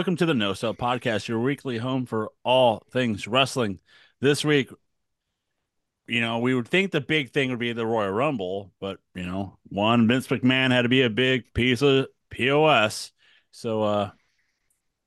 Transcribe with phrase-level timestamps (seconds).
[0.00, 3.80] Welcome to the No Sell Podcast, your weekly home for all things wrestling.
[4.18, 4.70] This week,
[6.06, 9.26] you know, we would think the big thing would be the Royal Rumble, but you
[9.26, 13.12] know, one Vince McMahon had to be a big piece of POS.
[13.50, 14.10] So uh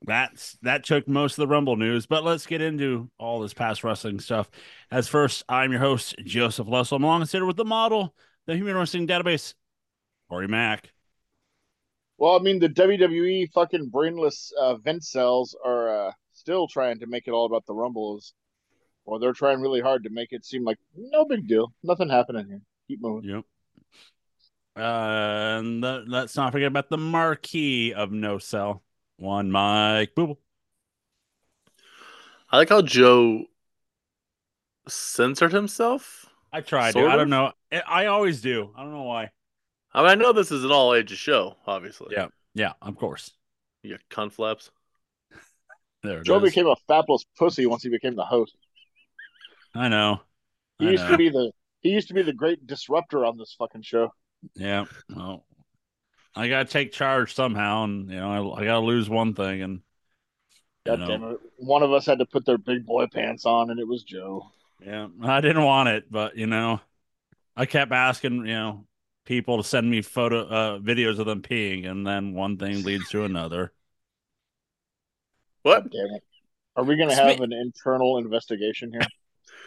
[0.04, 2.06] that's that took most of the Rumble news.
[2.06, 4.48] But let's get into all this past wrestling stuff.
[4.92, 6.98] As first, I'm your host, Joseph Lessel.
[6.98, 8.14] I'm alongside with the model,
[8.46, 9.56] the Human Wrestling Database,
[10.30, 10.94] Corey Mack.
[12.18, 17.08] Well, I mean, the WWE fucking brainless uh, vent cells are uh, still trying to
[17.08, 18.34] make it all about the Rumbles.
[19.06, 22.48] Well, they're trying really hard to make it seem like no big deal, nothing happening
[22.48, 22.62] here.
[22.88, 23.30] Keep moving.
[23.30, 23.46] Yep.
[24.76, 28.82] Uh, and the, let's not forget about the marquee of No Sell,
[29.18, 30.38] one Mike Booble.
[32.50, 33.46] I like how Joe
[34.88, 36.28] censored himself.
[36.52, 37.52] I tried I don't know.
[37.72, 38.72] I I always do.
[38.76, 39.32] I don't know why.
[39.94, 42.16] I mean, I know this is an all ages show, obviously.
[42.16, 42.28] Yeah.
[42.56, 43.32] Yeah, of course.
[43.84, 44.72] You got cunt flaps.
[46.04, 46.44] There it Joe is.
[46.44, 48.56] became a fapless pussy once he became the host.
[49.74, 50.22] I know.
[50.80, 51.12] He I used know.
[51.12, 54.14] to be the he used to be the great disruptor on this fucking show.
[54.56, 54.86] Yeah.
[55.10, 55.46] Well,
[56.36, 59.82] I gotta take charge somehow, and you know, I, I gotta lose one thing, and
[60.86, 61.38] God know, damn it!
[61.58, 64.52] One of us had to put their big boy pants on, and it was Joe.
[64.86, 66.82] yeah, I didn't want it, but you know,
[67.56, 68.86] I kept asking, you know,
[69.26, 73.10] people to send me photo uh videos of them peeing, and then one thing leads
[73.10, 73.74] to another.
[75.64, 75.90] What?
[75.92, 76.24] Damn it!
[76.76, 79.08] Are we gonna Sma- have an internal investigation here?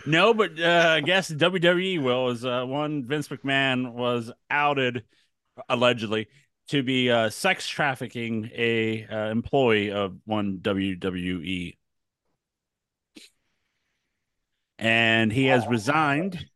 [0.04, 5.04] No, but uh, I guess WWE will is uh, one Vince McMahon was outed
[5.68, 6.28] allegedly
[6.68, 11.76] to be uh, sex trafficking a uh, employee of one WWE,
[14.78, 16.46] and he has resigned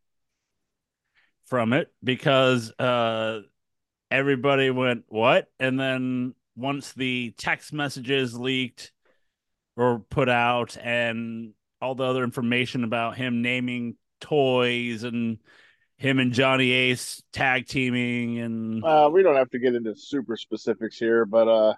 [1.50, 3.40] from it because uh,
[4.10, 8.92] everybody went what, and then once the text messages leaked
[9.76, 11.52] or put out and
[11.82, 15.38] all the other information about him naming toys and
[15.96, 20.36] him and Johnny Ace tag teaming and Uh, we don't have to get into super
[20.36, 21.74] specifics here, but uh,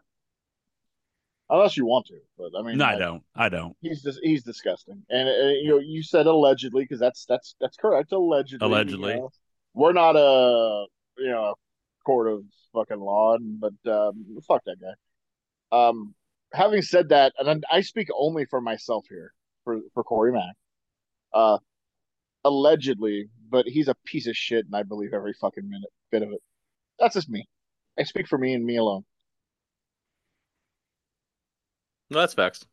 [1.48, 3.22] unless you want to, but I mean, no, I like, don't.
[3.34, 3.76] I don't.
[3.80, 7.76] He's dis- he's disgusting, and uh, you know you said allegedly because that's that's that's
[7.76, 8.12] correct.
[8.12, 9.12] Allegedly, Allegedly.
[9.12, 9.30] you know.
[9.74, 10.86] We're not a
[11.18, 11.54] you know a
[12.04, 12.44] court of
[12.74, 14.94] fucking law, but um, fuck that guy.
[15.88, 16.14] Um,
[16.52, 19.32] having said that, and I I speak only for myself here
[19.64, 20.54] for for Corey Mack.
[21.34, 21.58] Uh,
[22.44, 26.32] allegedly, but he's a piece of shit, and I believe every fucking minute bit of
[26.32, 26.42] it.
[27.00, 27.48] That's just me.
[27.98, 29.04] I speak for me and me alone.
[32.10, 32.64] No, that's facts.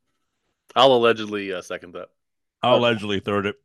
[0.75, 2.09] I'll allegedly uh, second that.
[2.63, 2.79] I'll Okay.
[2.79, 3.57] allegedly third it.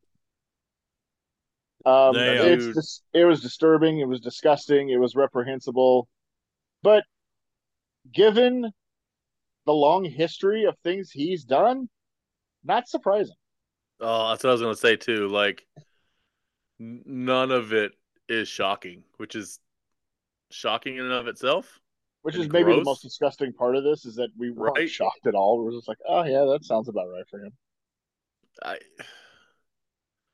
[1.86, 4.00] Um, it's dis- it was disturbing.
[4.00, 4.88] It was disgusting.
[4.90, 6.08] It was reprehensible.
[6.82, 7.04] But
[8.12, 8.72] given
[9.66, 11.88] the long history of things he's done,
[12.64, 13.36] not surprising.
[14.00, 15.28] Oh, that's what I was gonna say too.
[15.28, 15.66] Like,
[16.78, 17.92] none of it
[18.28, 19.60] is shocking, which is
[20.50, 21.80] shocking in and of itself.
[22.22, 24.90] Which is maybe the most disgusting part of this is that we weren't Right.
[24.90, 25.58] shocked at all.
[25.58, 27.52] We were just like, oh yeah, that sounds about right for him.
[28.62, 28.78] I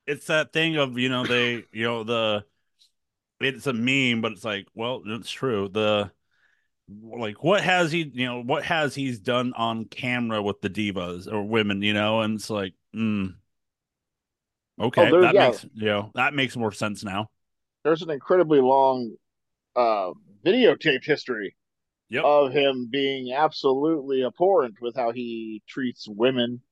[0.07, 2.45] It's that thing of you know they you know the
[3.41, 5.69] it's a meme, but it's like well it's true.
[5.69, 6.13] The
[7.03, 11.33] like what has he you know what has he's done on camera with the divas
[11.33, 13.35] or women you know and it's like mm,
[14.81, 15.37] okay Oh, that yeah.
[15.37, 17.31] makes you know that makes more sense now.
[17.85, 19.17] There's an incredibly long
[19.77, 20.13] uh,
[20.45, 21.57] videotaped history
[22.11, 22.25] Yep.
[22.25, 26.63] of him being absolutely abhorrent with how he treats women.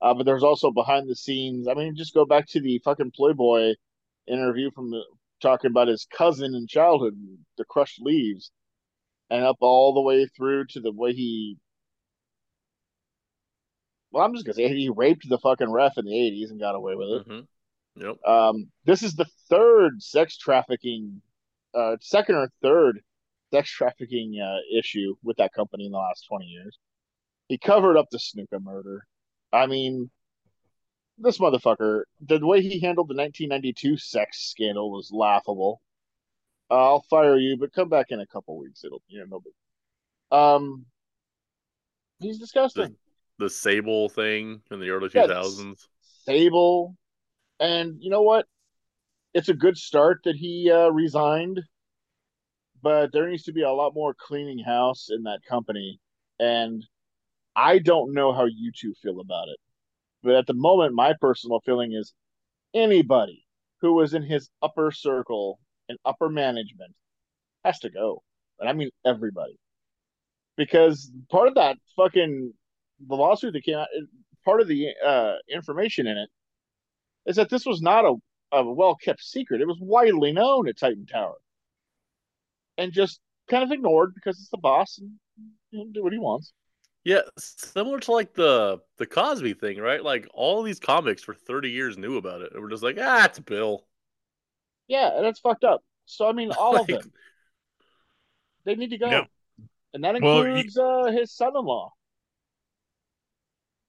[0.00, 1.66] Uh, but there's also behind the scenes.
[1.68, 3.74] I mean, just go back to the fucking Playboy
[4.26, 5.02] interview from the
[5.40, 7.14] talking about his cousin in childhood,
[7.56, 8.50] the crushed leaves,
[9.30, 11.56] and up all the way through to the way he.
[14.10, 16.74] Well, I'm just gonna say he raped the fucking ref in the '80s and got
[16.74, 17.28] away with it.
[17.28, 17.46] mhm.
[17.96, 18.24] Yep.
[18.24, 21.20] Um, this is the third sex trafficking,
[21.74, 23.02] uh, second or third
[23.52, 26.78] sex trafficking uh, issue with that company in the last 20 years.
[27.48, 29.06] He covered up the Snuka murder.
[29.52, 30.10] I mean,
[31.18, 35.80] this motherfucker, the way he handled the 1992 sex scandal was laughable.
[36.70, 38.84] Uh, I'll fire you, but come back in a couple weeks.
[38.84, 40.38] It'll, you know, no big.
[40.38, 40.86] Um,
[42.20, 42.96] he's disgusting.
[43.38, 45.88] The Sable thing in the early Yeah, two thousands.
[46.24, 46.96] Sable.
[47.60, 48.46] And you know what?
[49.34, 51.62] It's a good start that he uh, resigned,
[52.82, 56.00] but there needs to be a lot more cleaning house in that company.
[56.38, 56.84] And
[57.58, 59.58] I don't know how you two feel about it.
[60.22, 62.14] But at the moment, my personal feeling is
[62.74, 63.46] anybody
[63.82, 66.94] who was in his upper circle and upper management
[67.64, 68.22] has to go.
[68.60, 69.58] And I mean everybody.
[70.56, 72.52] because part of that fucking
[73.06, 73.88] the lawsuit that came out,
[74.44, 76.30] part of the uh, information in it
[77.26, 78.14] is that this was not a,
[78.52, 79.60] a well kept secret.
[79.62, 81.36] It was widely known at Titan Tower,
[82.78, 83.20] and just
[83.50, 85.12] kind of ignored because it's the boss and
[85.72, 86.52] know, do what he wants.
[87.08, 90.04] Yeah, similar to like the the Cosby thing, right?
[90.04, 92.52] Like all these comics for 30 years knew about it.
[92.52, 93.86] And we're just like, ah, it's Bill.
[94.88, 95.82] Yeah, and that's fucked up.
[96.04, 97.12] So I mean, all Like- of them,
[98.64, 99.30] they need to go, Yep.
[99.94, 101.94] and that Well, includes uh, his son-in-law,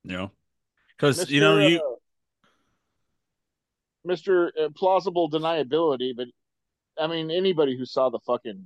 [0.06, 0.32] You know,
[0.96, 2.48] because you know you uh,
[4.08, 4.52] Mr.
[4.58, 6.16] uh, Plausible Deniability.
[6.16, 6.28] But
[6.98, 8.64] I mean, anybody who saw the fucking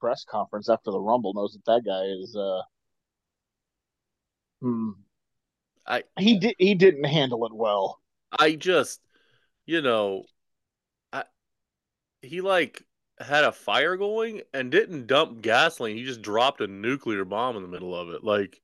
[0.00, 2.34] press conference after the Rumble knows that that guy is.
[2.34, 2.62] uh
[4.60, 4.90] hmm,
[5.86, 8.00] I he did he didn't handle it well.
[8.32, 9.00] I just,
[9.66, 10.24] you know,
[11.12, 11.24] I
[12.22, 12.84] he like
[13.20, 15.96] had a fire going and didn't dump gasoline.
[15.96, 18.22] He just dropped a nuclear bomb in the middle of it.
[18.24, 18.60] Like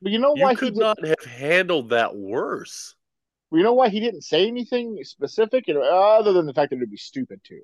[0.00, 2.94] But you know why you he could did, not have handled that worse.
[3.52, 6.96] You know why he didn't say anything specific, other than the fact that it'd be
[6.96, 7.60] stupid to.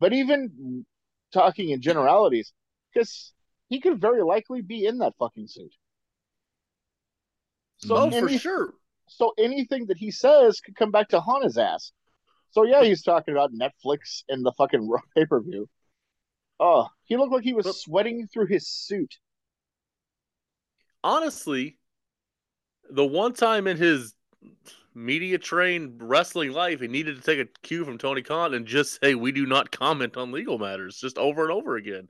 [0.00, 0.86] But even
[1.32, 2.52] talking in generalities,
[2.92, 3.32] because
[3.68, 5.72] he could very likely be in that fucking suit.
[7.86, 8.74] So oh, for sure.
[9.08, 11.92] So anything that he says could come back to haunt his ass.
[12.52, 15.68] So yeah, he's talking about Netflix and the fucking pay per view.
[16.60, 19.14] Oh, he looked like he was But- sweating through his suit.
[21.02, 21.76] honestly,
[22.90, 24.14] the one time in his
[24.94, 29.00] media trained wrestling life, he needed to take a cue from Tony Khan and just
[29.00, 32.08] say, We do not comment on legal matters, just over and over again.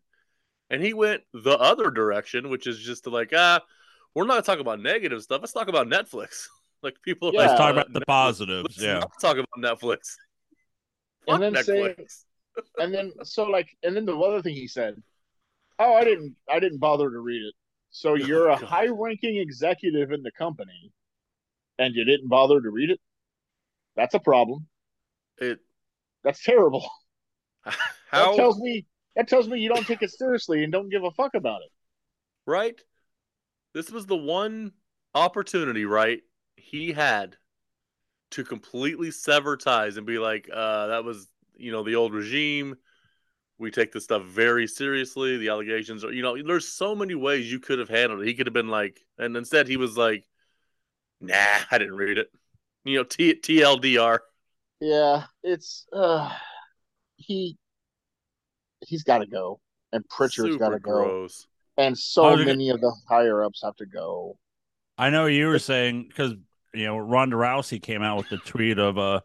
[0.71, 3.61] And he went the other direction, which is just to like, ah,
[4.15, 5.41] we're not talking about negative stuff.
[5.41, 6.47] Let's talk about Netflix.
[6.83, 7.39] Like people are Yeah.
[7.41, 8.07] like, let's talk "Uh, about the Netflix.
[8.07, 8.63] positives.
[8.65, 9.49] Let's Yeah, not talk about
[9.81, 10.17] Netflix.
[11.27, 11.65] And then Netflix.
[11.65, 12.07] saying-
[12.79, 15.03] And then so like and then the other thing he said,
[15.79, 17.55] Oh, I didn't I didn't bother to read it.
[17.91, 20.93] So you're a high ranking executive in the company
[21.79, 23.01] and you didn't bother to read it?
[23.97, 24.67] That's a problem.
[25.39, 25.61] it
[26.23, 26.87] That's terrible.
[28.13, 28.85] That tells me
[29.17, 31.71] that tells me you don't take it seriously and don't give a fuck about it.
[32.45, 32.79] right?
[33.75, 34.73] This was the one
[35.15, 36.21] opportunity, right?
[36.57, 37.37] He had
[38.31, 42.77] to completely sever ties and be like, uh, that was, you know, the old regime.
[43.59, 45.37] We take this stuff very seriously.
[45.37, 48.27] The allegations are, you know, there's so many ways you could have handled it.
[48.27, 50.25] He could have been like, and instead he was like,
[51.21, 51.35] nah,
[51.71, 52.29] I didn't read it.
[52.85, 54.19] You know, T- TLDR.
[54.81, 56.31] Yeah, it's uh
[57.17, 57.57] he
[58.87, 59.61] he's gotta go.
[59.93, 60.91] And Prichard's gotta go.
[60.91, 61.47] gross.
[61.77, 64.39] And so I gonna- many of the higher ups have to go.
[64.97, 66.35] I know you were saying because
[66.73, 69.21] you know Ronda Rousey came out with the tweet of uh,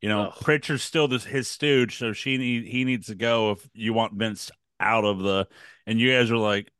[0.00, 0.34] you know Ugh.
[0.42, 4.14] Prichard's still this his stooge, so she need he needs to go if you want
[4.14, 4.50] Vince
[4.80, 5.46] out of the.
[5.86, 6.72] And you guys are like,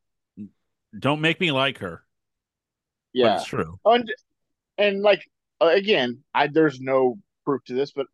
[0.98, 2.02] don't make me like her.
[3.12, 3.36] Yeah.
[3.36, 3.78] it's true.
[3.84, 4.10] and
[4.78, 5.28] and like
[5.60, 8.06] uh, again, I there's no proof to this, but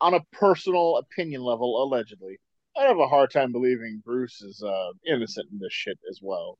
[0.00, 2.38] on a personal opinion level, allegedly,
[2.76, 6.58] I have a hard time believing Bruce is uh, innocent in this shit as well.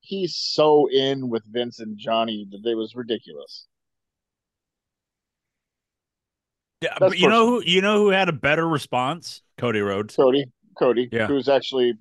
[0.00, 3.66] He's so in with Vince and Johnny that it was ridiculous.
[6.80, 9.42] Yeah, That's but you know who you know who had a better response?
[9.58, 10.14] Cody Rhodes.
[10.14, 10.44] Cody,
[10.78, 11.26] Cody, Yeah.
[11.26, 11.94] who's actually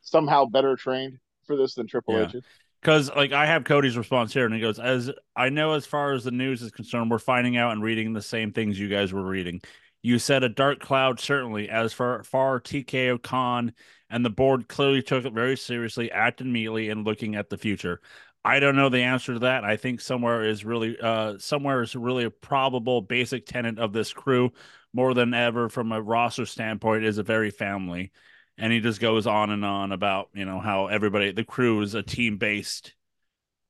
[0.00, 2.28] somehow better trained for this than Triple Yeah.
[2.28, 2.34] H.
[2.36, 2.44] is.
[2.80, 6.12] Because like I have Cody's response here, and he goes, "As I know, as far
[6.12, 9.12] as the news is concerned, we're finding out and reading the same things you guys
[9.12, 9.60] were reading.
[10.02, 11.68] You said a dark cloud, certainly.
[11.68, 13.72] As far far TKO Khan
[14.10, 18.00] and the board clearly took it very seriously, acted immediately, and looking at the future.
[18.44, 19.64] I don't know the answer to that.
[19.64, 24.12] I think somewhere is really uh somewhere is really a probable basic tenet of this
[24.12, 24.52] crew
[24.92, 28.10] more than ever from a roster standpoint is a very family
[28.56, 31.94] and he just goes on and on about you know how everybody the crew is
[31.94, 32.94] a team based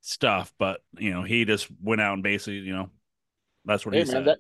[0.01, 2.91] stuff but you know he just went out and basically you know
[3.65, 4.39] that's what Hey he man, said that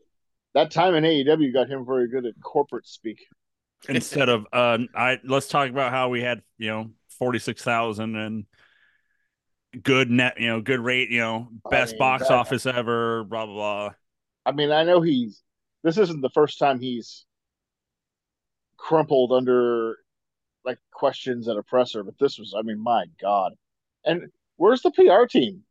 [0.58, 3.26] that time in AEW got him very good at corporate speak.
[3.88, 8.44] instead of uh i let's talk about how we had you know 46,000 and
[9.84, 13.22] good net you know good rate you know I best mean, box that- office ever
[13.22, 13.90] blah blah blah
[14.46, 15.42] I mean, I know he's
[15.84, 17.24] this isn't the first time he's
[18.78, 19.96] crumpled under
[20.64, 23.52] like questions at a presser, but this was, I mean, my God.
[24.04, 25.62] And where's the PR team?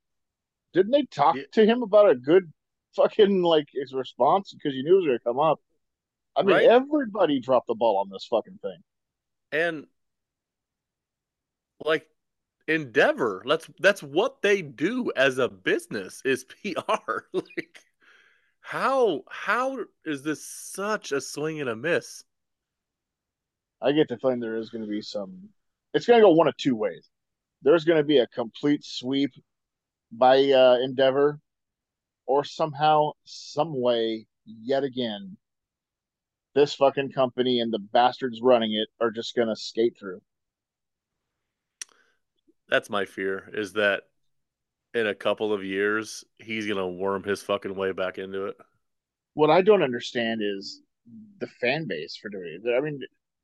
[0.74, 1.44] Didn't they talk Yeah.
[1.53, 2.51] to him about a good
[2.98, 5.60] fucking like his response because you knew it was gonna come up?
[6.36, 6.66] I mean, Right.
[6.68, 8.77] everybody dropped the ball on this fucking thing.
[9.54, 9.88] and
[11.86, 12.06] like
[12.68, 16.72] endeavor that's that's what they do as a business is pr
[17.32, 17.80] like
[18.60, 22.24] how how is this such a swing and a miss
[23.82, 25.50] I get the feeling there is going to be some.
[25.94, 27.08] It's going to go one of two ways.
[27.62, 29.32] there's going to be a complete sweep
[30.12, 31.39] by uh, Endeavor,
[32.27, 35.38] or somehow, some way, yet again,
[36.53, 40.22] this fucking company and the bastards running it are just going to skate through.
[42.69, 44.03] That's my fear is that
[44.93, 48.57] in a couple of years he's going to worm his fucking way back into it.
[49.36, 50.81] What I don't understand is
[51.39, 52.75] the fan base for doing it.
[52.75, 53.01] I mean,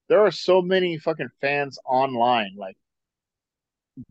[0.09, 2.75] there are so many fucking fans online, like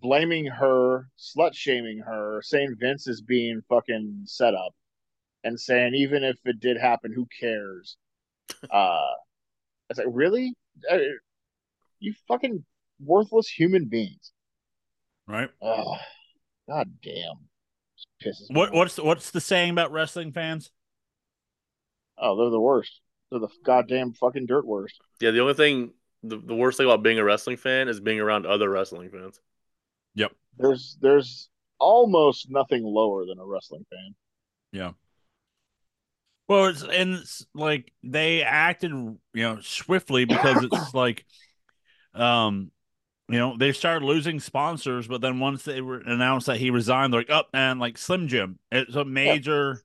[0.00, 4.74] blaming her, slut shaming her, saying Vince is being fucking set up,
[5.44, 7.96] and saying even if it did happen, who cares?
[8.70, 9.10] uh,
[9.90, 10.54] it's like really,
[10.90, 10.98] uh,
[11.98, 12.64] you fucking
[13.04, 14.32] worthless human beings,
[15.26, 15.50] right?
[15.60, 15.96] Oh,
[16.68, 17.48] God damn,
[18.24, 18.46] pisses.
[18.50, 20.70] What what's what's the saying about wrestling fans?
[22.18, 23.00] Oh, they're the worst.
[23.30, 25.00] They're the goddamn fucking dirt worst.
[25.20, 28.20] Yeah, the only thing, the, the worst thing about being a wrestling fan is being
[28.20, 29.40] around other wrestling fans.
[30.14, 30.32] Yep.
[30.58, 34.14] There's there's almost nothing lower than a wrestling fan.
[34.72, 34.92] Yeah.
[36.48, 41.24] Well, it's and it's like they acted, you know, swiftly because it's like,
[42.14, 42.70] um,
[43.28, 47.12] you know, they started losing sponsors, but then once they were announced that he resigned,
[47.12, 49.74] they're like, up oh, and like Slim Jim, it's a major.
[49.74, 49.80] Yeah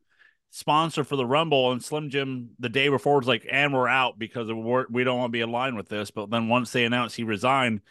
[0.50, 4.18] sponsor for the Rumble, and Slim Jim the day before was like, "And we're out
[4.18, 7.16] because we're, we don't want to be aligned with this." But then once they announced
[7.16, 7.82] he resigned,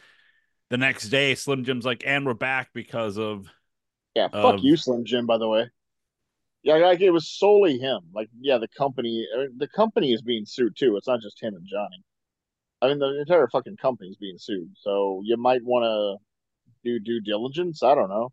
[0.71, 3.49] the next day Slim Jim's like, "And we're back because of."
[4.15, 5.27] Yeah, fuck of, you, Slim Jim.
[5.27, 5.69] By the way,
[6.63, 8.01] yeah, like it was solely him.
[8.13, 10.97] Like, yeah, the company, the company is being sued too.
[10.97, 12.03] It's not just him and Johnny.
[12.83, 14.71] I mean, the entire fucking company is being sued.
[14.77, 16.17] So you might want to
[16.85, 17.83] do due diligence.
[17.83, 18.33] I don't know,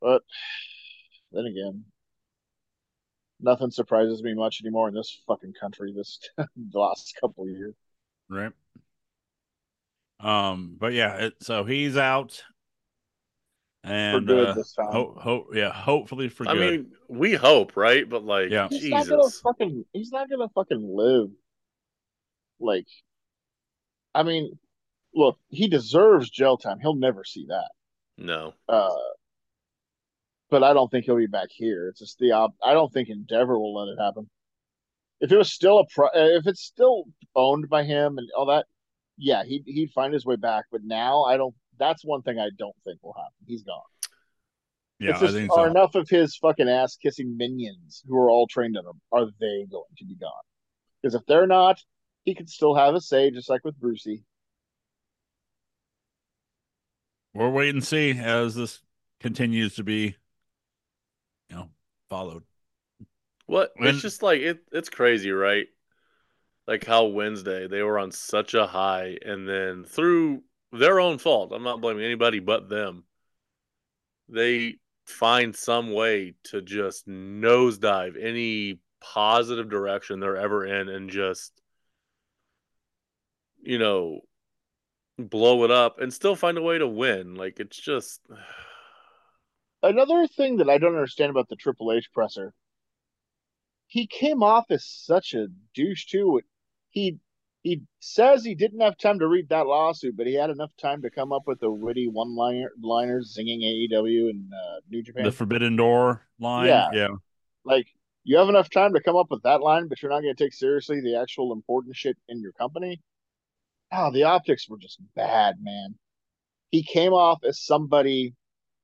[0.00, 0.22] but
[1.30, 1.84] then again,
[3.40, 7.74] nothing surprises me much anymore in this fucking country this the last couple of years.
[8.28, 8.52] Right.
[10.20, 12.42] Um, but yeah, it, so he's out.
[13.84, 14.90] And for good uh, this time.
[14.90, 16.62] Hope, hope, yeah, hopefully for I good.
[16.62, 18.08] I mean, we hope, right?
[18.08, 18.90] But like, yeah, he's Jesus.
[18.90, 21.30] not gonna fucking, he's not gonna fucking live.
[22.60, 22.86] Like,
[24.14, 24.58] I mean,
[25.14, 26.80] look, he deserves jail time.
[26.80, 27.70] He'll never see that.
[28.18, 28.52] No.
[28.68, 28.90] Uh,
[30.50, 31.88] but I don't think he'll be back here.
[31.88, 34.28] It's just the op- I don't think Endeavor will let it happen.
[35.20, 38.66] If it was still a pro- if it's still owned by him and all that,
[39.18, 40.66] yeah, he he'd find his way back.
[40.70, 41.54] But now I don't.
[41.78, 43.32] That's one thing I don't think will happen.
[43.46, 43.80] He's gone.
[44.98, 45.60] Yeah, just, I think so.
[45.60, 49.00] Are enough of his fucking ass kissing minions who are all trained on him?
[49.12, 50.32] Are they going to be gone?
[51.00, 51.78] Because if they're not,
[52.24, 54.24] he could still have a say, just like with Brucey.
[57.32, 58.80] We'll wait and see as this
[59.20, 60.16] continues to be
[61.48, 61.68] you know,
[62.08, 62.42] followed.
[63.46, 63.72] What?
[63.76, 64.58] When, it's just like it.
[64.72, 65.66] It's crazy, right?
[66.68, 71.50] Like how Wednesday they were on such a high, and then through their own fault,
[71.50, 73.04] I'm not blaming anybody but them.
[74.28, 81.58] They find some way to just nosedive any positive direction they're ever in, and just
[83.62, 84.20] you know
[85.18, 87.34] blow it up and still find a way to win.
[87.34, 88.20] Like it's just
[89.82, 92.52] another thing that I don't understand about the Triple H presser,
[93.86, 96.42] he came off as such a douche too.
[96.98, 97.18] He
[97.62, 101.02] he says he didn't have time to read that lawsuit, but he had enough time
[101.02, 105.24] to come up with the witty one liner liners zinging AEW and uh, New Japan.
[105.24, 106.66] The Forbidden Door line.
[106.66, 106.88] Yeah.
[106.92, 107.08] Yeah.
[107.64, 107.86] Like
[108.24, 110.44] you have enough time to come up with that line, but you're not going to
[110.44, 113.00] take seriously the actual important shit in your company.
[113.92, 115.94] Oh, the optics were just bad, man.
[116.70, 118.34] He came off as somebody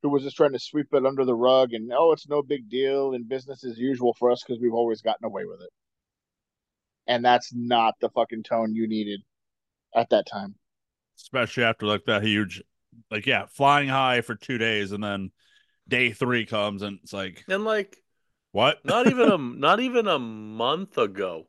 [0.02, 2.68] who was just trying to sweep it under the rug and oh it's no big
[2.68, 5.70] deal and business as usual for us because we've always gotten away with it
[7.06, 9.20] and that's not the fucking tone you needed
[9.94, 10.54] at that time
[11.18, 12.62] especially after like that huge
[13.10, 15.30] like yeah flying high for two days and then
[15.88, 17.96] day three comes and it's like and like
[18.52, 21.46] what not even a not even a month ago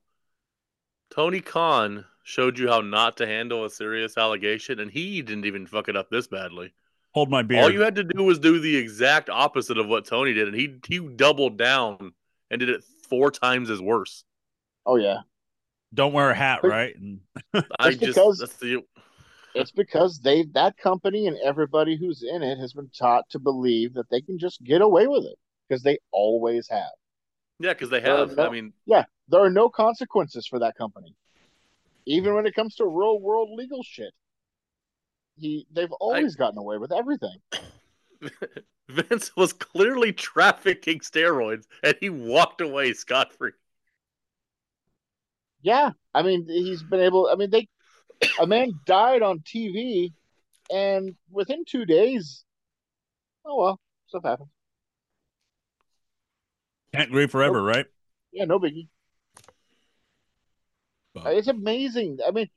[1.13, 5.67] tony khan showed you how not to handle a serious allegation and he didn't even
[5.67, 6.73] fuck it up this badly
[7.15, 7.63] hold my beer.
[7.63, 10.55] All you had to do was do the exact opposite of what Tony did, and
[10.55, 12.13] he he doubled down
[12.51, 14.23] and did it four times as worse.
[14.85, 15.21] Oh yeah.
[15.95, 16.95] Don't wear a hat, right?
[16.95, 17.19] And
[17.79, 18.83] I just because, that's the.
[19.53, 23.93] It's because they that company and everybody who's in it has been taught to believe
[23.93, 25.37] that they can just get away with it
[25.67, 26.91] because they always have.
[27.59, 28.35] Yeah, because they have.
[28.35, 31.15] No, I mean, yeah, there are no consequences for that company,
[32.05, 34.13] even when it comes to real world legal shit
[35.37, 37.37] he they've always I, gotten away with everything.
[38.89, 43.51] Vince was clearly trafficking steroids and he walked away scot free.
[45.65, 47.67] Yeah, I mean he's been able I mean they
[48.39, 50.13] a man died on TV
[50.71, 52.45] and within two days,
[53.43, 54.49] oh well, stuff happens.
[56.93, 57.87] Can't grieve forever, right?
[58.31, 58.89] Yeah, no biggie.
[61.15, 62.19] But- It's amazing.
[62.25, 62.47] I mean,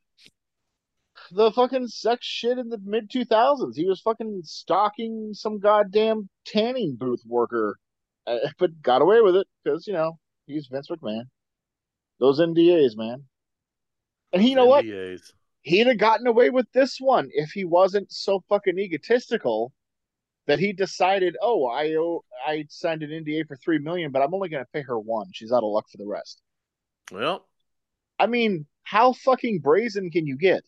[1.32, 3.74] the fucking sex shit in the mid 2000s.
[3.74, 7.78] He was fucking stalking some goddamn tanning booth worker,
[8.26, 11.24] uh, but got away with it because, you know, he's Vince McMahon.
[12.20, 13.24] Those NDAs, man.
[14.32, 14.84] And you know what?
[14.84, 15.32] NDAs.
[15.62, 19.72] He'd have gotten away with this one if he wasn't so fucking egotistical
[20.46, 24.32] that he decided, oh, I owe, I signed an NDA for three million, but I'm
[24.32, 25.26] only going to pay her one.
[25.32, 26.40] She's out of luck for the rest.
[27.12, 27.46] Well,
[28.18, 30.62] I mean, how fucking brazen can you get?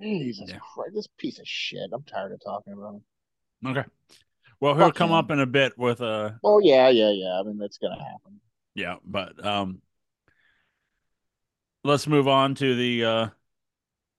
[0.00, 0.58] Jesus Yeah.
[0.58, 1.90] Christ, this piece of shit.
[1.92, 3.04] I'm tired of talking about him.
[3.66, 3.88] Okay.
[4.60, 7.38] Well, he'll come up in a bit with a Well, yeah, yeah, yeah.
[7.38, 8.40] I mean, that's gonna happen.
[8.74, 9.82] yeah, but um,
[11.82, 13.28] let's move on to the uh,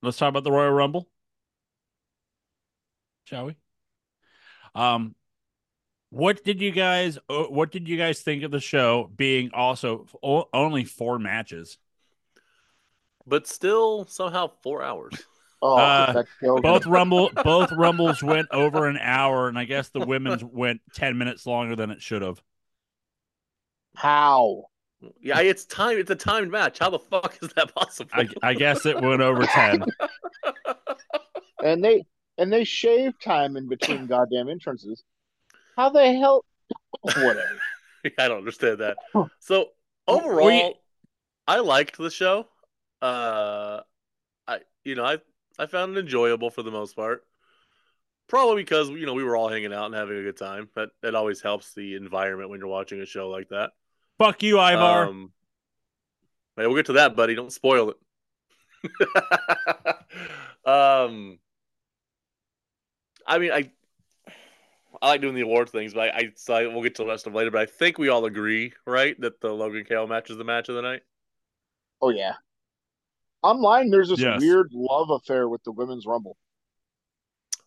[0.01, 1.09] let's talk about the Royal Rumble,
[3.25, 3.55] shall we?
[4.75, 5.15] Um,
[6.09, 10.05] what did you guys uh, what did you guys think of the show being also
[10.53, 11.77] only four matches?
[13.27, 15.13] but still somehow four hours.
[15.67, 16.69] Oh, Uh, that killed me.
[16.69, 21.17] Both rumble both rumbles went over an hour, and I guess the women's went ten
[21.17, 22.41] minutes longer than it should have.
[23.95, 24.65] How?
[25.21, 25.97] Yeah, it's time.
[25.97, 26.79] It's a timed match.
[26.79, 28.11] How the fuck is that possible?
[28.13, 29.83] I, I guess it went over ten.
[31.63, 32.05] And they
[32.37, 35.03] and they shave time in between goddamn entrances.
[35.75, 36.45] How the hell?
[37.01, 37.59] Whatever.
[38.19, 38.97] I don't understand that.
[39.39, 39.69] So
[40.07, 40.73] overall, you-
[41.47, 42.47] I liked the show.
[43.01, 43.81] Uh,
[44.47, 45.17] I you know I
[45.57, 47.23] I found it enjoyable for the most part.
[48.27, 50.69] Probably because you know we were all hanging out and having a good time.
[50.75, 53.71] That that always helps the environment when you're watching a show like that.
[54.17, 55.07] Fuck you, Ivar.
[55.07, 55.31] Um,
[56.55, 57.35] hey, we'll get to that, buddy.
[57.35, 57.97] Don't spoil it.
[60.65, 61.39] um,
[63.27, 63.69] I mean, I
[65.01, 67.09] I like doing the award things, but I, I so I, we'll get to the
[67.09, 67.51] rest of them later.
[67.51, 70.69] But I think we all agree, right, that the Logan Kale match is the match
[70.69, 71.01] of the night.
[72.01, 72.33] Oh yeah.
[73.41, 74.41] Online, there's this Yes.
[74.41, 76.37] weird love affair with the women's rumble.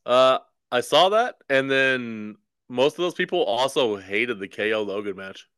[0.05, 0.39] Uh,
[0.73, 2.37] I saw that, and then
[2.69, 5.49] most of those people also hated the KO Logan match.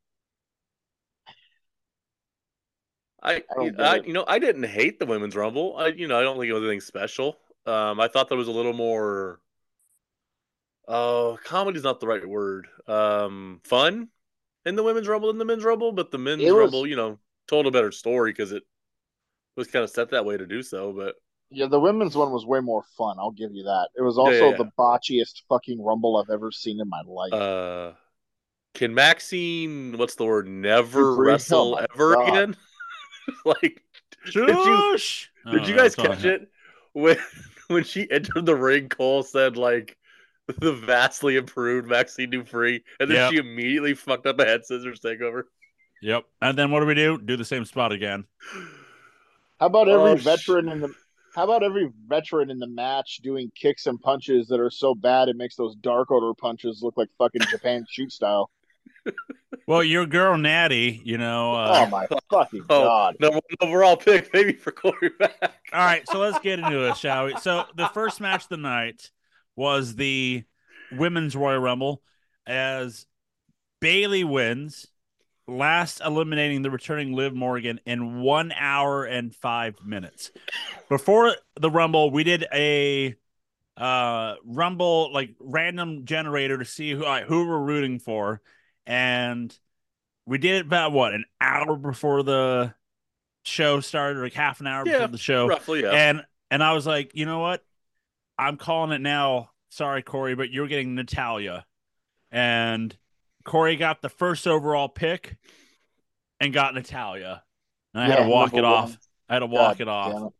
[3.22, 5.76] I, I I, you know, I didn't hate the women's rumble.
[5.76, 7.36] I, you know, I don't think it was anything special.
[7.66, 9.40] Um, I thought there was a little more.
[10.88, 12.66] Oh, comedy's not the right word.
[12.88, 14.08] Um, fun
[14.64, 16.96] in the women's rumble than the men's rumble, but the men's It was- rumble, you
[16.96, 18.62] know, told a better story because it
[19.60, 20.92] was kind of set that way to do so.
[20.92, 21.14] But
[21.50, 23.16] Yeah, the women's one was way more fun.
[23.18, 23.88] I'll give you that.
[23.96, 27.32] It was Yeah, also yeah, the botchiest fucking rumble I've ever seen in my life.
[27.32, 27.92] Uh,
[28.74, 31.26] can Maxxine, what's the word, never Dupri?
[31.26, 32.28] wrestle Oh ever God.
[32.28, 32.56] again?
[33.44, 33.82] like,
[34.26, 35.30] you- Shush!
[35.50, 36.48] did Oh, you guys that's all I catch it
[36.92, 37.16] when
[37.68, 38.88] when she entered the ring?
[38.88, 39.96] Cole said like
[40.58, 43.32] the vastly improved Maxxine Dupri, and then Yep.
[43.32, 45.44] she immediately fucked up a head scissors takeover.
[46.02, 46.24] Yep.
[46.42, 47.18] And then what do we do?
[47.18, 48.24] Do the same spot again.
[49.60, 50.88] How about every Oh, sh- veteran in the
[51.36, 55.28] how about every veteran in the match doing kicks and punches that are so bad
[55.28, 58.50] it makes those dark order punches look like fucking Japan shoot style?
[59.68, 61.52] Well, your girl Natty, you know.
[61.52, 62.82] oh Uh, my fucking Oh.
[62.84, 63.16] god.
[63.20, 65.30] Number one overall pick, maybe for Corey all
[65.72, 67.36] right, so let's get into it, shall we?
[67.36, 69.12] So the first match of the night
[69.54, 70.42] was the
[70.90, 72.02] women's Royal Rumble
[72.44, 73.06] as
[73.80, 74.89] Bayley wins,
[75.50, 80.30] last eliminating the returning Liv Morgan in one hour and five minutes.
[80.88, 83.16] Before the Rumble, we did a
[83.76, 88.40] uh Rumble like random generator to see who like, who we're rooting for,
[88.86, 89.56] and
[90.26, 92.74] we did it about what an hour before the
[93.42, 95.46] show started, like half an hour Yeah, before the show.
[95.46, 95.90] Roughly, yeah.
[95.90, 97.64] And and I was like, you know what?
[98.38, 99.50] I'm calling it now.
[99.70, 101.64] Sorry, Corey, but you're getting Natalya.
[102.30, 102.96] And
[103.44, 105.36] Corey got the first overall pick
[106.40, 107.42] and got Natalya.
[107.94, 108.88] And I had to walk it number off.
[108.90, 108.98] one.
[109.28, 110.22] I had to walk God it off.
[110.26, 110.32] it.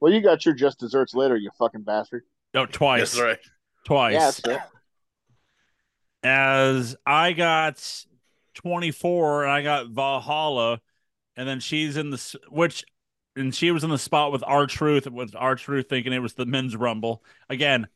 [0.00, 2.24] Well, you got your just desserts later, you fucking bastard.
[2.54, 3.12] No, twice.
[3.12, 3.38] That's right.
[3.84, 4.14] Twice.
[4.14, 4.60] Yeah, that's it.
[6.22, 8.04] As I got
[8.54, 10.80] 24 and I got Valhalla,
[11.36, 12.84] and then she's in the which
[13.36, 16.76] and she was in the spot with R-Truth with R-Truth thinking it was the men's
[16.76, 17.88] rumble again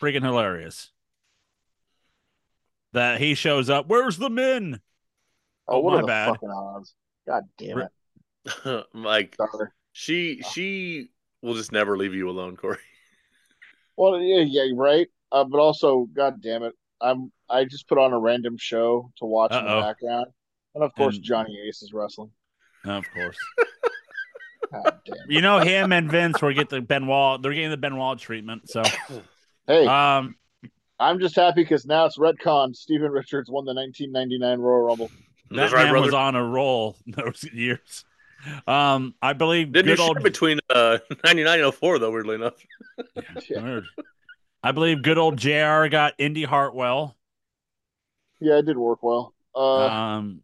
[0.00, 0.90] freaking hilarious
[2.94, 4.80] that he shows up where's the men
[5.68, 6.28] Oh, Oh, what my are the bad.
[6.30, 6.94] fucking odds?
[7.26, 8.86] God damn it.
[8.94, 9.68] like Sorry.
[9.92, 11.10] she she
[11.42, 12.78] will just never leave you alone, Corey.
[13.96, 15.06] Well, yeah, yeah, right.
[15.30, 19.24] Uh, but also, god damn it, I'm I just put on a random show to
[19.24, 19.76] watch in Uh-oh.
[19.76, 20.26] the background,
[20.74, 22.30] and of course, And- Johnny Ace is wrestling.
[22.84, 23.36] of course
[24.72, 25.16] God damn.
[25.30, 27.40] You know, him and Vince were get the Benoit.
[27.40, 28.68] They're getting the Benoit treatment.
[28.68, 28.82] So,
[29.68, 30.34] Hey, um,
[31.08, 32.74] I'm just happy because now it's retcon.
[32.74, 35.08] Steven Richards won the 1999 Royal Rumble.
[35.50, 36.06] that That's right, man brother.
[36.06, 38.04] was on a roll those years.
[38.66, 42.54] Um, I believe Didn't good old between uh, 99 and 04, though, weirdly enough.
[43.48, 43.62] Yeah.
[43.62, 43.84] Weird.
[44.62, 45.86] I believe good old Jr.
[45.88, 47.16] got Indi Hartwell.
[48.40, 49.34] Yeah, it did work well.
[49.54, 50.40] Uh, Um,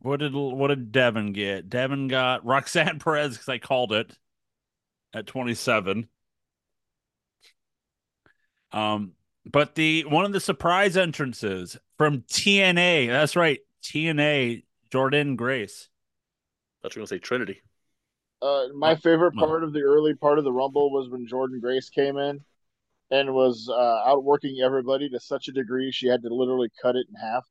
[0.00, 1.68] what did what did Devin get?
[1.68, 4.12] Devin got Roxanne Perez because I called it
[5.14, 6.08] at twenty seven.
[8.72, 9.12] Um,
[9.46, 13.08] but the one of the surprise entrances from TNA.
[13.08, 14.64] That's right, TNA.
[14.92, 15.88] Jordynne Grace.
[16.80, 17.60] I thought you were going to say Trinity.
[18.42, 19.46] uh, my favorite well.
[19.46, 22.40] part of the early part of the Rumble was when Jordynne Grace came in
[23.10, 27.06] and was uh, outworking everybody to such a degree she had to literally cut it
[27.08, 27.44] in half.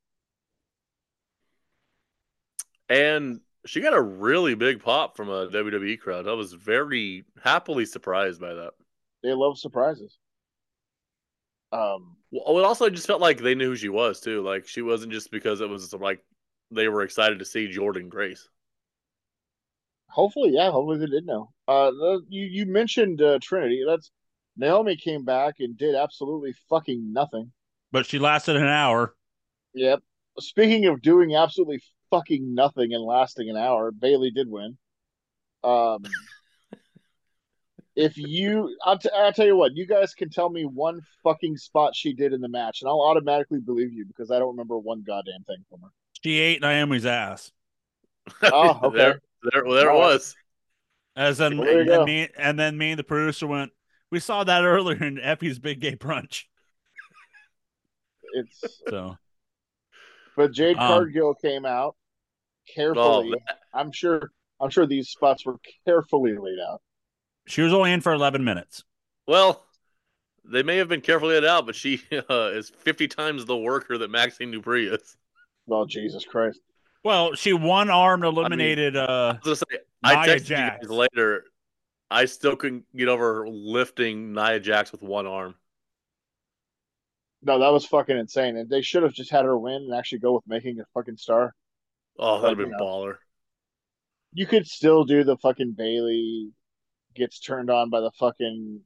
[2.88, 6.28] And she got a really big pop from a WWE crowd.
[6.28, 8.72] I was very happily surprised by that.
[9.22, 10.18] They love surprises.
[11.72, 14.42] Um, Well, it also just felt like they knew who she was, too.
[14.42, 16.24] Like, she wasn't just because it was like
[16.70, 18.48] they were excited to see Jordynne Grace.
[20.08, 21.52] hopefully, yeah, hopefully they did know.
[21.68, 23.84] Uh, the, you you mentioned uh, Trinity.
[23.86, 24.10] That's
[24.56, 27.52] Naomi came back and did absolutely fucking nothing.
[27.92, 29.14] But she lasted an hour.
[29.74, 30.02] Yep.
[30.38, 34.78] Speaking of doing absolutely fucking nothing and lasting an hour, Bayley did win.
[35.62, 36.04] Um,
[37.96, 41.56] if you, I'll, t- I'll tell you what, you guys can tell me one fucking
[41.56, 44.78] spot she did in the match, and I'll automatically believe you because I don't remember
[44.78, 45.88] one goddamn thing from her.
[46.22, 47.50] She ate Naomi's ass.
[48.42, 48.96] Oh, okay.
[48.96, 50.36] there, there, well, there it was.
[51.16, 52.04] As then, Well, and, go.
[52.04, 53.72] me, and then me and the producer went.
[54.10, 56.44] We saw that earlier in Effy's Big Gay Brunch.
[58.34, 59.16] It's, So
[60.36, 61.96] but Jade Um, Cargill came out
[62.72, 63.34] carefully.
[63.34, 64.30] Oh, I'm sure,
[64.60, 65.56] I'm sure these spots were
[65.86, 66.82] carefully laid out.
[67.46, 68.84] She was only in for eleven minutes.
[69.26, 69.64] Well,
[70.44, 73.98] they may have been carefully laid out, but she uh, is 50 times the worker
[73.98, 75.16] that Maxxine Dupri is.
[75.68, 76.60] Oh, Jesus Christ.
[77.02, 78.96] Well, she one armed eliminated.
[78.96, 80.78] uh I was gonna say, I texted Jax.
[80.82, 81.44] you guys later.
[82.10, 85.56] I still couldn't get over lifting Nia Jax with one arm.
[87.42, 88.56] No, that was fucking insane.
[88.56, 91.16] And they should have just had her win and actually go with making a fucking
[91.16, 91.54] star.
[92.18, 92.84] Oh, that'd have been know.
[92.84, 93.16] baller.
[94.32, 96.50] you could still do the fucking Bayley
[97.16, 98.80] gets turned on by the fucking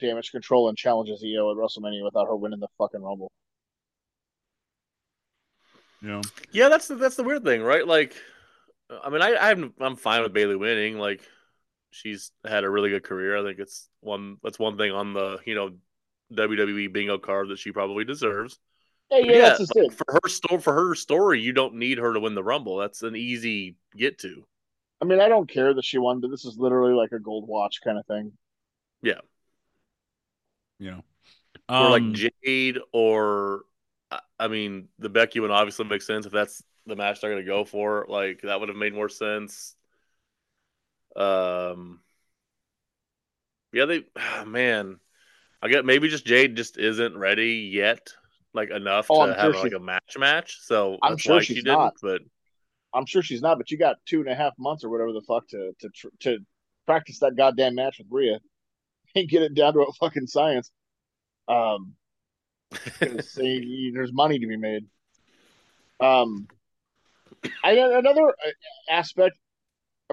[0.00, 3.30] damage control and challenges IYO at WrestleMania without her winning the fucking Rumble.
[6.02, 7.86] you know, Yeah, that's the, that's the weird thing, right?
[7.86, 8.14] Like,
[9.02, 10.98] I mean, I I'm I'm fine with Bayley winning.
[10.98, 11.20] Like,
[11.90, 13.36] she's had a really good career.
[13.36, 15.70] I think it's one that's one thing on the you know
[16.32, 18.58] WWE bingo card that she probably deserves.
[19.10, 22.12] Hey, But yeah, that's like, for her story, for her story, you don't need her
[22.12, 22.76] to win the Rumble.
[22.76, 24.44] That's an easy get to.
[25.00, 27.46] I mean, I don't care that she won, but this is literally like a gold
[27.46, 28.32] watch kind of thing.
[29.02, 29.20] Yeah.
[30.78, 31.02] You know.
[31.68, 33.62] or like Um, Jade, or
[34.10, 37.44] I- I mean, the Becky one obviously makes sense if that's the match they're going
[37.44, 38.06] to go for.
[38.08, 39.74] Like that would have made more sense.
[41.14, 42.00] Um,
[43.72, 44.04] yeah, they
[44.46, 44.98] man,
[45.62, 48.10] I get maybe just Jade just isn't ready yet,
[48.54, 50.58] like enough Oh, to I'm have sure like she- a match match.
[50.62, 51.78] So I'm sure why she's she didn't.
[51.78, 51.94] not.
[52.02, 52.22] But
[52.96, 55.22] I'm sure she's not, but you got two and a half months or whatever the
[55.22, 56.38] fuck to to tr- to
[56.86, 58.38] practice that goddamn match with Rhea
[59.14, 60.70] and get it down to a fucking science.
[61.48, 61.94] Um,
[63.00, 64.84] they- there's money to be made.
[66.00, 66.46] Um,
[67.62, 68.50] I another uh,
[68.90, 69.38] aspect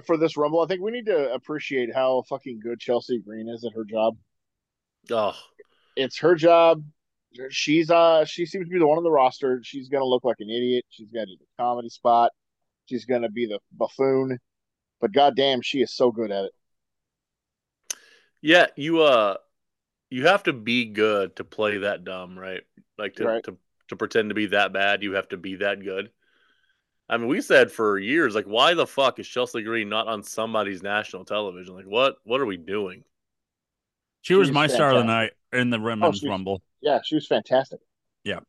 [0.06, 3.64] for this Rumble, I think we need to appreciate how fucking good Chelsea Green is
[3.64, 4.18] at her job.
[5.12, 5.36] oh,
[5.96, 6.84] It's her job.
[7.50, 9.60] She's uh she seems to be the one on the roster.
[9.64, 10.86] She's gonna look like an idiot.
[10.90, 12.32] She's gonna do the comedy spot.
[12.90, 14.40] She's gonna be the buffoon.
[15.02, 16.52] But goddamn, she is so good at it.
[18.42, 19.38] yeah, you uh,
[20.10, 22.62] you have to be good to play that dumb, right?
[22.98, 23.44] Like to Right.
[23.46, 23.58] to
[23.90, 26.12] to pretend to be that bad, you have to be that good.
[27.10, 30.24] I mean, we said for years, like, why the fuck is Chelsea Green not on
[30.24, 31.76] somebody's national television?
[31.76, 33.04] Like, what what are we doing?
[34.22, 36.62] she was she's my star of the night in the women's she's- rumble.
[36.82, 37.80] Yeah, she was fantastic.
[38.24, 38.40] Yeah.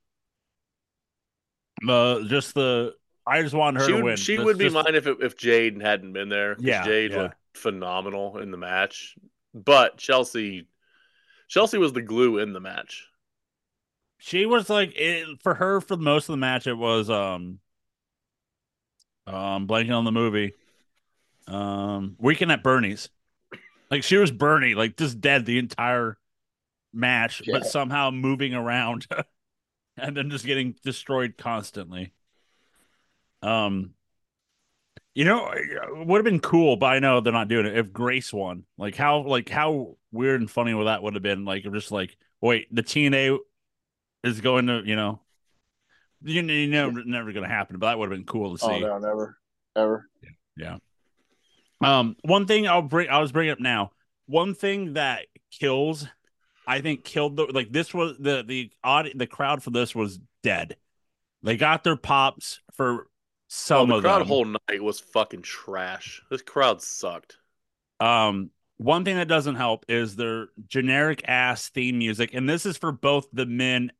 [1.86, 2.94] Uh, just the
[3.26, 4.16] I just want her she to would, win.
[4.16, 6.56] she That's would be just- mine if it, if Jade hadn't been there.
[6.58, 7.22] Yeah, Jade yeah.
[7.22, 9.16] looked phenomenal in the match,
[9.54, 10.66] but Chelsea
[11.48, 13.06] Chelsea was the glue in the match.
[14.18, 16.66] She was like it, for her for most of the match.
[16.66, 17.60] It was um,
[19.26, 20.54] um, blanking on the movie,
[21.46, 23.08] um, Weekend at Bernie's.
[23.90, 26.18] Like she was Bernie, like just dead the entire
[26.92, 27.58] match, Yeah.
[27.58, 29.06] but somehow moving around,
[29.96, 32.12] and then just getting destroyed constantly.
[33.44, 33.94] Um,
[35.14, 35.52] You know,
[35.92, 37.78] would have been cool, but I know they're not doing it.
[37.78, 41.44] If Grace won, like how, like how weird and funny would that would have been?
[41.44, 43.38] Like, just like, wait, the TNA
[44.24, 45.20] is going to, you know,
[46.22, 47.78] you, you know, never going to happen.
[47.78, 48.66] But that would have been cool to see.
[48.66, 49.38] Oh no, never,
[49.76, 50.08] ever.
[50.56, 50.78] Yeah.
[51.80, 53.92] Um, one thing I'll bring, I was bringing up now.
[54.26, 56.08] One thing that kills,
[56.66, 60.18] I think, killed the like this was the the odd the crowd for this was
[60.42, 60.76] dead.
[61.42, 63.06] They got their pops for
[63.56, 64.26] some oh, the of crowd them.
[64.26, 66.22] whole night was fucking trash.
[66.30, 67.38] This crowd sucked.
[68.00, 72.76] Um, one thing that doesn't help is their generic ass theme music, and this is
[72.76, 73.92] for both the men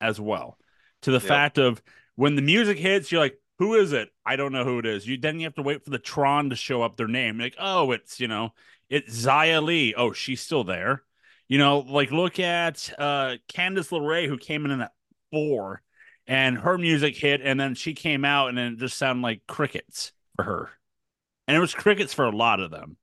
[0.00, 0.58] as well.
[1.02, 1.20] To the Yep.
[1.20, 1.82] fact of
[2.16, 4.10] when the music hits, you're like, "Who is it?
[4.26, 6.50] I don't know who it is." You then you have to wait for the Tron
[6.50, 7.36] to show up their name.
[7.38, 8.54] You're like, oh, it's you know,
[8.90, 9.94] it's Xia Li.
[9.96, 11.04] Oh, she's still there.
[11.48, 14.92] You know, like look at uh Candice LeRae who came in at
[15.30, 15.82] four,
[16.26, 19.46] and her music hit, and then she came out, and then it just sounded like
[19.46, 20.70] crickets for her,
[21.46, 22.96] and it was crickets for a lot of them.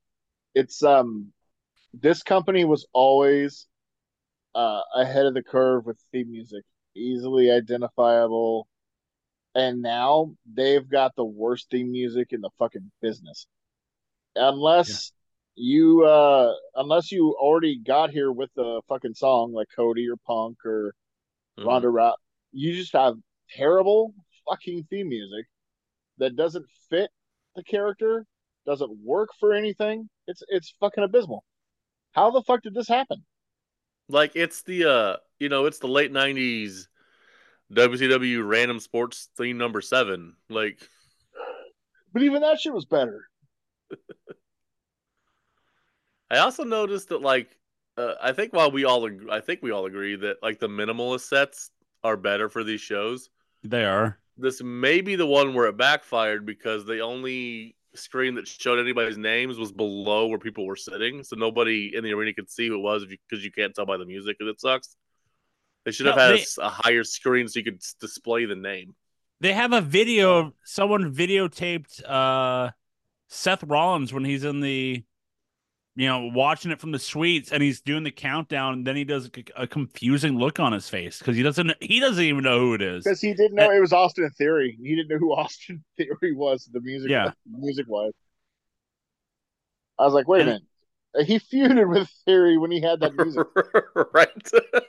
[0.56, 1.32] It's um,
[1.94, 3.68] this company was always
[4.56, 6.64] uh ahead of the curve with theme music,
[6.96, 8.68] easily identifiable,
[9.56, 13.48] and now they've got the worst theme music in the fucking business.
[14.36, 15.12] Unless
[15.56, 20.58] you uh unless you already got here with the fucking song like Cody or Punk
[20.66, 20.94] or
[21.58, 21.66] Mhm.
[21.66, 22.14] Ronda Rousey,
[22.52, 23.16] you just have
[23.56, 24.14] terrible
[24.48, 25.46] fucking theme music
[26.18, 27.10] that doesn't fit
[27.56, 28.26] the character,
[28.66, 30.10] doesn't work for anything.
[30.28, 31.44] It's it's fucking abysmal.
[32.12, 33.24] How the fuck did this happen?
[34.08, 36.88] Like it's the uh, you know, it's the late '90s
[37.74, 40.36] WCW random sports theme number seven.
[40.50, 40.80] Like
[42.14, 43.26] But even that shit was better.
[46.32, 47.56] I also noticed that like
[47.98, 50.68] uh, I think while we all ag- I think we all agree that like the
[50.68, 51.72] minimalist sets
[52.04, 53.30] are better for these shows.
[53.64, 54.18] They are.
[54.38, 59.18] This may be the one where it backfired because the only screen that showed anybody's
[59.18, 62.76] names was below where people were sitting, so nobody in the arena could see who
[62.76, 64.96] it was because you, can't tell by the music because it sucks.
[65.86, 68.56] They should have No, had a they- a, higher screen so you could display the
[68.56, 68.96] name.
[69.42, 72.72] They have a video of someone videotaped uh
[73.30, 75.04] Seth Rollins when he's in the
[75.96, 79.04] you know watching it from the suites and he's doing the countdown and then he
[79.04, 82.60] does a, a confusing look on his face because he doesn't he doesn't even know
[82.60, 83.04] who it is.
[83.04, 84.78] Because he didn't know it was Austin Theory.
[84.82, 86.70] He didn't know who Austin Theory was.
[86.72, 87.32] The music, Yeah.
[87.46, 88.14] music was.
[89.98, 90.64] I was like, wait a minute.
[91.26, 93.48] He feuded with Theory when he had that music.
[94.14, 94.52] right.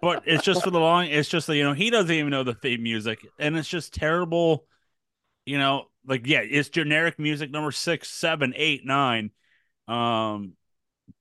[0.00, 2.44] But it's just for the long it's just that you know he doesn't even know
[2.44, 4.64] the theme music and it's just terrible
[5.44, 9.32] you know like yeah it's generic music number six seven eight nine
[9.88, 10.52] um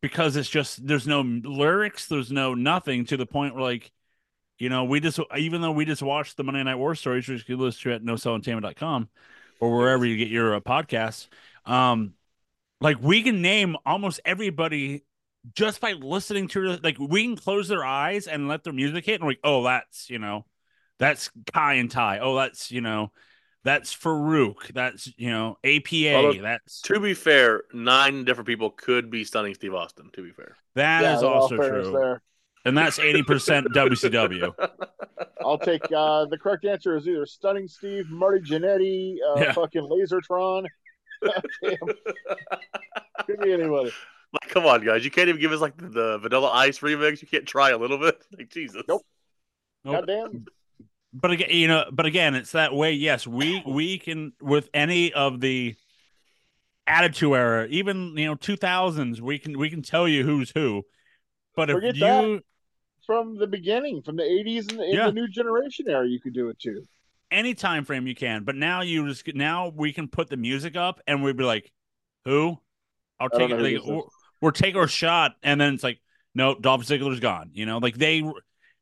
[0.02, 3.92] because it's just there's no lyrics there's no nothing to the point where like
[4.60, 7.48] you know we just even though we just watched the monday night war stories which
[7.48, 9.10] you can listen to at nosellentertainment.com
[9.60, 11.28] or wherever you get your uh, podcasts
[11.66, 12.14] um
[12.82, 15.04] like we can name almost everybody
[15.54, 19.16] just by listening to like we can close their eyes and let their music hit
[19.16, 20.46] and we're like oh that's you know
[21.00, 23.12] that's Kai En Tai oh that's you know
[23.68, 29.10] that's farouk that's you know apa Although, that's to be fair, nine different people could
[29.12, 30.10] be stunning Steve Austin.
[30.14, 32.22] To be fair, that is in all also true There.
[32.66, 34.54] and that's 80% wcw
[35.46, 39.52] I'll take uh, the correct answer is either Stunning Steve, Marty Jannetty, uh, Yeah.
[39.54, 40.66] fucking Lasertron.
[41.64, 41.78] Damn,
[43.26, 43.92] could be anybody.
[44.34, 47.22] like, come on, guys, you can't even give us like the, the Vanilla Ice remix.
[47.22, 48.18] You can't try a little bit.
[48.38, 48.84] Like Jesus.
[48.88, 49.06] Nope.
[49.86, 49.96] Nope.
[50.06, 50.46] Goddamn.
[51.20, 55.12] But again you know but again it's that way yes we we can with any
[55.14, 55.76] of the
[56.86, 60.84] attitude era even you know 2000s we can we can tell you who's who
[61.56, 62.42] but if you.
[63.06, 65.06] From the beginning, from the 80s and the, in Yeah.
[65.06, 66.84] the new generation era, you could do it too.
[67.32, 70.76] any time frame you can but now you just now we can put the music
[70.76, 71.72] up and we'd be like
[72.26, 72.58] who
[73.20, 74.10] i'll take it like, we'll,
[74.42, 76.00] we'll take our shot and then it's like
[76.36, 78.22] no dolph ziggler's gone you know like they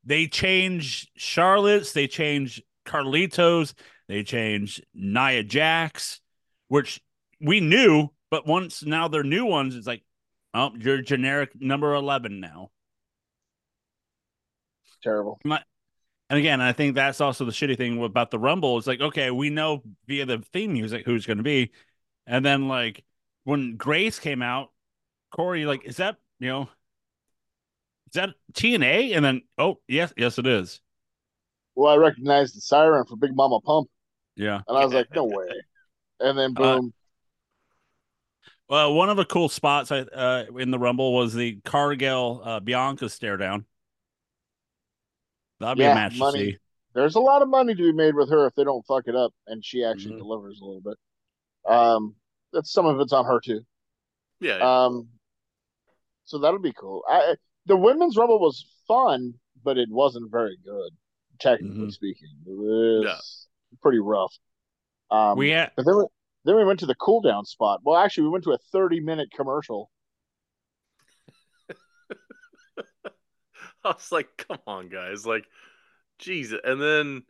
[0.05, 3.73] they change charlotte's they change carlitos
[4.07, 6.19] they change nia jax
[6.67, 7.01] which
[7.41, 10.03] we knew but once now they're new ones it's like
[10.53, 12.69] oh you're generic number 11 now
[15.05, 15.39] Terrible.
[16.29, 18.79] And again, I think that's also the shitty thing about the Rumble.
[18.79, 21.71] It's like, okay, we know via the theme music who's going to be.
[22.25, 23.03] And then, like,
[23.43, 24.71] when Grace came out,
[25.29, 26.69] Corey, like, is that, you know,
[28.15, 29.15] that TNA?
[29.15, 30.81] And then, oh, yes, yes, it is.
[31.75, 33.89] Well, I recognized the siren for Big Mama Pump,
[34.35, 34.61] Yeah.
[34.67, 35.47] and I was like, no way.
[36.19, 36.93] And then Uh, boom,
[38.69, 42.59] Well, one of the cool spots I, uh, in the Rumble was the Cargill uh,
[42.61, 43.65] Bianca stare down.
[45.59, 46.45] That'd be Yeah, a match money.
[46.45, 46.57] to see.
[46.93, 49.15] there's a lot of money to be made with her if they don't fuck it
[49.15, 50.19] up, and she actually Mhm.
[50.19, 50.97] delivers a little bit.
[51.69, 52.15] Um,
[52.53, 53.65] that's some of it's on her too.
[54.39, 54.85] Yeah.
[54.85, 55.09] Um,
[56.23, 57.03] so that'll be cool.
[57.07, 60.91] I the women's rumble was fun, but it wasn't very good,
[61.39, 61.91] technically Mhm.
[61.91, 62.29] speaking.
[62.45, 63.47] It was
[63.81, 64.37] pretty rough.
[65.11, 66.05] Um, We had but then we,
[66.45, 67.81] then we went to the cool down spot.
[67.83, 69.89] Well, actually, we went to a thirty minute commercial.
[73.83, 75.25] I was like, come on, guys.
[75.25, 75.45] Like,
[76.19, 76.59] Jesus.
[76.63, 77.23] And then,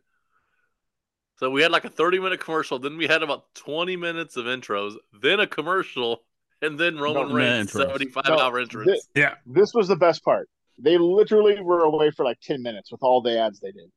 [1.38, 2.78] so we had like a 30 minute commercial.
[2.78, 6.24] Then we had about 20 minutes of intros, then a commercial,
[6.62, 7.86] and then Roman No, Reigns' intros.
[7.92, 9.08] 75 No, hour entrance.
[9.14, 9.34] yeah.
[9.46, 10.48] This was the best part.
[10.78, 13.90] They literally were away for like ten minutes with all the ads they did.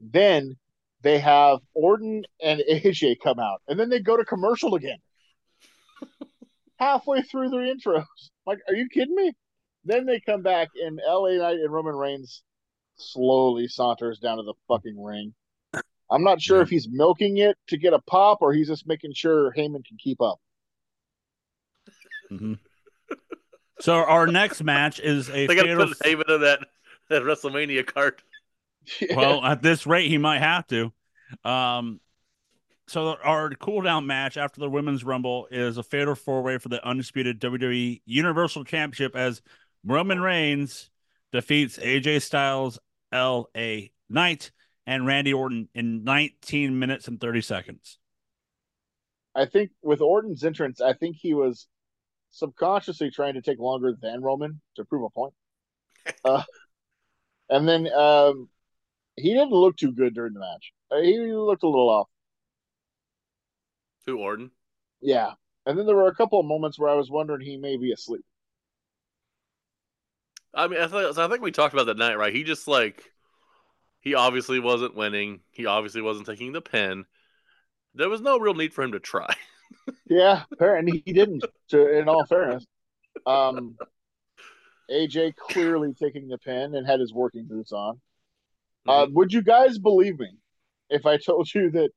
[0.00, 0.56] Then
[1.02, 4.98] they have Orton and AJ come out, and then they go to commercial again.
[6.78, 8.04] Halfway through their intros,
[8.46, 9.32] like, are you kidding me?
[9.84, 12.42] Then they come back, and LA Knight and Roman Reigns
[12.96, 15.34] slowly saunters down to the fucking ring.
[16.10, 16.62] I'm not sure Yeah.
[16.64, 19.96] if he's milking it to get a pop or he's just making sure Heyman can
[19.98, 20.38] keep up.
[22.32, 22.58] Mhm.
[23.80, 25.86] So our next match is a They got to fatal.
[25.88, 26.60] put Heyman in that,
[27.08, 28.22] that WrestleMania card.
[29.16, 30.92] well, at this rate, he might have to.
[31.44, 32.00] Um,
[32.86, 36.68] so our cool down match after the women's rumble is a fatal four way for
[36.68, 39.42] the undisputed WWE Universal Championship as
[39.84, 40.90] Roman Reigns
[41.32, 42.78] defeats AJ Styles,
[43.10, 43.90] L.A.
[44.08, 44.52] Knight,
[44.86, 47.98] and Randy Orton in 19 minutes and 30 seconds.
[49.34, 51.66] I think with Orton's entrance, I think he was
[52.32, 55.34] subconsciously trying to take longer than Roman to prove a point.
[56.24, 56.42] Uh,
[57.48, 58.48] and then um,
[59.16, 60.72] he didn't look too good during the match.
[60.90, 62.08] Uh, he looked a little off.
[64.06, 64.50] To Orton.
[65.00, 65.32] Yeah.
[65.64, 67.92] And then there were a couple of moments where I was wondering he may be
[67.92, 68.24] asleep.
[70.54, 72.34] I mean, I, th- I think we talked about that night, right?
[72.34, 73.04] He just like,
[74.00, 75.40] he obviously wasn't winning.
[75.52, 77.04] He obviously wasn't taking the pin.
[77.94, 79.32] There was no real need for him to try.
[80.08, 81.44] Yeah, apparently he didn't.
[81.70, 82.66] To in all fairness,
[83.26, 83.76] um,
[84.90, 88.00] AJ clearly taking the pin and had his working boots on.
[88.86, 90.30] Uh, would you guys believe me
[90.90, 91.90] if I told you that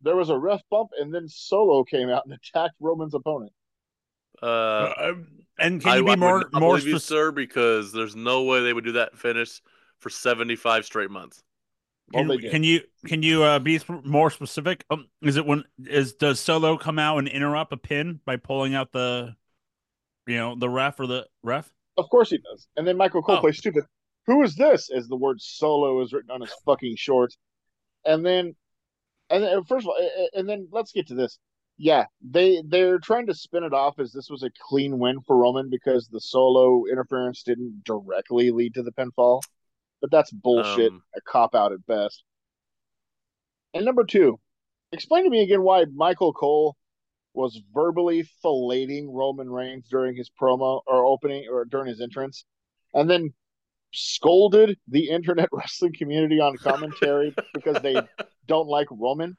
[0.00, 3.52] there was a ref bump and then Solo came out and attacked Roman's opponent?
[4.42, 5.26] Uh, Um,
[5.58, 7.08] and can I, you be I would more not more believe you, specific?
[7.08, 9.60] sir, because there's no way they would do that finish
[9.98, 11.42] for 75 straight months.
[12.12, 14.84] Well, Can, they can you can you uh, be more specific?
[14.90, 18.74] Um, is it when is does Solo come out and interrupt a pin by pulling
[18.74, 19.34] out the,
[20.26, 21.72] you know, the ref or the ref?
[21.96, 22.66] Of course he does.
[22.76, 23.40] And then Michael Cole Oh.
[23.40, 23.84] plays stupid.
[24.26, 24.90] Who is this?
[24.90, 27.36] As the word solo is written on his fucking shorts.
[28.04, 28.54] And then,
[29.30, 31.38] and then, first of all, a- a- and then let's get to this.
[31.76, 35.36] Yeah, they they're trying to spin it off as this was a clean win for
[35.36, 39.40] Roman because the solo interference didn't directly lead to the pinfall.
[40.04, 40.92] But that's bullshit.
[40.92, 42.24] Um, a cop out at best.
[43.72, 44.38] And number two,
[44.92, 46.76] explain to me again why Michael Cole
[47.32, 52.44] was verbally filleting Roman Reigns during his promo or opening or during his entrance,
[52.92, 53.32] and then
[53.94, 57.96] scolded the internet wrestling community on commentary because they
[58.46, 59.38] don't like Roman.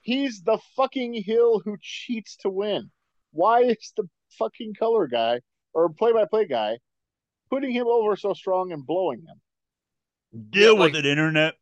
[0.00, 2.90] He's the fucking heel who cheats to win.
[3.32, 4.08] Why is the
[4.38, 5.42] fucking color guy
[5.74, 6.78] or play by play guy
[7.50, 9.38] putting him over so strong and blowing him?
[10.50, 11.54] Deal Yeah, with like- it, internet.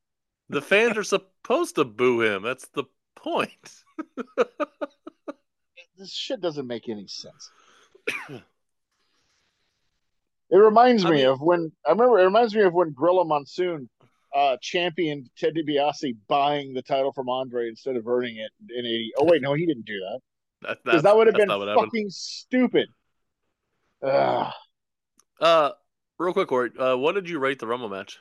[0.48, 2.42] the fans are supposed to boo him.
[2.42, 2.84] That's the
[3.16, 3.50] point.
[5.96, 7.50] This shit doesn't make any sense.
[10.50, 12.18] It reminds I me mean- of when I remember.
[12.18, 13.88] It reminds me of when Gorilla Monsoon
[14.34, 19.12] uh, championed Ted DiBiase buying the title from Andre instead of earning it in '80.
[19.18, 20.20] Oh wait, no, he didn't do that
[20.68, 21.86] That, because that would have been not happened.
[21.86, 22.88] fucking stupid.
[24.02, 24.52] Ugh.
[25.40, 25.70] Uh,
[26.18, 28.18] real quick, Corey, uh, what did you rate the Rumble match?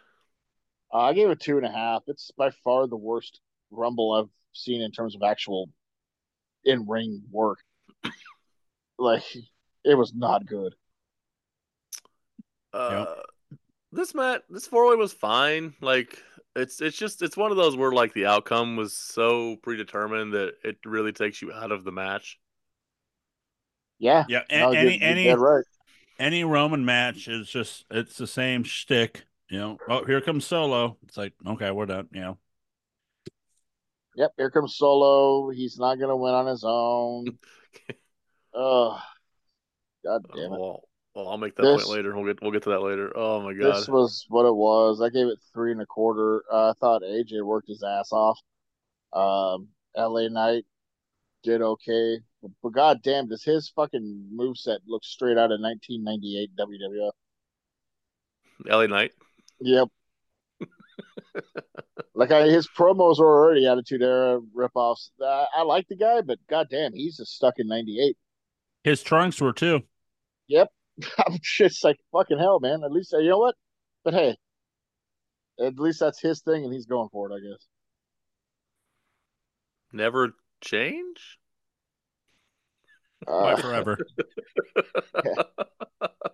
[0.94, 2.04] Uh, I gave it two and a half.
[2.08, 3.40] It's by far the worst
[3.72, 5.70] Rumble I've seen in terms of actual
[6.64, 7.60] in ring work.
[9.00, 9.24] Like
[9.84, 10.76] it was not good.
[12.72, 13.06] Uh,
[13.92, 15.74] this match, this four way was fine.
[15.82, 16.20] Like
[16.56, 20.54] it's it's just it's one of those where like the outcome was so predetermined that
[20.64, 22.40] it really takes you out of the match.
[24.00, 25.66] Yeah, Yeah, a- no, any you're- you're any right.
[26.20, 29.26] any Roman match is just it's the same shtick.
[29.50, 30.98] You know, oh here comes Solo.
[31.04, 32.08] It's like okay, we're done.
[32.12, 32.38] You know,
[34.16, 35.50] Yep, here comes Solo.
[35.50, 37.38] He's not gonna win on his own.
[38.56, 39.02] Oh,
[40.06, 40.52] god damn it!
[40.52, 42.16] Well, well, I'll make that This- point later.
[42.16, 43.12] We'll get we'll get to that later.
[43.16, 43.78] Oh my god.
[43.78, 45.02] This was what it was.
[45.02, 46.44] I gave it three and a quarter.
[46.52, 48.40] Uh, I thought AJ worked his ass off.
[49.12, 50.66] Um, LA Knight
[51.44, 56.52] did okay, but, but god damn, does his fucking moveset look straight out of 1998
[56.56, 57.12] WWF?
[58.68, 59.12] LA Knight.
[59.64, 59.88] Yep.
[62.16, 65.10] Like I, his promos are already Attitude Era ripoffs.
[65.22, 68.18] I, I like the guy, but goddamn, he's just stuck in '98.
[68.84, 69.82] His trunks were too.
[70.48, 70.70] Yep,
[71.26, 72.84] I'm just like fucking hell, man.
[72.84, 73.56] At least you know what?
[74.04, 74.38] But hey,
[75.60, 77.36] at least that's his thing, and he's going for it.
[77.36, 77.68] I guess.
[79.92, 81.40] Never change.
[83.26, 83.98] Why Uh, forever?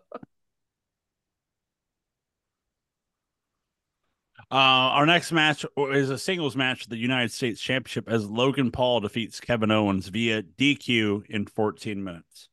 [4.52, 8.72] Uh, our next match is a singles match for the United States Championship as Logan
[8.72, 12.50] Paul defeats Kevin Owens via DQ in 14 minutes.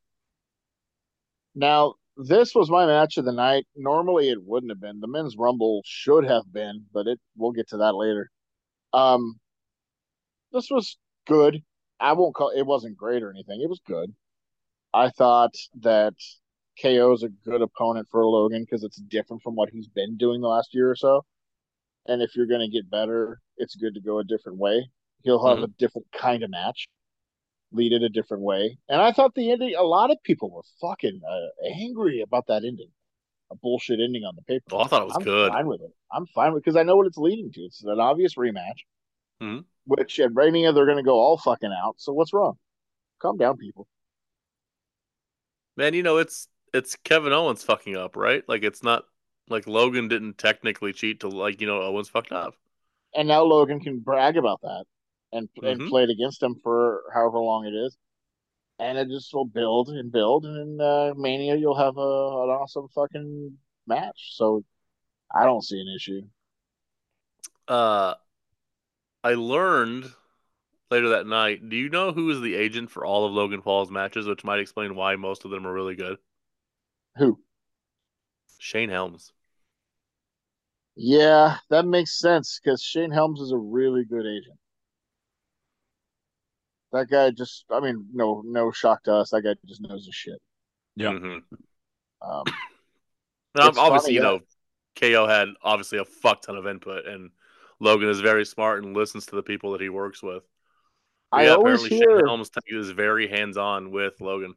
[1.55, 3.67] now, this was my match of the night.
[3.77, 5.01] Normally, it wouldn't have been.
[5.01, 7.21] The men's rumble should have been, but it.
[7.37, 8.31] We'll get to that later.
[8.93, 9.39] Um,
[10.53, 11.63] this was good.
[12.01, 13.61] I won't call it wasn't great or anything.
[13.61, 14.15] It was good.
[14.95, 16.15] I thought that
[16.81, 20.41] KO is a good opponent for Logan because it's different from what he's been doing
[20.41, 21.23] the last year or so.
[22.09, 24.89] And if you're going to get better, it's good to go a different way.
[25.23, 26.87] He'll have a different kind of match,
[27.73, 28.79] lead it a different way.
[28.89, 32.65] And I thought the ending, a lot of people were fucking uh, angry about that
[32.65, 32.91] ending,
[33.51, 34.65] a bullshit ending on the paper.
[34.71, 35.21] Oh, I thought it was good.
[35.21, 35.53] I'm good.
[35.53, 35.91] fine with it.
[36.13, 37.61] I'm fine with because I know what it's leading to.
[37.63, 38.85] It's an obvious rematch,
[39.43, 39.65] Mhm.
[39.85, 41.95] which at Mania they're going to go all fucking out.
[41.99, 42.57] So what's wrong?
[43.21, 43.89] Calm down, people.
[45.77, 48.43] Man, you know it's it's Kevin Owens fucking up, right?
[48.49, 49.05] Like it's not
[49.49, 52.57] like Logan didn't technically cheat to like you know Owens fucked up.
[53.15, 54.85] And now Logan can brag about that
[55.33, 55.89] and and Mhm.
[55.89, 57.97] play it against him for however long it is.
[58.79, 62.51] And it just will build and build, and in uh, Mania you'll have a, an
[62.51, 64.37] awesome fucking match.
[64.37, 64.65] So
[65.35, 66.23] I don't see an issue.
[67.69, 68.15] Uh,
[69.23, 70.15] I learned
[70.91, 71.69] later that night.
[71.69, 74.61] Do you know who is the agent for all of Logan Paul's matches, which might
[74.61, 76.19] explain why most of them are really good?
[77.17, 77.41] Who?
[78.59, 79.33] Shane Helms.
[80.97, 84.59] Yeah, that makes sense because Shane Helms is a really good agent.
[86.93, 89.31] That guy just, I mean, no, no shock to us.
[89.31, 90.41] That guy just knows his shit.
[90.95, 91.11] Yeah.
[91.11, 91.43] Mhm.
[92.23, 92.45] Um,
[93.59, 94.23] obviously, funny, you yeah.
[94.23, 94.41] know,
[94.99, 97.31] KO had obviously a fuck ton of input, and
[97.79, 100.45] Logan is very smart and listens to the people that he works with.
[101.31, 104.55] But I yeah, always apparently hear, Shane Helms is very hands on with Logan.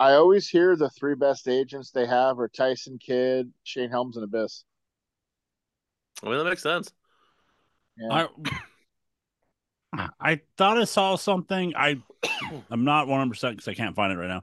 [0.00, 4.24] I always hear the three best agents they have are Tyson Kidd, Shane Helms, and
[4.24, 4.64] Abyss.
[6.22, 6.92] I mean, that makes sense.
[7.98, 8.26] Yeah.
[9.96, 11.74] I I thought I saw something.
[11.76, 12.00] I
[12.70, 14.42] I'm not 100 percent because I can't find it right now.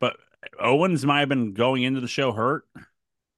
[0.00, 0.16] But
[0.60, 2.64] Owens might have been going into the show hurt.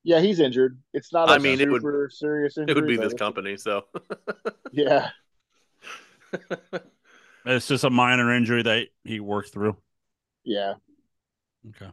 [0.05, 0.79] yeah, he's injured.
[0.95, 2.73] It's not a I mean, it would- super serious injury.
[2.73, 3.85] It would be this company, so.
[4.73, 5.09] Yeah.
[7.47, 9.75] It's just a minor injury that he worked through.
[10.45, 10.75] Yeah.
[11.71, 11.91] Okay.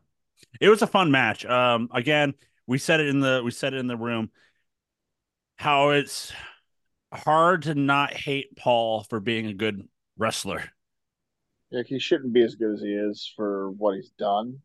[0.60, 1.46] It was a fun match.
[1.46, 2.34] Um again,
[2.68, 4.30] we said it in the we said it in the room
[5.58, 6.32] how it's
[7.14, 9.88] hard to not hate Paul for being a good
[10.18, 10.64] wrestler.
[11.72, 14.60] Yeah, he shouldn't be as good as he is for what he's done.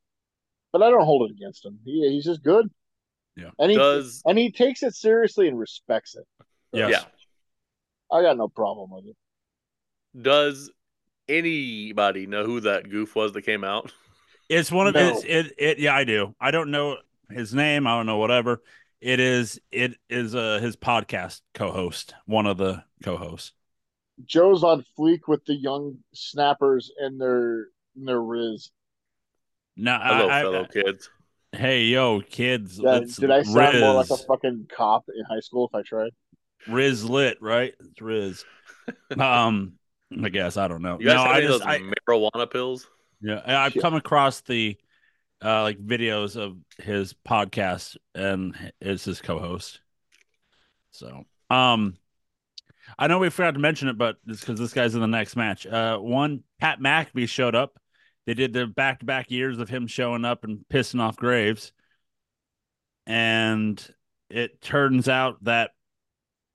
[0.72, 1.78] But I don't hold it against him.
[1.84, 2.70] He, he's just good.
[3.36, 3.50] Yeah.
[3.58, 6.24] And he Does and he takes it seriously and respects it.
[6.72, 6.90] Yes.
[6.90, 8.16] yeah?
[8.16, 9.16] I got no problem with it.
[10.20, 10.70] Does
[11.28, 13.92] anybody know who that goof was that came out?
[14.48, 15.08] It's one of No.
[15.08, 16.34] it's, it it yeah, I do.
[16.38, 16.98] I don't know
[17.30, 18.60] his name, I don't know whatever.
[19.02, 23.52] It is it is uh his podcast co-host, one of the co-hosts.
[24.24, 28.70] Joe's on fleek with the young snappers and their and their riz.
[29.76, 31.10] No, Hello, I, I- fellow kids.
[31.50, 35.40] hey yo, kids, Yeah, let's did I sound more like a fucking cop in high
[35.40, 36.12] school if I tried?
[36.68, 37.74] Riz lit, right?
[37.80, 38.44] It's Riz.
[39.18, 39.72] um,
[40.22, 40.98] I guess I don't know.
[41.00, 42.86] You guys no, have I any of just those I, marijuana pills?
[43.20, 43.82] yeah, I- I've Yeah.
[43.82, 44.76] come across the
[45.42, 49.80] uh like videos of his podcast and it's his co-host.
[50.92, 51.96] So, um,
[52.98, 55.36] I know we forgot to mention it, but it's because this guy's in the next
[55.36, 55.66] match.
[55.66, 57.78] Uh, one Pat McAfee showed up.
[58.26, 61.72] They did the back-to-back years of him showing up and pissing off Graves,
[63.06, 63.84] and
[64.30, 65.70] it turns out that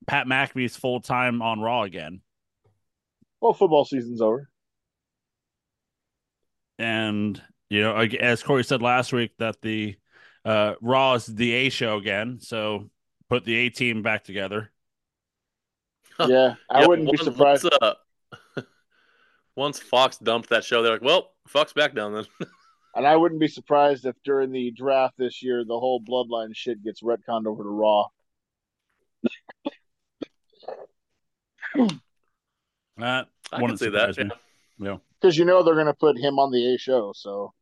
[0.06, 2.22] Pat McAfee's full time on Raw again.
[3.40, 4.48] Well, football season's over.
[6.78, 9.96] and you know, as Corey said last week, that the
[10.44, 12.38] uh, Raw is the A show again.
[12.40, 12.90] So
[13.28, 14.70] put the A team back together.
[16.20, 17.64] Yeah, I Yeah, wouldn't be surprised.
[17.64, 17.78] Once,
[18.56, 18.62] uh,
[19.56, 22.26] once Fox dumped that show, they're like, "Well, Fox back down then."
[22.94, 26.82] And I wouldn't be surprised if during the draft this year, the whole bloodline shit
[26.82, 28.06] gets retconned over to Raw.
[32.96, 34.14] That I can wouldn't see that.
[34.14, 34.30] surprise
[34.78, 34.86] me.
[34.88, 34.96] yeah.
[35.20, 37.12] Because you know they're going to put him on the A show.
[37.14, 37.52] So,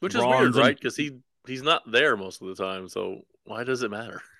[0.00, 0.76] Which is Rollins weird, right?
[0.76, 2.88] Because he he's not there most of the time.
[2.88, 4.20] So why does it matter?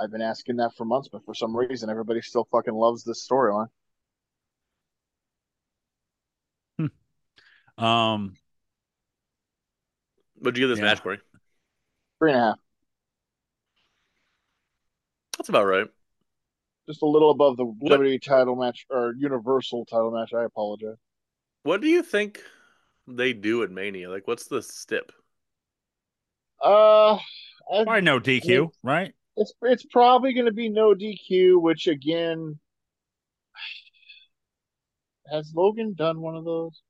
[0.00, 3.26] I've been asking that for months, but for some reason, everybody still fucking loves this
[3.28, 3.68] storyline.
[7.76, 8.34] Um,
[10.36, 10.84] What'd you give this Yeah.
[10.92, 11.18] match, Corey?
[12.20, 12.58] Three and a half,
[15.38, 15.88] That's about right.
[16.88, 20.32] just a little above the What- WWE title match or Universal title match.
[20.32, 20.96] I apologize.
[21.64, 22.40] What do you think
[23.06, 24.10] they do at Mania?
[24.10, 25.12] Like, what's the stip?
[26.62, 29.12] Uh, I, probably no DQ, right?
[29.36, 32.58] it's it's probably going to be no DQ, which again,
[35.30, 36.82] has Logan done one of those?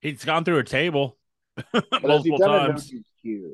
[0.00, 1.18] He's gone through a table
[1.72, 2.90] But has he multiple done times.
[2.90, 3.50] a no DQ?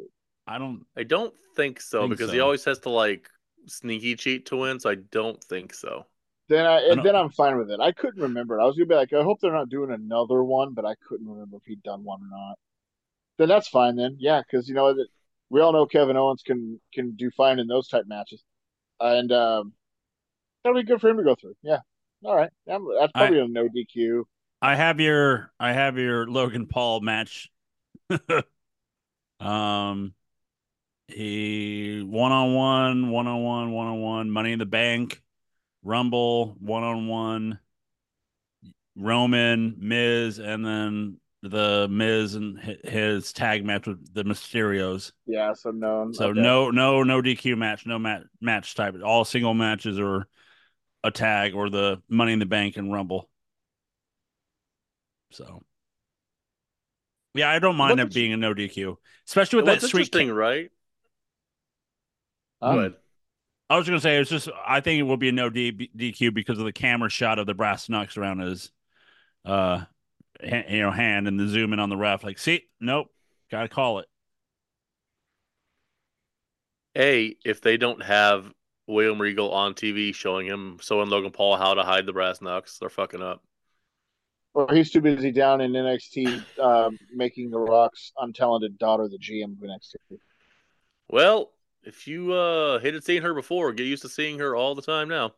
[0.47, 0.85] I don't.
[0.97, 3.31] I don't think so Think because he always has to like
[3.67, 4.79] sneaky cheat to win.
[4.79, 6.07] So I don't think so.
[6.49, 7.81] Then I, don't- then I'm fine with it.
[7.81, 8.59] I couldn't remember.
[8.59, 8.63] it.
[8.63, 11.29] I was gonna be like, I hope they're not doing another one, but I couldn't
[11.29, 12.59] remember if he'd done one or not.
[13.39, 13.97] Then that's fine.
[13.97, 15.09] Then yeah, because you know that
[15.51, 18.43] we all know Kevin Owens can can do fine in those type matches,
[19.01, 19.73] and um,
[20.63, 21.55] that'll be good for him to go through.
[21.63, 21.79] Yeah,
[22.25, 22.51] all right.
[22.67, 24.25] Yeah, that's probably a no DQ.
[24.63, 27.51] I have your I have your Logan Paul match.
[29.41, 30.15] um
[31.09, 35.21] he one on one, one on one, one on one, Money in the Bank,
[35.85, 37.59] Rumble, one on one,
[38.97, 45.13] Roman, Miz, and then the Miz and his tag match with the Mysterios.
[45.27, 46.11] Yeah, so no.
[46.13, 46.41] So okay.
[46.41, 48.97] no no no DQ match, no match match type.
[49.05, 50.27] All single matches or
[51.03, 53.29] a tag or the Money in the Bank and Rumble.
[55.33, 55.63] So
[57.35, 58.97] yeah, I don't mind What's it being a no DQ,
[59.29, 60.07] especially with that sweet.
[60.07, 60.71] interesting, right?
[62.63, 62.73] Huh?
[62.73, 62.95] Go um, ahead.
[63.71, 66.35] I was gonna say it's just I think it will be a no D- DQ
[66.35, 68.71] because of the camera shot of the brass knucks around his,
[69.45, 69.85] uh,
[70.41, 72.25] ha- you know, hand and the zoom in on the ref.
[72.25, 73.09] Like, see, nope,
[73.51, 74.07] gotta call it.
[76.97, 78.53] A, if they don't have
[78.87, 82.79] William Regal on TV showing him showing Logan Paul how to hide the brass knucks,
[82.79, 83.43] they're fucking up.
[84.53, 89.53] Or he's too busy down in NXT um, making the Rock's untalented daughter the GM
[89.53, 90.19] of NXT.
[91.09, 91.51] Well,
[91.87, 95.09] if you uh hated seeing her before, get used to seeing her all the time
[95.09, 95.35] now.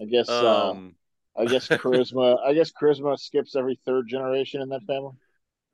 [0.00, 0.28] I guess.
[0.28, 0.94] uh, Um,
[1.36, 2.38] I guess charisma.
[2.44, 5.14] I guess charisma skips every third generation in that family.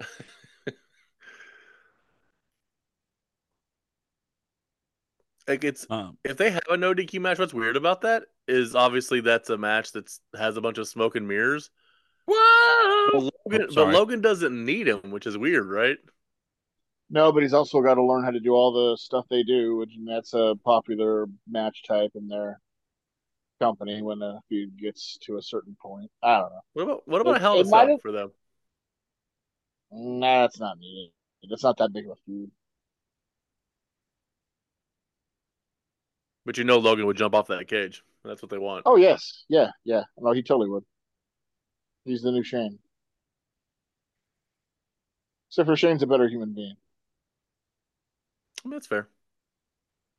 [5.48, 8.74] like it's Um, if they have a no DQ match, what's weird about that is
[8.74, 11.70] obviously that's a match that's has a bunch of smoke and mirrors.
[12.26, 13.08] whoa!
[13.12, 13.94] But Logan, but.
[13.94, 15.98] Logan doesn't need him, which is weird, right?
[17.10, 19.76] No, but he's also got to learn how to do all the stuff they do,
[19.76, 22.60] which and that's a popular match type in their
[23.60, 26.10] company when the feud gets to a certain point.
[26.22, 26.60] I don't know.
[26.72, 28.32] What about what about It- a Hell in it a might Cell for them?
[29.92, 31.12] Nah, that's not needed.
[31.42, 32.50] It's not that big of a feud.
[36.44, 38.02] But you know Logan would jump off that cage.
[38.24, 38.84] That's what they want.
[38.84, 40.04] Oh yes, yeah, yeah.
[40.18, 40.84] No, he totally would.
[42.04, 42.78] He's the new Shane.
[45.50, 46.76] Except for Shane's a better human being.
[48.64, 49.08] I mean, that's fair.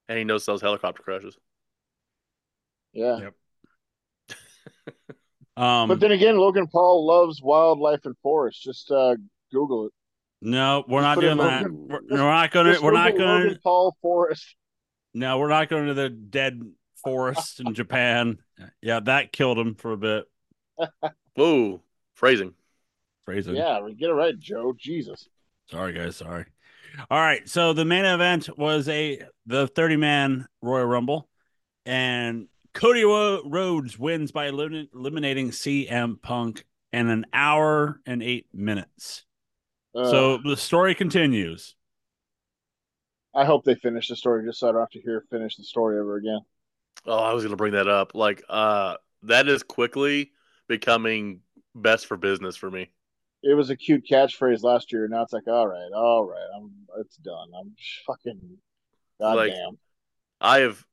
[0.10, 1.38] And he knows those helicopter crashes.
[2.94, 3.20] Yeah.
[3.20, 3.34] Yep.
[5.58, 8.64] Um, But then again, Logan Paul loves wildlife and forests.
[8.64, 9.18] Just uh,
[9.52, 9.92] Google it.
[10.42, 11.72] no, we're Just not put in doing that.
[11.72, 12.82] We're, just- we're not gonna.
[12.82, 13.44] We're not Google going.
[13.44, 14.56] Logan Paul forest.
[15.14, 16.62] No, we're not going to the dead
[17.04, 18.38] forest in Japan.
[18.82, 20.26] Yeah, that killed him for a bit.
[21.36, 21.82] Whoa,
[22.16, 22.54] phrasing.
[23.26, 23.56] Phrasing.
[23.56, 24.74] Yeah, get it right, Joe.
[24.78, 25.28] Jesus.
[25.70, 26.16] Sorry, guys.
[26.16, 26.46] Sorry.
[27.10, 27.48] All right.
[27.48, 31.30] So the main event was a the 30 man Royal Rumble,
[31.86, 39.26] and Cody Rhodes wins by eliminating CM Punk in an hour and eight minutes.
[39.96, 41.76] Uh, so the story continues.
[43.34, 45.64] I hope they finish the story just so I don't have to hear finish the
[45.64, 46.42] story ever again.
[47.06, 48.14] Oh, I was gonna bring that up.
[48.14, 50.32] Like, uh, that is quickly
[50.68, 51.42] becoming
[51.74, 52.92] best for business for me.
[53.44, 55.08] It was a cute catchphrase last year.
[55.08, 57.50] Now it's like, all right, all right, I'm it's done.
[57.60, 57.76] I'm
[58.06, 58.58] fucking
[59.20, 59.78] Like- goddamn.
[60.40, 60.84] I have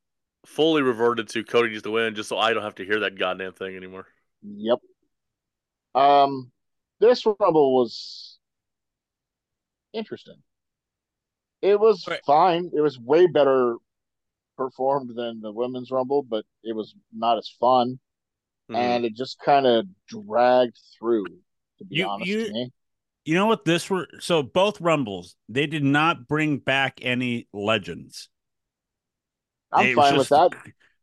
[0.47, 3.19] fully reverted to Cody needs to win just so I don't have to hear that
[3.19, 4.07] goddamn thing anymore.
[4.43, 4.79] Yep.
[5.95, 6.53] Um,
[7.01, 8.39] this rumble was
[9.93, 10.43] interesting.
[11.61, 12.25] It was Right.
[12.25, 12.71] fine.
[12.75, 13.77] It was way better
[14.57, 17.99] performed than the women's rumble, but it was not as fun,
[18.71, 18.77] Mhm.
[18.77, 21.43] and it just kind of dragged through.
[21.79, 22.73] To be You- honest, you- to me.
[23.25, 23.67] You know what?
[23.67, 28.31] This were so both Rumbles, they did not bring back any legends.
[29.71, 30.51] I'm It fine with that.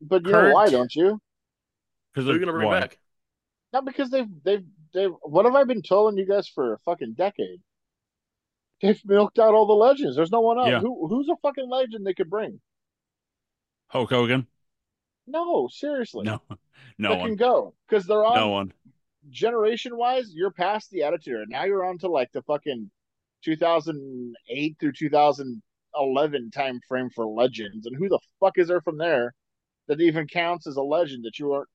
[0.02, 1.22] But you know why, don't you?
[2.12, 2.80] Because they're gonna bring why?
[2.80, 3.00] back?
[3.74, 5.12] Not because they've they've they've.
[5.22, 7.62] What have I been telling you guys for a fucking decade?
[8.82, 10.16] They've milked out all the legends.
[10.16, 10.70] There's no one else.
[10.70, 10.80] Yeah.
[10.80, 12.60] Who who's a fucking legend they could bring?
[13.88, 14.48] Hulk Hogan?
[15.28, 16.24] No, seriously.
[16.26, 16.42] No,
[16.98, 17.30] no that one.
[17.30, 18.74] can go because they're on No one.
[19.30, 20.32] Generation wise.
[20.34, 21.46] You're past the attitude era.
[21.48, 22.90] Now you're on to like the fucking
[23.44, 29.34] 2008 through 2011 time frame for legends, and who the fuck is there from there
[29.88, 31.66] that even counts as a legend that you are?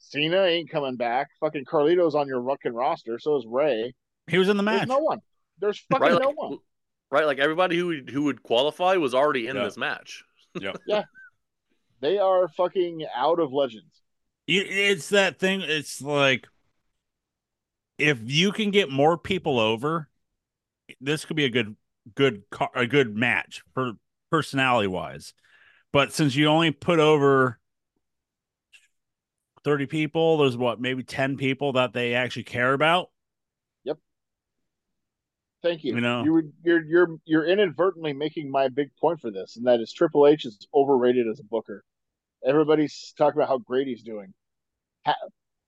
[0.00, 1.26] Cena ain't coming back.
[1.40, 3.18] Fucking Carlito's on your fucking roster.
[3.18, 3.92] So is Ray.
[4.28, 4.88] He was in the There's match.
[4.88, 5.18] no one.
[5.58, 6.58] There's fucking Right, no one.
[7.10, 9.64] right, like everybody who would, who would qualify was already in Yeah.
[9.64, 10.22] this match.
[10.54, 10.74] Yeah.
[10.86, 11.02] yeah.
[12.00, 14.02] They are fucking out of legends.
[14.46, 15.62] It's that thing.
[15.62, 16.46] It's like
[17.98, 20.08] if you can get more people over,
[21.00, 21.76] this could be a good,
[22.14, 22.42] good,
[22.74, 23.92] a good match for
[24.30, 25.34] personality wise.
[25.92, 27.58] But since you only put over
[29.64, 33.10] thirty people, there's what maybe ten people that they actually care about.
[33.84, 33.98] Yep.
[35.62, 35.94] Thank you.
[35.94, 36.24] You know.
[36.24, 39.92] you would, you're you're you're inadvertently making my big point for this, and that is
[39.92, 41.84] Triple H is overrated as a booker.
[42.46, 44.32] Everybody's talking about how great he's doing.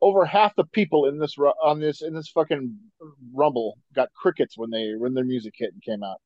[0.03, 2.77] Over half the people in this on this in this fucking
[3.35, 6.21] rumble got crickets when they when their music hit and came out.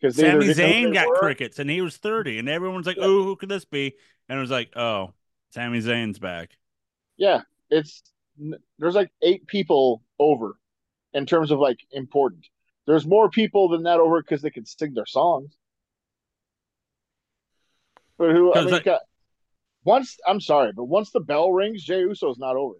[0.00, 3.04] Because Sami Zayn got crickets, and he was thirty, and everyone's like, Yeah.
[3.06, 3.94] "Oh, who could this be?"
[4.28, 5.14] And it was like, "Oh,
[5.50, 6.56] Sami Zayn's back."
[7.16, 8.02] Yeah, it's
[8.78, 10.56] there's like eight people over
[11.12, 12.46] in terms of like important.
[12.86, 15.56] There's more people than that over because they can sing their songs.
[18.18, 18.52] But who?
[18.52, 19.02] I mean, got-
[19.84, 22.76] once I'm sorry, but once the bell rings, Jey Uso's not over.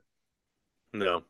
[0.93, 1.25] No.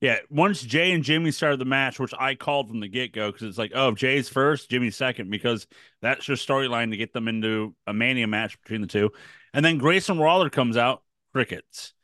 [0.00, 3.32] Yeah, once Jey and Jimmy started the match, which I called from the get go,
[3.32, 5.66] because it's like, oh, Jey's first, Jimmy's second, because
[6.02, 9.10] that's your storyline to get them into a mania match between the two.
[9.54, 11.94] And then Grayson Waller comes out, crickets.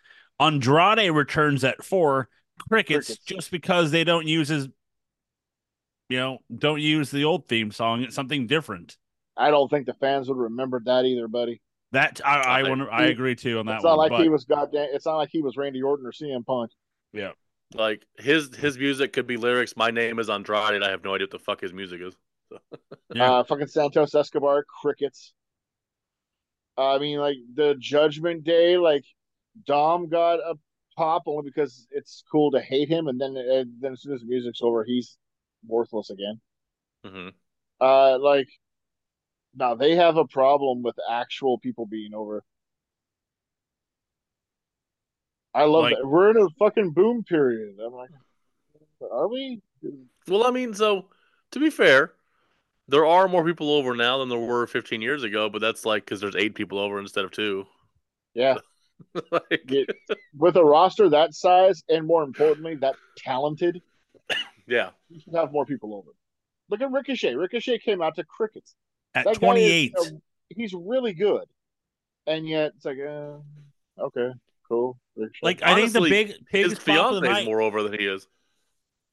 [0.41, 2.29] Andrade returns at four,
[2.71, 3.25] crickets, Crickets.
[3.27, 4.69] just because they don't use his,
[6.09, 8.03] you know, don't use the old theme song.
[8.03, 8.97] It's something different.
[9.37, 11.61] I don't think the fans would remember that either, buddy.
[11.93, 12.65] That I I, Okay.
[12.65, 13.99] wonder, I agree too on that It's not one.
[13.99, 14.91] like but he was goddamn.
[14.93, 16.73] It's not like he was Randy Orton or CM Punk.
[17.13, 17.33] Yeah,
[17.75, 19.77] like his his music could be lyrics.
[19.77, 20.75] My name is Andrade.
[20.75, 22.17] and I have no idea what the fuck his music is.
[23.15, 23.33] Yeah.
[23.33, 25.33] Uh, fucking Santos Escobar, crickets.
[26.77, 29.05] I mean, like the Judgment Day, like
[29.67, 30.57] Dom got a
[30.97, 34.21] pop only because it's cool to hate him, and then and then as soon as
[34.21, 35.19] the music's over, he's
[35.67, 36.41] worthless again.
[37.05, 37.43] hmm
[37.81, 38.49] Uh, like,
[39.55, 42.43] now they have a problem with actual people being over.
[45.55, 46.07] I love Like- that.
[46.07, 47.77] We're in a fucking boom period.
[47.85, 48.11] I'm like,
[49.11, 49.61] are we?
[50.29, 51.09] Well, I mean, so
[51.51, 52.13] to be fair,
[52.89, 56.05] there are more people over now than there were 15 years ago, but that's like
[56.05, 57.67] because there's eight people over instead of two.
[58.35, 58.59] Yeah.
[59.33, 59.91] like, Get,
[60.37, 63.83] with a roster that size, and more importantly, that talented,
[64.67, 66.11] yeah, you should have more people over.
[66.71, 67.35] Look at Ricochet.
[67.35, 68.75] Ricochet came out to crickets.
[69.15, 69.95] At That guy is, 28.
[69.99, 70.05] uh,
[70.49, 71.45] he's really good,
[72.27, 73.39] and yet it's like, uh,
[73.99, 74.31] okay,
[74.69, 74.99] cool.
[75.17, 75.39] Ricochet.
[75.43, 78.07] like I think the honestly, big his biggest pop fiance is more over than he
[78.07, 78.27] is.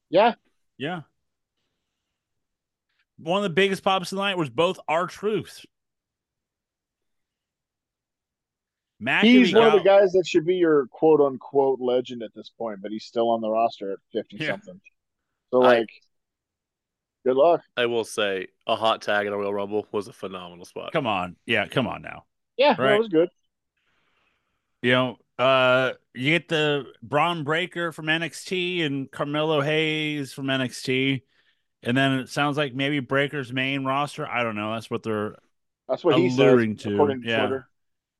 [0.09, 0.35] yeah,
[0.77, 1.01] Yeah.
[3.17, 5.65] One of the biggest pops of the night was both our truths.
[9.01, 12.49] McAfee he's one of the guys that should be your quote unquote legend at this
[12.57, 14.51] point, but he's still on the roster at fifty Yeah.
[14.51, 14.79] something.
[15.51, 15.89] So I- like,
[17.25, 17.61] good luck.
[17.77, 20.91] I will say a hot tag in a Royal Rumble was a phenomenal spot.
[20.93, 21.35] Come on.
[21.45, 22.25] Yeah, come on now.
[22.57, 22.89] Yeah, Right.
[22.91, 23.29] that was good.
[24.81, 31.21] You know, uh you get the Bron Breakker from NXT and Carmelo Hayes from NXT.
[31.83, 34.27] And then it sounds like maybe Breakker's main roster.
[34.27, 34.73] I don't know.
[34.73, 35.37] That's what they're
[35.87, 36.93] That's what he alluring says, to.
[36.93, 37.39] according to Yeah.
[37.47, 37.69] Twitter.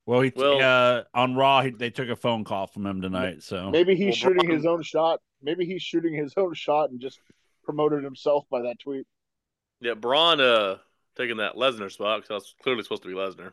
[0.06, 0.22] well.
[0.22, 3.44] He Well- uh, on Raw, he, they took a phone call from him tonight.
[3.44, 5.22] So Maybe he's Well, shooting Braun- his own shot.
[5.42, 7.20] Maybe he's shooting his own shot and just
[7.70, 9.06] promoted himself by that tweet.
[9.80, 10.78] Yeah, Bron uh
[11.16, 13.52] taking that Lesnar spot because that's clearly supposed to be Lesnar.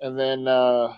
[0.00, 0.94] And then, uh,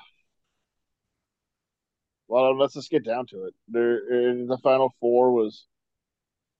[2.28, 3.54] well, let's just get down to it.
[3.68, 5.64] There, in the final four was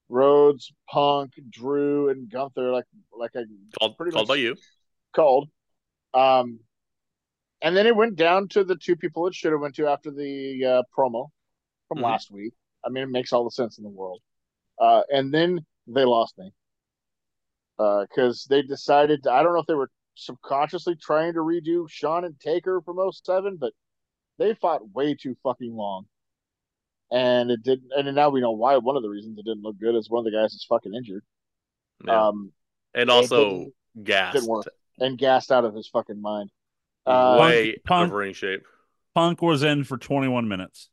[0.08, 2.72] Rhodes, Punk, Drew, and Gunther.
[2.72, 3.42] Like, like I
[3.78, 4.56] Called Pretty called by you.
[5.14, 5.50] called.
[6.14, 6.60] Um,
[7.60, 10.10] and then it went down to the two people it should have went to after
[10.10, 11.28] the uh, promo
[11.88, 12.04] from Mhm.
[12.04, 12.54] last week.
[12.84, 14.22] I mean, it makes all the sense in the world.
[14.78, 16.52] Uh, and then they lost me
[17.78, 19.26] because they decided.
[19.26, 23.56] I don't know if they were subconsciously trying to redo Shawn and Taker from 07,
[23.60, 23.72] but
[24.38, 26.06] they fought way too fucking long.
[27.10, 27.90] And it didn't.
[27.96, 28.76] And now we know why.
[28.78, 30.94] One of the reasons it didn't look good is one of the guys is fucking
[30.94, 31.22] injured.
[32.04, 32.28] Yeah.
[32.28, 32.52] Um,
[32.94, 33.74] and also didn't-
[34.04, 34.34] gassed.
[34.34, 34.66] didn't work.
[34.98, 36.50] and gassed out of his fucking mind.
[37.04, 38.62] Uh, way out Punk- of ring shape.
[39.14, 40.88] Punk was in for 21 minutes.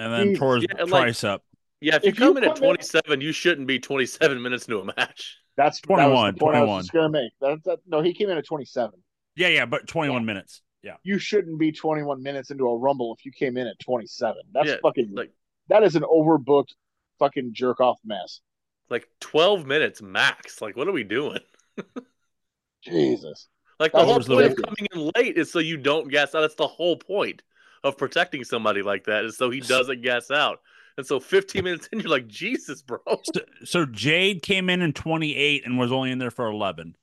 [0.00, 0.38] And then mm, Jesus.
[0.38, 1.38] tore his Yeah, and, like- tricep.
[1.82, 4.42] Yeah, if, you If you come in at come in- 27, you shouldn't be 27
[4.42, 5.38] minutes into a match.
[5.56, 6.68] That's that 21, the I 21.
[6.68, 7.32] was gonna make.
[7.40, 8.92] That, that, no, he came in at 27.
[9.36, 10.62] Yeah, yeah, but 21 minutes.
[10.82, 10.96] Yeah.
[11.02, 14.36] You shouldn't be 21 minutes into a rumble if you came in at 27.
[14.52, 15.32] That's Yeah, fucking like
[15.68, 16.70] that is an overbooked
[17.18, 18.40] fucking jerk off mess.
[18.88, 20.60] like 12 minutes max.
[20.62, 21.40] Like, what are we doing?
[22.82, 23.48] Jesus.
[23.78, 26.40] Like the That whole point of coming in late is so you don't gas out.
[26.42, 27.42] That's the whole point
[27.84, 30.60] of protecting somebody like that is so he doesn't gas out.
[30.96, 32.98] And so 15 minutes in, you're like, Jesus, bro.
[33.06, 36.96] So, so Jade came in in 28 and was only in there for 11.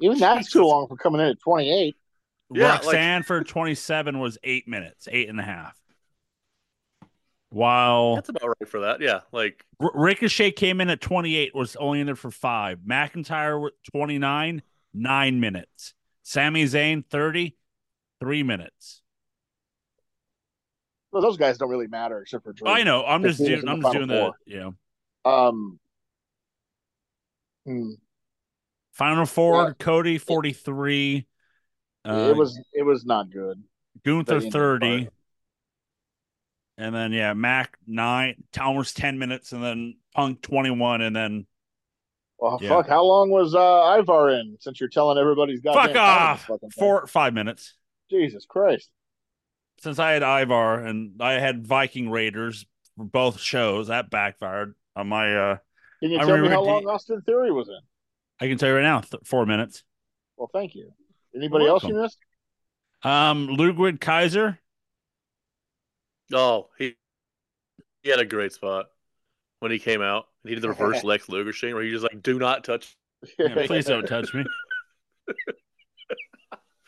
[0.00, 1.96] Even that's too long for coming in at 28.
[2.54, 5.76] Yeah, like- Roxanne for 27 was eight minutes, eight and a half.
[7.50, 9.00] While That's about right for that.
[9.00, 9.20] Yeah.
[9.30, 12.78] Like, R- Ricochet came in at 28, was only in there for five.
[12.78, 14.62] McIntyre 29,
[14.94, 15.92] nine minutes.
[16.22, 17.54] Sami Zayn, 30,
[18.22, 19.02] three minutes.
[21.10, 22.68] Well, those guys don't really matter except for Drew.
[22.68, 23.04] I know.
[23.04, 23.60] I'm just doing.
[23.60, 24.32] in I'm just doing the.
[25.24, 25.48] Four.
[25.48, 25.78] Um.
[27.66, 27.90] hmm,
[28.92, 29.68] final four.
[29.68, 29.72] Yeah.
[29.78, 31.26] Cody, 43.
[32.04, 33.62] Uh, it was it was not good.
[34.04, 35.08] Gunther, 30.
[36.78, 41.46] And then yeah, Mac nine, almost 10 minutes, and then Punk 21, and then
[42.38, 42.70] Well, Yeah.
[42.70, 42.88] fuck.
[42.88, 44.56] How long was uh, Ivar in?
[44.58, 46.50] Since you're telling everybody's got fuck off.
[46.74, 47.74] Four, five minutes.
[48.12, 48.90] Jesus Christ.
[49.80, 55.08] since I had Ivar and I had Viking Raiders for both shows, that backfired on
[55.08, 55.34] my.
[55.34, 55.56] uh
[56.02, 57.78] Can you I tell me how D- long Austin Theory was in?
[58.40, 59.82] I can tell you right now, th- four minutes.
[60.36, 60.92] Well, thank you.
[61.34, 62.18] Anybody else you missed?
[63.02, 64.58] Um, Ludwig Kaiser,
[66.32, 66.94] oh, he,
[68.02, 68.86] he had a great spot
[69.60, 70.26] when he came out.
[70.44, 72.96] He did the reverse Lex Luger thing where he just like, do not touch.
[73.38, 74.44] yeah, please don't touch me.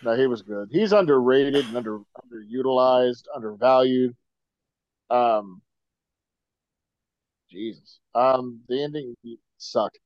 [0.05, 0.69] no, he was good.
[0.71, 4.15] He's underrated and under underutilized, undervalued.
[5.11, 5.63] Um,
[7.51, 8.01] Jesus.
[8.15, 9.15] Um, the ending
[9.59, 9.99] sucked.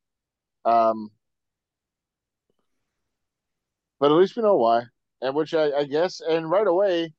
[0.64, 1.10] Um,
[3.98, 4.82] but at least we know why,
[5.20, 7.12] and which I, I guess, and right away,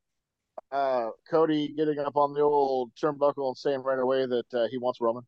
[0.71, 4.77] uh, Cody getting up on the old turnbuckle and saying right away that uh, he
[4.77, 5.23] wants Roman.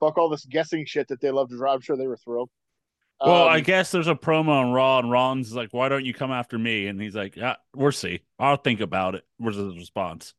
[0.00, 1.74] Fuck all this guessing shit that they love to draw.
[1.74, 2.50] I'm sure they were thrilled.
[3.24, 6.14] Well, Um, I guess there's a promo on Raw, and Ron's like, "Why don't you
[6.14, 8.22] come after me?" And he's like, "Yeah, we'll see.
[8.38, 10.34] I'll think about it." Was his response?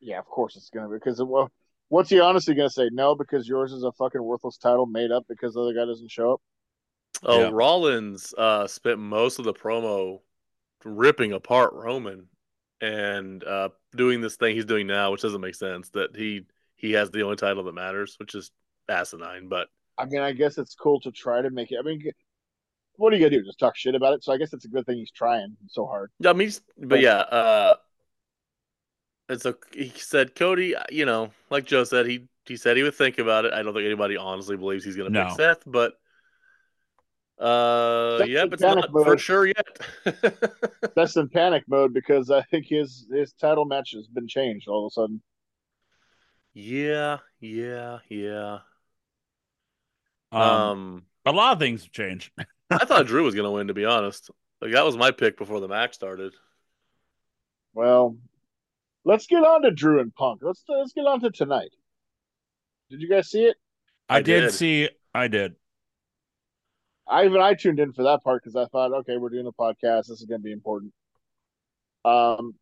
[0.00, 1.50] Yeah, of course it's gonna be because well,
[1.88, 2.88] what's he honestly gonna say?
[2.92, 6.10] No, because yours is a fucking worthless title made up because the other guy doesn't
[6.10, 6.42] show up.
[7.22, 7.50] Oh, Yeah.
[7.50, 10.20] Rollins uh, spent most of the promo
[10.84, 12.28] ripping apart Roman
[12.80, 15.90] and uh, doing this thing he's doing now, which doesn't make sense.
[15.90, 16.46] That he
[16.76, 18.50] he has the only title that matters, which is
[18.88, 19.48] asinine.
[19.48, 19.68] But
[19.98, 21.78] I mean, I guess it's cool to try to make it.
[21.78, 22.02] I mean,
[22.96, 23.44] what are you gonna do?
[23.44, 24.24] Just talk shit about it?
[24.24, 26.10] So I guess it's a good thing he's trying so hard.
[26.24, 27.74] I mean, he's- but yeah, uh,
[29.28, 29.56] it's a.
[29.72, 33.44] He said Cody, you know, like Joe said, he he said he would think about
[33.44, 33.52] it.
[33.52, 35.26] I don't think anybody honestly believes he's going to No.
[35.28, 35.94] pick Seth, but
[37.38, 39.78] uh, Seth's yeah, but it's panic not for sure yet.
[40.94, 44.86] That's in panic mode because I think his his title match has been changed all
[44.86, 45.22] of a sudden.
[46.54, 48.58] yeah, yeah, yeah.
[50.36, 52.30] Um, Um, a lot of things have changed.
[52.70, 54.30] I thought Drew was going to win, to be honest.
[54.60, 56.32] Like that was my pick before the match started.
[57.74, 58.16] Well,
[59.04, 60.40] let's get on to Drew and Punk.
[60.42, 61.70] Let's let's get on to tonight.
[62.90, 63.56] Did you guys see it?
[64.08, 64.52] I, I did, did.
[64.52, 64.88] see.
[65.14, 65.56] I did.
[67.08, 69.52] I even I tuned in for that part because I thought, okay, we're doing a
[69.52, 70.08] podcast.
[70.08, 70.92] This is going to be important.
[72.04, 72.54] Um,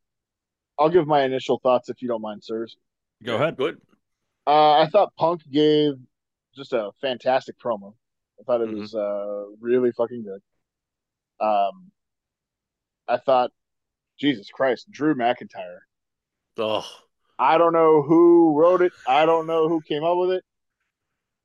[0.79, 2.77] I'll give my initial thoughts if you don't mind, sirs.
[3.23, 3.57] Go ahead.
[3.57, 3.81] Good.
[4.47, 5.95] Uh, I thought Punk gave
[6.57, 7.95] just a fantastic promo.
[8.41, 8.81] I thought it Mhm.
[8.81, 10.43] was uh, really fucking good.
[11.45, 11.91] Um,
[13.09, 13.53] I thought,
[14.19, 15.81] Jesus Christ, Drew McIntyre.
[16.57, 16.87] Oh,
[17.39, 18.93] I don't know who wrote it.
[19.07, 20.45] I don't know who came up with it.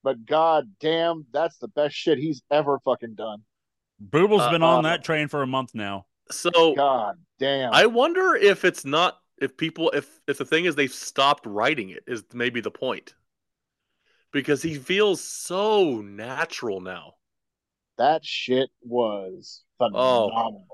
[0.03, 3.43] But god damn, that's the best shit he's ever fucking done.
[3.99, 6.05] Booble's Uh, been on uh, that train for a month now.
[6.31, 7.73] so God damn.
[7.73, 11.89] I wonder if it's not if people if if the thing is they've stopped writing
[11.89, 13.13] it is maybe the point.
[14.31, 17.15] Because he feels so natural now.
[17.97, 20.67] that shit was phenomenal.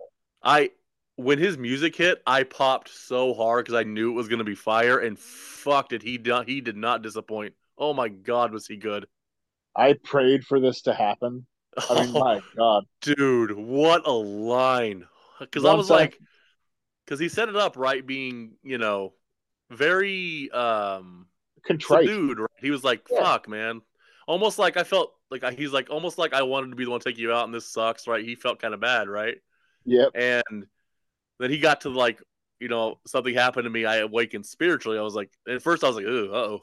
[0.44, 0.72] I
[1.16, 4.46] when his music hit, I popped so hard because I knew it was going to
[4.46, 7.54] be fire, and fuck did he do, he did not disappoint.
[7.78, 9.08] Oh my god, was he good?
[9.76, 11.46] I prayed for this to happen.
[11.90, 12.86] I mean, my god.
[13.02, 15.08] dude, what a line!
[15.40, 16.20] Because I was like,
[17.06, 19.14] because he set it up right, being you know
[19.72, 21.28] very um
[21.68, 22.08] Contrite.
[22.08, 22.40] subdued.
[22.40, 22.50] Right?
[22.60, 23.22] He was like, Yeah.
[23.24, 23.82] "Fuck, man,"
[24.28, 26.92] almost like I felt like I, he's like almost like I wanted to be the
[26.92, 28.24] one to take you out, and this sucks, right?
[28.24, 29.38] He felt kind of bad, right?
[29.86, 30.12] Yep.
[30.16, 30.66] And
[31.40, 32.22] then he got to like,
[32.60, 33.86] you know, something happened to me.
[33.86, 34.98] I awakened spiritually.
[34.98, 36.62] I was like, at first I was like, "Ooh, oh."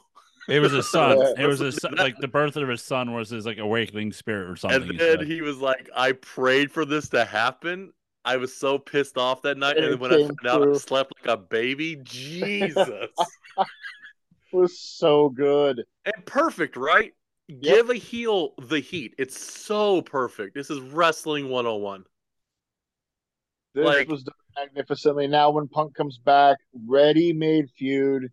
[0.49, 1.17] It was a son.
[1.19, 1.43] Yeah.
[1.43, 4.49] It was his son, like the birth of his son was his like awakening spirit
[4.49, 4.81] or something.
[4.81, 5.27] and he then said.
[5.27, 7.93] he was like, "I prayed for this to happen."
[8.25, 10.75] I was so pissed off that night, And and then when I came found out
[10.75, 13.09] I slept like a baby, Jesus, It
[14.53, 15.83] was so good.
[16.05, 17.13] and perfect, right?
[17.61, 19.15] Give a heel the heat.
[19.17, 20.55] It's so perfect.
[20.55, 22.05] This is wrestling 101.
[23.75, 25.27] This Like- was done magnificently.
[25.27, 28.31] Now, when Punk comes back, ready-made feud.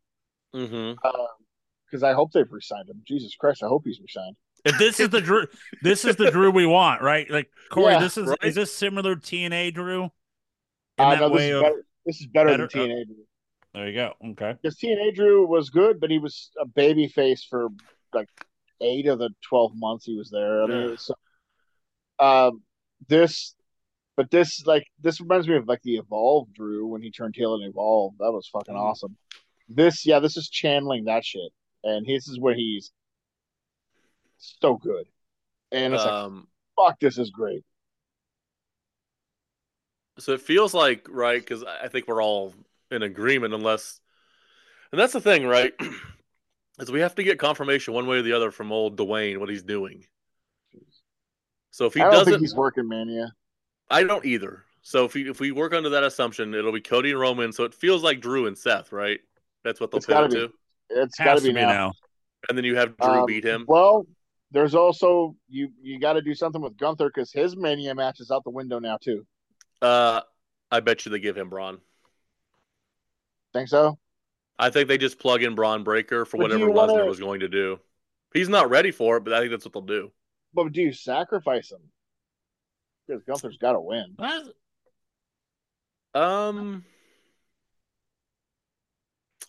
[0.55, 0.93] Mm-hmm.
[1.87, 3.03] Because I hope they've resigned him.
[3.07, 4.37] Jesus Christ, I hope he's resigned.
[4.65, 5.47] If this is the Drew,
[5.83, 7.29] this is the Drew we want, right?
[7.31, 8.39] Like Corey, Yeah, this is right?
[8.43, 10.05] is this similar to TNA Drew?
[10.05, 10.11] In
[10.99, 11.87] Uh, that no, this is of better.
[12.05, 13.05] This is better, better- than TNA.
[13.07, 13.25] Drew.
[13.75, 14.15] There you go.
[14.31, 14.55] Okay.
[14.61, 17.69] Because TNA Drew was good, but he was a baby face for
[18.13, 18.29] like
[18.81, 20.63] eight of the twelve months he was there.
[20.63, 20.95] I mean, Yeah.
[20.97, 21.15] so,
[22.19, 22.63] um,
[23.09, 23.55] this,
[24.17, 27.55] but this like this reminds me of like the Evolve Drew when he turned heel
[27.55, 28.15] and Evolve.
[28.19, 28.79] That was fucking Mhm.
[28.81, 29.17] awesome.
[29.69, 31.53] This, yeah, this is channeling that shit,
[31.85, 32.93] and this is where he's
[34.39, 35.07] so good,
[35.71, 37.65] and it's like, Um, fuck, this is great.
[40.19, 42.53] so it feels like right because I I think we're all
[42.91, 44.01] in agreement, unless,
[44.93, 45.73] and that's the thing, right?
[46.79, 49.51] Is we have to get confirmation one way or the other from old Dwayne what
[49.51, 50.07] he's doing.
[51.71, 53.35] So if he I don't doesn't, think he's working Mania.
[53.91, 54.65] I don't either.
[54.83, 57.53] So if we if we work under that assumption, it'll be Cody and Roman.
[57.53, 59.21] So it feels like Drew and Seth, right?
[59.63, 60.49] That's what they'll It's gotta pivot be.
[60.91, 61.01] to.
[61.03, 61.67] It's got to to be be now.
[61.67, 61.93] now.
[62.49, 63.67] And then you have Drew Um, beat him.
[63.69, 64.07] Well,
[64.53, 68.31] there's also you you got to do something with Gunther because his Mania match is
[68.31, 69.27] out the window now too.
[69.83, 70.21] Uh,
[70.71, 71.81] I bet you they give him Bron.
[73.53, 73.99] Think so?
[74.59, 77.19] I think they just plug in Bron Breakker for But whatever you wanna- Lesnar was
[77.19, 77.81] going to do.
[78.33, 80.13] He's not ready for it, but I think that's what they'll do.
[80.55, 81.81] But do you sacrifice him?
[83.07, 84.15] Because Gunther's got to win.
[84.19, 84.51] That's-
[86.15, 86.85] Um,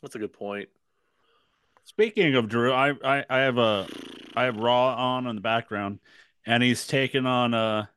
[0.01, 0.69] that's a good point.
[1.85, 3.87] Speaking of Drew, I, I I have a
[4.35, 5.99] I have Raw on in the background,
[6.45, 7.87] and he's taking on uh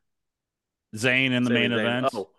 [0.95, 1.79] Zayn in the Sami main Zayn.
[1.79, 2.09] event.
[2.13, 2.29] Oh,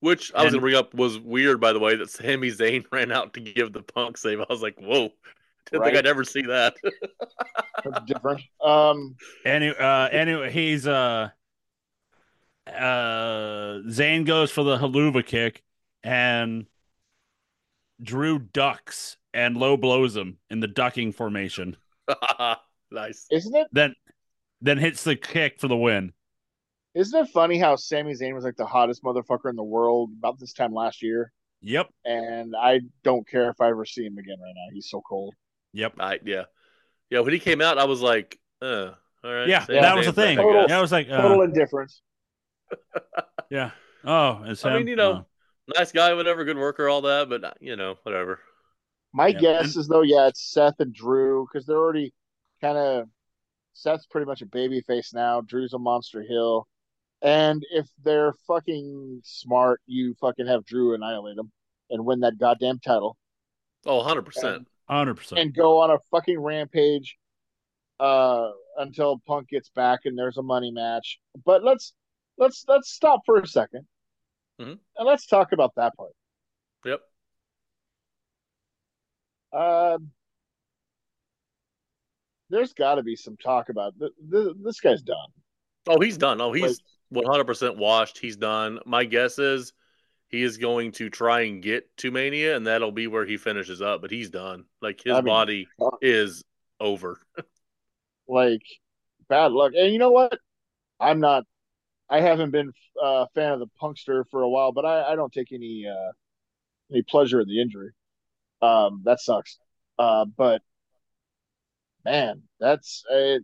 [0.00, 2.84] which I was And- gonna bring up was weird, by the way, that Sami Zayn
[2.92, 4.40] ran out to give the Punk save.
[4.40, 5.10] I was like, whoa,
[5.70, 5.86] didn't Right.
[5.92, 6.74] think I'd ever see that.
[7.84, 8.40] That's different.
[8.62, 11.30] Um, Any uh anyway, he's uh
[12.66, 15.62] uh Zayn goes for the Helluva Kick
[16.02, 16.66] and
[18.02, 21.76] Drew ducks and low blows him in the ducking formation.
[22.90, 23.26] nice.
[23.30, 23.94] isn't it Then
[24.60, 26.12] then hits the kick for the win.
[26.94, 30.38] Isn't it funny how Sami Zayn was like the hottest motherfucker in the world about
[30.38, 31.32] this time last year,
[31.62, 31.88] Yep.
[32.04, 34.72] and I don't care if I ever see him again right now.
[34.72, 35.34] He's so cold.
[35.72, 35.94] Yep.
[36.00, 36.44] I yeah,
[37.10, 37.20] yeah.
[37.20, 38.90] When he came out, I was like, uh,
[39.22, 39.48] all right.
[39.48, 40.38] Yeah, Sami that was the thing.
[40.38, 42.02] I Total- Yeah, I was like, uh, Total indifference.
[43.50, 43.70] yeah.
[44.04, 44.76] Oh, it's I him.
[44.78, 45.26] mean, you know, Oh.
[45.76, 48.40] nice guy, whatever, good worker, all that, but uh, you know, whatever.
[49.12, 49.38] My Yeah.
[49.40, 52.12] guess is though, yeah, it's Seth and Drew because they're already
[52.60, 53.08] kind of
[53.74, 55.40] Seth's pretty much a baby face now.
[55.40, 56.66] Drew's a monster hill,
[57.22, 61.50] and if they're fucking smart, you fucking have Drew annihilate him
[61.90, 63.16] and win that goddamn title
[63.86, 64.68] Oh, 100 percent.
[64.88, 65.40] hundred percent.
[65.40, 67.16] and go on a fucking rampage
[67.98, 71.18] uh until Punk gets back and there's a money match.
[71.44, 71.92] But let's
[72.38, 73.86] let's let's stop for a 2nd
[74.60, 74.78] Mhm.
[74.96, 76.12] and let's talk about that part.
[76.84, 77.00] Yep.
[79.52, 80.12] Um,
[82.50, 85.16] there's got to be some talk about th- th- this guy's done.
[85.86, 86.40] Oh, he's done.
[86.40, 86.80] Oh, he's
[87.10, 88.18] 100 percent washed.
[88.18, 88.78] He's done.
[88.86, 89.72] My guess is
[90.28, 93.82] he is going to try and get to Mania, and that'll be where he finishes
[93.82, 94.00] up.
[94.00, 94.64] But he's done.
[94.80, 95.98] Like his I mean, body fuck.
[96.00, 96.44] is
[96.80, 97.20] over.
[98.30, 98.62] Like
[99.28, 99.72] bad luck.
[99.76, 100.38] And you know what?
[101.00, 101.44] I'm not.
[102.08, 105.16] I haven't been uh, a fan of the Punkster for a while, but I, I
[105.16, 106.12] don't take any uh,
[106.92, 107.90] any pleasure in the injury.
[108.62, 109.58] Um, that sucks.
[109.98, 110.62] Uh, but
[112.04, 113.38] man, that's uh,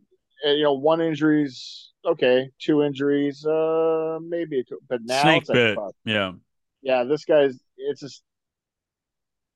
[0.46, 5.56] uh, you know one injury's okay, two injuries, uh, maybe, but now Snake it's like,
[5.56, 5.76] bit.
[5.76, 5.94] fuck.
[6.04, 6.32] Yeah.
[6.82, 8.22] yeah, this guy's it's just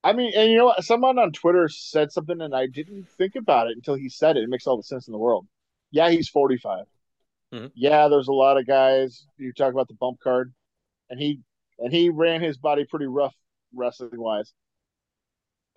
[0.03, 0.83] I mean, and you know what?
[0.85, 4.45] Someone on Twitter said something and I didn't think about it until he said it.
[4.45, 5.47] It makes all the sense in the world.
[5.91, 6.87] Yeah, he's 45.
[7.53, 7.73] Mhm.
[7.75, 10.55] Yeah, there's a lot of guys you talk about the bump card
[11.11, 11.41] and he
[11.79, 13.35] and he ran his body pretty rough
[13.75, 14.53] wrestling wise.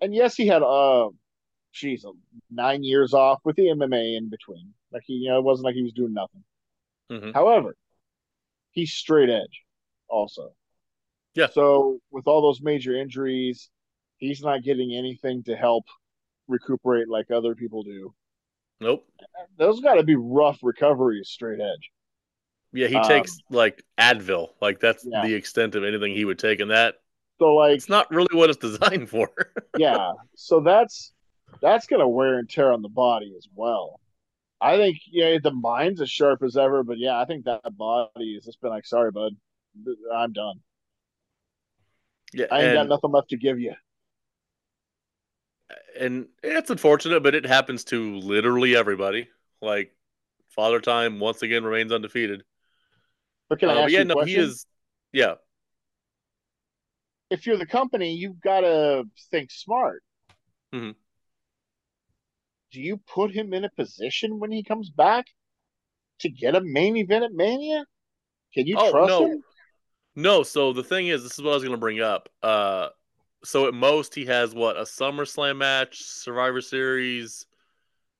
[0.00, 1.10] And yes, he had uh
[1.72, 2.06] geez,
[2.50, 4.72] 9 years off with the MMA in between.
[4.92, 6.44] Like he you know, it wasn't like he was doing nothing.
[7.10, 7.32] Mhm.
[7.34, 7.76] However,
[8.72, 9.62] he's straight edge
[10.08, 10.54] also.
[11.34, 11.48] Yeah.
[11.48, 13.70] So with all those major injuries,
[14.18, 15.84] he's not getting anything to help
[16.46, 18.14] recuperate like other people do.
[18.80, 19.06] Nope.
[19.56, 21.90] Those got to be rough recoveries straight edge.
[22.72, 24.50] Yeah, he Um, takes like Advil.
[24.60, 25.22] Like that's Yeah.
[25.24, 27.00] the extent of anything he would take, and that
[27.38, 28.58] So like it's not really what it's
[28.98, 29.30] designed for.
[29.76, 30.12] yeah.
[30.34, 31.12] So that's
[31.60, 34.00] that's gonna wear and tear on the body as well.
[34.64, 38.34] I think yeah, the mind's as sharp as ever, but yeah, I think that body
[38.34, 39.36] has just been like, sorry, bud,
[40.12, 40.60] I'm done.
[42.32, 43.74] Yeah, I ain't got nothing left to give you.
[45.98, 49.28] and it's unfortunate, but it happens to literally everybody.
[49.62, 49.94] Like
[50.50, 52.44] Father Time once again remains undefeated.
[53.48, 54.24] But can I Uh, but ask yeah, you no, question?
[54.24, 54.66] he is.
[55.12, 55.34] Yeah,
[57.30, 60.02] If you're the company, you've got to think smart.
[60.72, 60.94] Mhm.
[62.74, 65.26] Do you put him in a position when he comes back
[66.18, 67.86] to get a main event at Mania?
[68.52, 69.26] Can you Oh, trust no.
[69.26, 69.44] him?
[70.16, 70.42] no.
[70.42, 72.28] So the thing is, this is what I was going to bring up.
[72.42, 72.88] Uh,
[73.44, 77.46] so at most he has what a SummerSlam match, Survivor Series,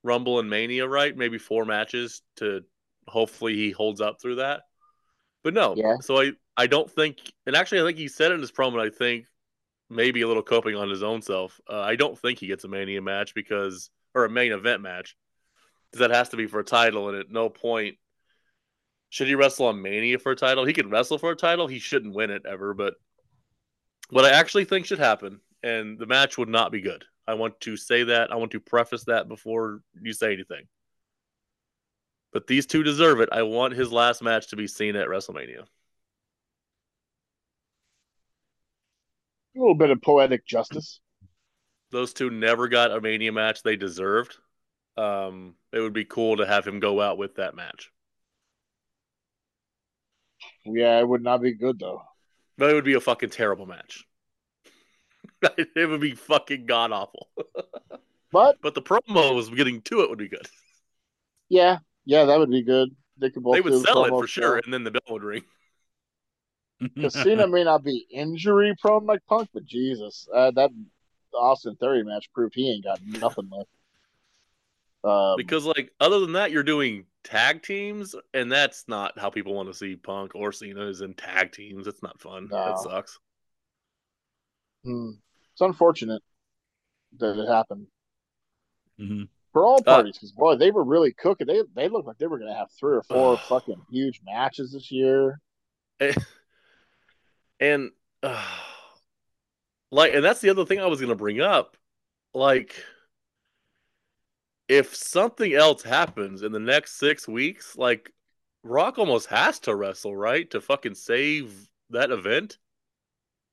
[0.05, 1.17] Rumble, and Mania, right?
[1.17, 2.63] Maybe four matches to
[3.09, 4.63] hopefully he holds up through that.
[5.43, 5.97] But no, Yeah.
[6.01, 8.81] so I I don't think, and actually I think he said in his promo.
[8.81, 9.27] I think
[9.91, 11.61] maybe a little coping on his own self.
[11.69, 15.17] Uh, I don't think he gets a Mania match because or a main event match
[15.93, 17.97] that has to be for a title, and at no point
[19.11, 20.65] should he wrestle on Mania for a title.
[20.65, 21.69] He could wrestle for a title.
[21.69, 22.75] He shouldn't win it ever.
[22.75, 22.95] But
[24.11, 27.05] what I actually think should happen, and the match would not be good.
[27.27, 28.33] I want to say that.
[28.33, 30.65] I want to preface that before you say anything.
[32.33, 33.29] But these two deserve it.
[33.31, 35.62] I want his last match to be seen at WrestleMania.
[39.57, 41.01] A little bit of poetic justice.
[41.95, 44.37] Those two never got a Mania match they deserved.
[44.97, 47.93] Um, it would be cool to have him go out with that match.
[50.65, 52.03] Yeah, it would not be good though.
[52.59, 54.05] But it would be a fucking terrible match.
[55.57, 57.29] it would be fucking god awful.
[58.33, 60.49] But But the promos getting to it would be good.
[61.49, 62.89] yeah, yeah, that would be good.
[63.19, 65.03] They could both They would the sell it promo for sure, and then the bell
[65.11, 65.45] would ring.
[67.09, 70.71] Cena may not be injury prone like Punk, but Jesus, uh, that
[71.35, 73.68] Austin Theory match proved he ain't got nothing left.
[75.05, 79.55] Um, Because like other than that, you're doing tag teams, and that's not how people
[79.55, 81.87] want to see Punk or Cena is in tag teams.
[81.87, 82.49] It's not fun.
[82.51, 82.64] No.
[82.64, 83.18] That sucks.
[84.85, 85.11] hmm,
[85.53, 86.22] it's unfortunate
[87.18, 87.87] that it happened
[88.99, 89.28] Mhm.
[89.53, 90.16] for all Uh, parties.
[90.16, 91.47] Because boy, they were really cooking.
[91.47, 94.72] They they looked like they were going to have three or four fucking huge matches
[94.72, 95.41] this year.
[97.61, 97.91] and
[98.22, 98.47] uh,
[99.95, 101.77] like, and that's the other thing I was gonna bring up.
[102.35, 102.83] Like,
[104.69, 108.13] if something else happens in the next six weeks, like
[108.65, 112.59] Rock almost has to wrestle, right, to fucking save that event.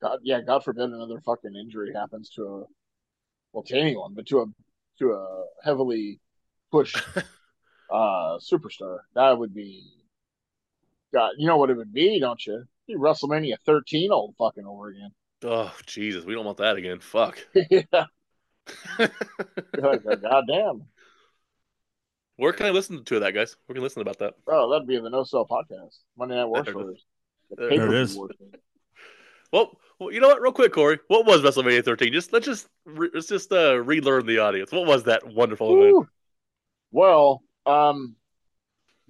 [0.01, 2.63] God, yeah, God forbid another fucking injury happens to a
[3.53, 4.45] well to anyone, but to a
[4.97, 6.19] to a heavily
[6.71, 6.97] pushed
[7.91, 8.97] uh superstar.
[9.13, 9.83] That would be
[11.13, 11.33] God.
[11.37, 12.63] You know what it would be, don't you?
[12.87, 15.11] Be WrestleMania 13 all fucking over again.
[15.43, 16.99] Oh Jesus, we don't want that again.
[16.99, 17.39] Fuck.
[17.69, 17.81] yeah,
[18.97, 20.83] God damn.
[22.37, 23.55] Where can I listen to that, guys?
[23.65, 24.33] Where can I listen about that?
[24.47, 25.97] Oh, that'd be in the No Sell podcast.
[26.17, 27.05] Monday Night War There it is.
[27.49, 28.15] The There it pay-per-view is.
[28.15, 28.49] war story.
[29.51, 30.41] Well, well, you know what?
[30.41, 32.11] Real quick, Corey, what was WrestleMania 13?
[32.13, 34.71] Just let's just re- let's just uh, relearn the audience.
[34.71, 36.07] What was that wonderful event?
[36.91, 38.15] Well, um,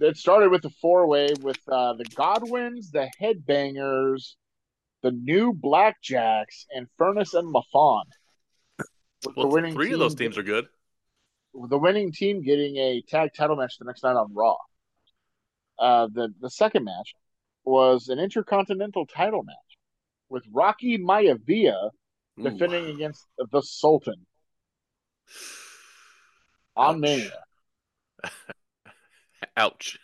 [0.00, 4.34] it started with the four way with uh, the Godwins, the Headbangers,
[5.02, 8.04] the New Blackjacks, and Furnace and Lafon.
[9.26, 10.66] With Well, the winning three of those teams are good.
[11.54, 14.56] the winning team getting a tag title match the next night on Raw.
[15.78, 17.14] Uh, the the second match
[17.64, 19.56] was an intercontinental title match
[20.28, 21.90] with Rocky Maivia
[22.40, 22.42] Ooh.
[22.42, 24.26] defending against the Sultan
[26.76, 27.00] on.
[27.00, 27.32] Mania.
[29.56, 29.98] Ouch.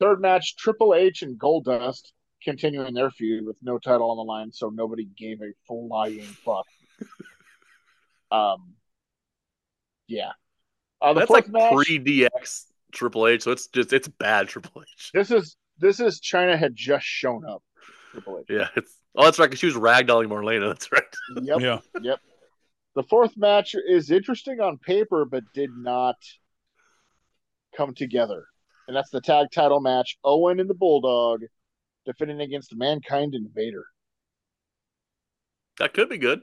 [0.00, 2.12] Third match, Triple H and Goldust
[2.42, 6.66] continuing their feud with no title on the line, so nobody gave a flying fuck.
[8.30, 8.74] Um,
[10.06, 10.32] yeah.
[11.00, 11.72] Uh, That's like match.
[11.72, 15.10] pre DX Triple H, so it's just it's bad Triple H.
[15.14, 17.62] This is this is Chyna had just shown up.
[18.12, 18.46] Triple H.
[18.50, 20.68] Yeah, it's oh that's right, because she was ragdolling Marlena.
[20.68, 21.04] That's right.
[21.42, 21.60] Yep.
[21.60, 21.78] Yeah.
[22.02, 22.20] Yep.
[22.96, 26.16] The fourth match is interesting on paper, but did not
[27.76, 28.44] come together.
[28.88, 30.18] And that's the tag title match.
[30.24, 31.42] Owen and the Bulldog
[32.08, 33.84] defending against Mankind and Vader.
[35.78, 36.42] That could be good.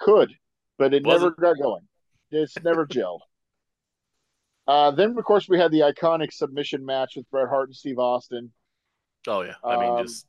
[0.00, 0.34] Could,
[0.76, 1.38] but it Wasn't.
[1.38, 1.86] never got going.
[2.32, 3.20] It's never gelled.
[4.66, 7.98] Uh, then, of course, we had the iconic submission match with Bret Hart and Steve
[7.98, 8.50] Austin.
[9.26, 10.26] Oh yeah, I mean Um, just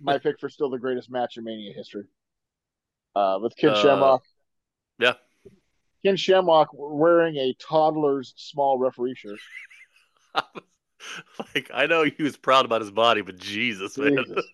[0.00, 2.04] My pick for still the greatest match in Mania history.
[3.14, 4.22] Uh, with Ken Uh, Shamrock.
[4.98, 5.14] yeah.
[6.04, 9.38] Ken Shamrock wearing a toddler's small referee shirt.
[11.54, 14.16] like I know he was proud about his body, but Jesus, man.
[14.16, 14.44] Jesus.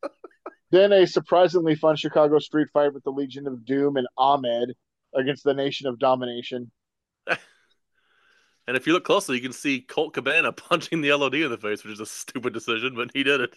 [0.70, 4.74] then a surprisingly fun Chicago street fight with the Legion of Doom and Ahmed
[5.14, 6.70] against the Nation of Domination.
[8.66, 11.58] And if you look closely, you can see Colt Cabana punching the LOD in the
[11.58, 13.52] face, which is a stupid decision, but he did it.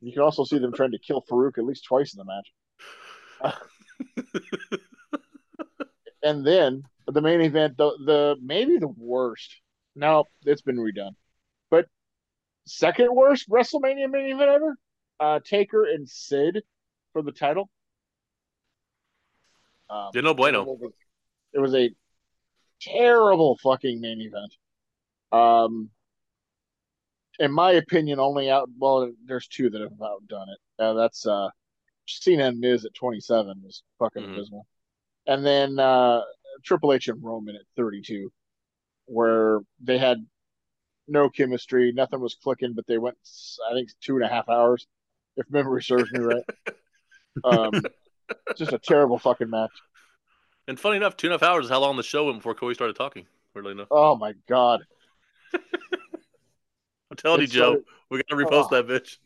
[0.00, 2.24] You can also see them trying to kill Farouk at least twice in the
[3.42, 3.54] match.
[6.22, 9.54] and then the main event, the the maybe the worst.
[9.94, 11.14] No, it's been redone,
[12.68, 14.76] second worst WrestleMania main event ever.
[15.20, 16.62] Uh, Taker and Sid
[17.12, 17.68] for the title.
[19.90, 20.62] Um, no bueno.
[21.54, 21.90] It was, a
[22.80, 24.54] terrible fucking main event.
[25.32, 25.90] Um,
[27.38, 28.68] in my opinion, only out.
[28.78, 30.58] Well, there's two that have outdone it.
[30.82, 31.48] Uh, that's uh,
[32.06, 34.34] Cena and Miz at 27 was fucking Mhm.
[34.34, 34.66] abysmal,
[35.26, 36.22] and then uh,
[36.64, 38.30] Triple H and Roman at 32,
[39.06, 40.18] where they had
[41.08, 43.16] no chemistry, nothing was clicking, but they went,
[43.70, 44.86] I think, two and a half hours,
[45.36, 46.44] if memory serves me right.
[47.44, 47.82] Um,
[48.56, 49.70] just a terrible fucking match.
[50.66, 52.54] And funny enough, two and a half hours is how long the show went before
[52.54, 53.26] Cody started talking.
[53.54, 53.88] Weirdly enough.
[53.90, 54.82] Oh my god.
[55.54, 58.82] I'm telling you, Joe, started- we gotta repost Oh.
[58.82, 59.16] that bitch.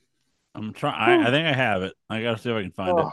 [0.54, 1.20] I'm trying.
[1.22, 1.94] I, I think I have it.
[2.10, 3.04] I gotta see if I can find it.
[3.04, 3.10] Oh.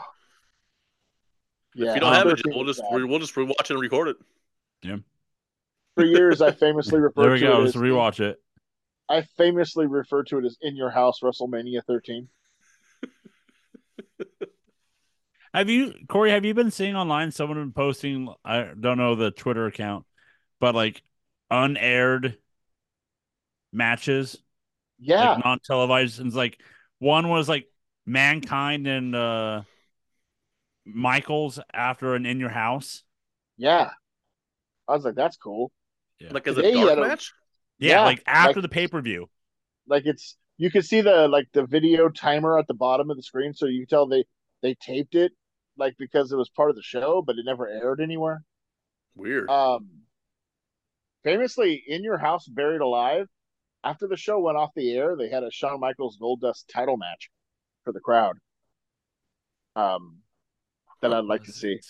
[1.74, 3.04] Yeah, if you don't have it, we'll just bad.
[3.04, 4.16] we'll just rewatch it and record it.
[4.82, 4.96] Yeah.
[5.96, 7.58] For years, I famously referred There we to go.
[7.60, 8.40] it Let's as rewatch it.
[9.10, 12.28] I famously refer to it as in your house WrestleMania 13.
[15.54, 16.30] Have you, Corey?
[16.30, 17.32] Have you been seeing online?
[17.32, 18.32] Someone been posting.
[18.44, 20.06] I don't know the Twitter account,
[20.60, 21.02] but like
[21.50, 22.38] unaired
[23.72, 24.36] matches,
[25.00, 26.20] Yeah, like non-televised.
[26.20, 26.60] And it's like
[27.00, 27.66] one was like
[28.06, 29.62] mankind and uh
[30.84, 33.02] Michaels after an in your house.
[33.56, 33.90] yeah.
[34.88, 35.70] I was like, that's cool.
[36.18, 36.28] Yeah.
[36.32, 37.32] Like as a Today he dark a- match.
[37.80, 39.28] Yeah, Yeah, like after like- the pay per view.
[39.86, 43.22] Like it's you can see the like the video timer at the bottom of the
[43.22, 44.24] screen, so you can tell they
[44.62, 45.32] they taped it
[45.76, 48.44] like because it was part of the show, but it never aired anywhere.
[49.16, 49.48] Weird.
[49.50, 50.02] Um,
[51.24, 53.26] famously, in your house, buried alive.
[53.82, 57.30] After the show went off the air, they had a Shawn Michaels Goldust title match
[57.82, 58.36] for the crowd.
[59.74, 60.18] Um,
[61.00, 61.80] that I'd like to see.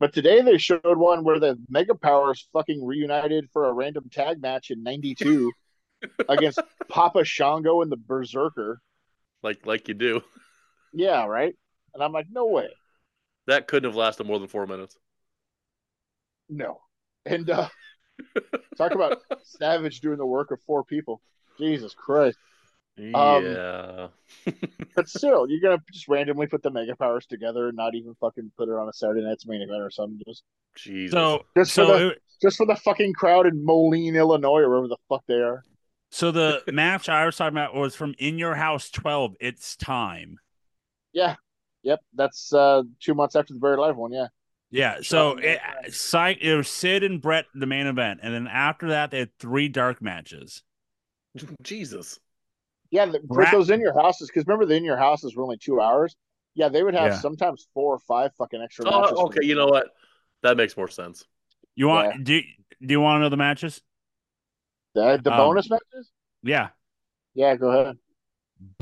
[0.00, 4.40] But today they showed one where the Mega Powers fucking reunited for a random tag
[4.40, 5.52] match in '92
[6.28, 8.80] against Papa Shango and the Berserker.
[9.42, 10.22] like like you do.
[10.92, 11.54] Yeah, right.
[11.94, 12.68] And I'm like, no way,
[13.46, 14.96] That couldn't have lasted more than four minutes.
[16.48, 16.80] no.
[17.26, 17.68] And uh,
[18.76, 21.20] talk about Savage doing the work of four people.
[21.58, 22.38] Jesus Christ.
[22.98, 24.08] Um, yeah.
[24.94, 28.50] But still, you're gonna just randomly put the Mega Powers together and not even fucking
[28.56, 30.20] put it on a Saturday night's main event or something.
[30.26, 30.42] Just
[30.76, 31.12] Jesus.
[31.12, 34.68] So Just for so the- it, just for the fucking crowd in Moline, Illinois, or
[34.68, 35.62] wherever the fuck they are.
[36.10, 39.34] so the match I was talking about was from In Your House 12.
[39.40, 40.38] It's time.
[41.12, 41.36] Yeah.
[41.84, 42.00] Yep.
[42.14, 44.26] That's uh two months after the Buried live one, yeah.
[44.70, 49.10] Yeah, so it, it was Sid and Bret the main event, and then after that
[49.10, 50.62] they had three dark matches.
[51.62, 52.18] Jesus.
[52.90, 55.42] Yeah, the, with Rat- those in your houses, because remember the in your houses were
[55.42, 56.16] only two hours.
[56.54, 57.18] Yeah, they would have Yeah.
[57.18, 59.12] sometimes four or five fucking extra matches.
[59.16, 59.44] Oh, okay.
[59.46, 59.88] You know what?
[60.42, 61.24] That makes more sense.
[61.76, 62.20] You want Yeah.
[62.22, 62.42] do you,
[62.84, 63.82] do you want to know the matches?
[64.94, 66.10] the, the Um, bonus matches?
[66.42, 66.68] Yeah,
[67.34, 67.98] Yeah, go ahead.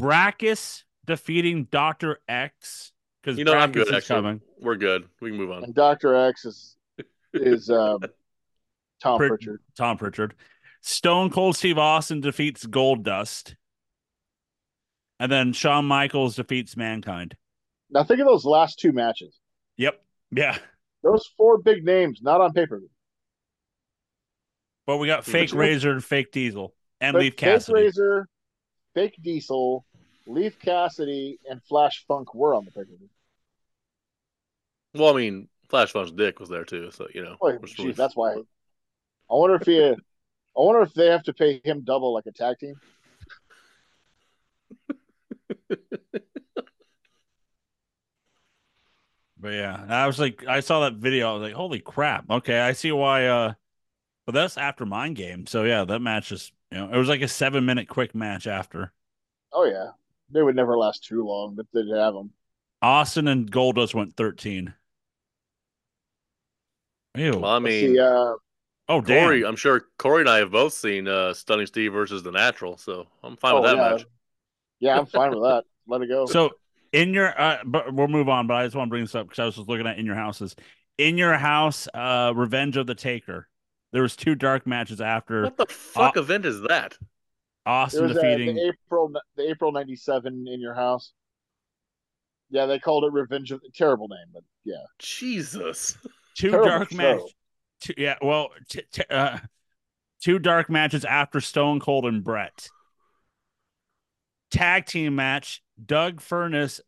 [0.00, 2.92] Brakkus defeating Doctor X
[3.22, 3.88] because You know, I'm good.
[3.88, 4.40] is Actually, coming.
[4.60, 5.08] we're good.
[5.20, 5.64] We can move on.
[5.64, 6.76] And Doctor X is
[7.34, 8.00] is um,
[9.02, 9.60] Tom Prit- Prichard.
[9.76, 10.34] Tom Prichard.
[10.80, 13.56] Stone Cold Steve Austin defeats Goldust,
[15.20, 17.36] and then Shawn Michaels defeats Mankind.
[17.90, 19.38] Now think of those last two matches.
[19.76, 20.02] Yep.
[20.30, 20.58] Yeah.
[21.02, 22.82] Those four big names, not on paper.
[24.86, 25.60] But we got fake one?
[25.60, 27.74] Razor and fake Diesel and But Leif Fake Cassidy.
[27.82, 28.28] Razor,
[28.94, 29.84] Fake Diesel,
[30.26, 33.08] Leif Cassidy, and Flash Funk were on the pay per view.
[34.94, 37.36] Well, I mean, Flash Funk's dick was there too, so you know.
[37.40, 38.32] Boy, which geez, was- that's why.
[38.34, 39.80] I wonder if he.
[39.82, 39.94] I
[40.54, 42.74] wonder if they have to pay him double like a tag team.
[49.38, 51.28] But yeah, I was like, I saw that video.
[51.28, 52.24] I was like, holy crap.
[52.30, 53.26] Okay, I see why.
[53.26, 53.52] Uh,
[54.24, 55.46] but that's after Mind Game.
[55.46, 58.46] So yeah, that match is, you know, it was like a seven minute quick match
[58.46, 58.94] after
[59.52, 59.90] Oh yeah,
[60.30, 62.30] they would never last too long, but they'd have them.
[62.82, 64.74] Austin and Goldust went 13.
[67.16, 67.38] Ew.
[67.38, 68.34] Well, I mean, See, uh,
[68.88, 69.24] oh, damn.
[69.24, 72.76] Corey, I'm sure Corey and I have both seen uh, Stunning Steve versus The Natural,
[72.76, 73.90] so I'm fine oh, with that yeah.
[73.90, 74.06] match.
[74.80, 75.64] Yeah, I'm fine with that.
[75.86, 76.26] Let it go.
[76.26, 76.50] So
[76.92, 78.46] in your, uh, but we'll move on.
[78.46, 80.06] But I just want to bring this up because I was just looking at in
[80.06, 80.54] your houses.
[80.98, 83.48] In your house, uh, Revenge of the Taker.
[83.92, 86.92] There was two dark matches after What the fuck event is that?
[86.92, 86.98] it
[87.64, 88.56] Austin was uh, defeating.
[88.56, 91.12] the April the April '97 in your house.
[92.50, 94.74] Yeah, they called it Revenge of terrible name, but yeah.
[94.98, 95.96] Jesus.
[96.36, 96.96] two Terrible dark show.
[96.96, 97.34] matches.
[97.80, 99.38] Two, yeah, well, t- t- uh,
[100.22, 102.68] two dark matches after Stone Cold and Bret.
[104.50, 106.80] Tag team match: Doug Furnas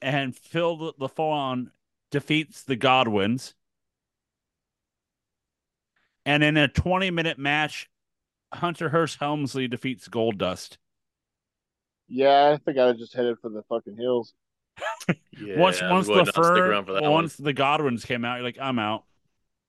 [0.00, 1.70] and Phil LaFon
[2.10, 3.54] defeats the Godwins.
[6.24, 7.88] And in a 20 minute match,
[8.52, 10.76] Hunter Hearst Helmsley defeats Goldust.
[12.08, 14.34] Yeah, I think I was just headed for the fucking hills.
[15.40, 18.58] Yeah, once once the fur, around for that once the Godwins came out, you're like,
[18.60, 19.04] I'm out.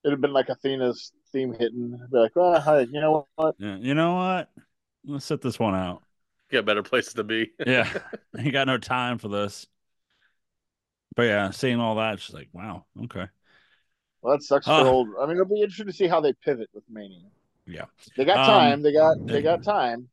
[0.04, 1.98] It'd have been like Athena's theme hitting.
[2.10, 3.54] Be like, well, hi, you know what?
[3.58, 4.50] Yeah, you know what?
[5.06, 6.02] Let's sit this one out.
[6.50, 6.58] One.
[6.58, 7.50] Got better places to be.
[7.66, 7.88] Yeah,
[8.38, 9.66] ain't got no time for this.
[11.16, 13.26] But yeah, seeing all that, she's like, wow, okay.
[14.22, 14.82] Well, that sucks Ah.
[14.82, 15.08] for old.
[15.20, 17.28] I mean, it'll be interesting to see how they pivot with Mania.
[17.66, 17.84] Yeah.
[18.16, 18.82] They got Um, time.
[18.82, 20.08] they got they got time.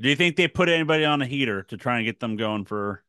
[0.00, 2.64] Do you think they put anybody on a heater to try and get them going
[2.66, 3.02] for?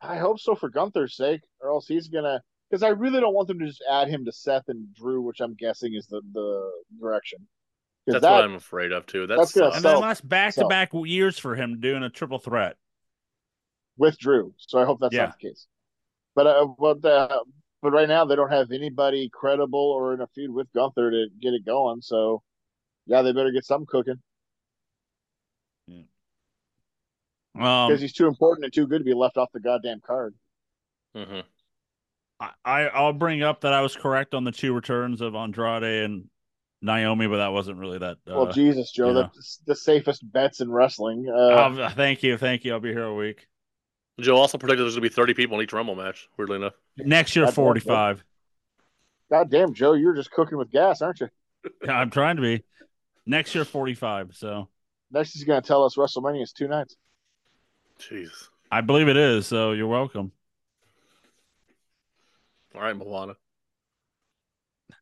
[0.00, 2.42] I hope so for Gunther's sake, or else he's gonna.
[2.68, 5.40] Because I really don't want them to just add him to Seth and Drew, which
[5.40, 6.70] I'm guessing is the the
[7.00, 7.46] direction.
[8.04, 9.26] Because That's that what I'm afraid of too.
[9.26, 12.10] That's, that's gonna And So- then that's back to back years for him doing a
[12.10, 12.76] triple threat.
[13.98, 15.26] with Drew, so I hope that's Yeah.
[15.26, 15.66] not the case.
[16.34, 17.44] But uh, but uh,
[17.82, 21.26] but right now they don't have anybody credible or in a feud with Gunther to
[21.40, 22.00] get it going.
[22.00, 22.42] So
[23.06, 24.20] yeah, they better get something cooking
[27.54, 30.34] Um, because he's too important and too good to be left off the goddamn card.
[31.14, 31.40] hmm
[32.40, 35.82] I, I I'll bring up that I was correct on the two returns of Andrade
[36.04, 36.30] and
[36.82, 38.18] Naomi, but that wasn't really that.
[38.28, 39.22] Uh, well, Jesus, Joe, you know.
[39.22, 41.26] that's the safest bets in wrestling.
[41.28, 42.74] Uh, I'll- thank you, thank you.
[42.74, 43.46] I'll be here a week
[44.20, 46.28] Joe also predicted there's going to be 30 people in each Rumble match.
[46.36, 47.46] Weirdly enough, next year.
[47.46, 48.22] That's Forty five.
[49.30, 51.28] God damn, Joe, you're just cooking with gas, aren't you?
[51.88, 52.62] I'm trying to be
[53.26, 53.64] next year.
[53.64, 54.34] Forty five.
[54.34, 54.68] So
[55.10, 56.96] Next he's going to tell us WrestleMania is two nights.
[57.98, 58.30] jeez.
[58.70, 59.46] I believe it is.
[59.46, 60.32] So you're welcome.
[62.74, 63.36] All right, Moana.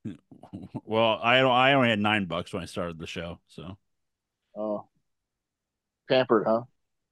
[0.84, 1.52] Well, I don't.
[1.52, 3.38] I only had nine bucks when I started the show.
[3.48, 3.76] So
[4.56, 4.88] Oh,
[6.08, 6.62] pampered, huh?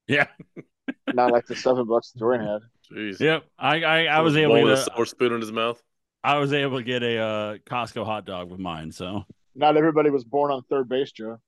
[0.09, 0.27] yeah,
[1.15, 2.61] Not like the seven bucks Dorian had.
[2.91, 3.21] Jeez.
[3.21, 3.45] yep.
[3.59, 4.83] I I, I was able One with a to.
[4.83, 5.81] silver spoon in his mouth.
[6.25, 8.91] I was able to get a uh, Costco hot dog with mine.
[8.91, 9.25] So
[9.55, 11.41] Not everybody was born on third base, Joe.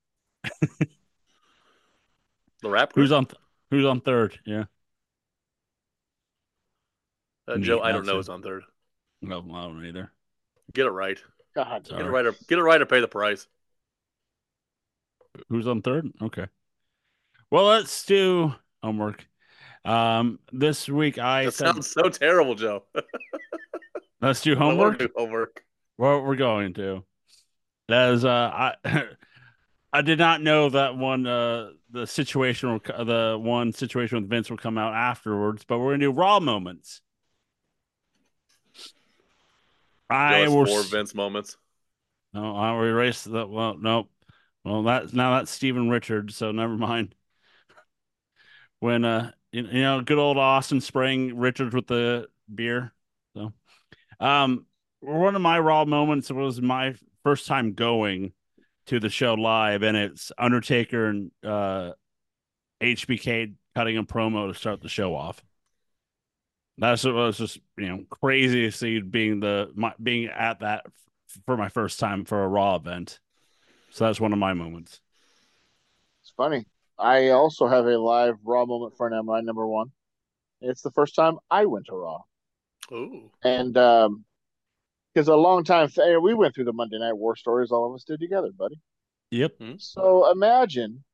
[2.63, 3.05] The rap group.
[3.05, 3.25] who's on?
[3.27, 3.41] Th-
[3.71, 4.39] who's on third?
[4.45, 4.65] Yeah.
[7.49, 8.17] Uh, Joe, I don't know.
[8.17, 8.63] who's on third.
[9.23, 10.13] No, I don't either.
[10.73, 11.19] Get it right.
[11.55, 12.27] God, Get it right.
[12.27, 13.47] Or, get it right or pay the price.
[15.49, 16.09] Who's on third?
[16.23, 16.47] Okay.
[17.51, 19.27] Well, let's do homework.
[19.85, 22.85] Um, this week I That said sounds so terrible, Joe.
[24.21, 24.99] let's do homework.
[24.99, 25.65] do homework.
[25.99, 27.05] Well, we're going to.
[27.89, 28.75] That is, uh, I,
[29.93, 34.49] I did not know that one, uh, the situation, will, the one situation with Vince
[34.49, 37.01] will come out afterwards, but we're gonna do raw moments.
[40.11, 40.67] I will.
[40.67, 41.57] four Vince moments.
[42.33, 43.49] No, I will erase that.
[43.49, 44.11] Well, nope.
[44.65, 47.15] Well, that's now that's Steven Richards, so never mind.
[48.81, 52.95] When uh, you, you know, good old Austin spraying Richards with the beer.
[53.37, 53.53] So,
[54.19, 54.65] um,
[55.01, 58.33] one of my raw moments was my first time going
[58.87, 61.93] to the show live, and it's Undertaker and uh,
[62.81, 65.43] HBK cutting a promo to start the show off.
[66.81, 70.83] That's what was just you know crazy to see being the my, being at that
[70.87, 73.21] f- for my first time for a Raw event.
[73.91, 75.01] So that's one of my moments.
[76.23, 76.65] It's funny.
[76.99, 79.93] I also have a live Raw moment for an my number one.
[80.63, 82.21] It's the first time I went to Raw,
[82.93, 83.31] Ooh.
[83.43, 84.25] and um,
[85.15, 85.89] because a long time
[86.23, 88.81] we went through the Monday Night War stories, all of us did together, buddy.
[89.31, 89.53] Yep.
[89.79, 91.05] So imagine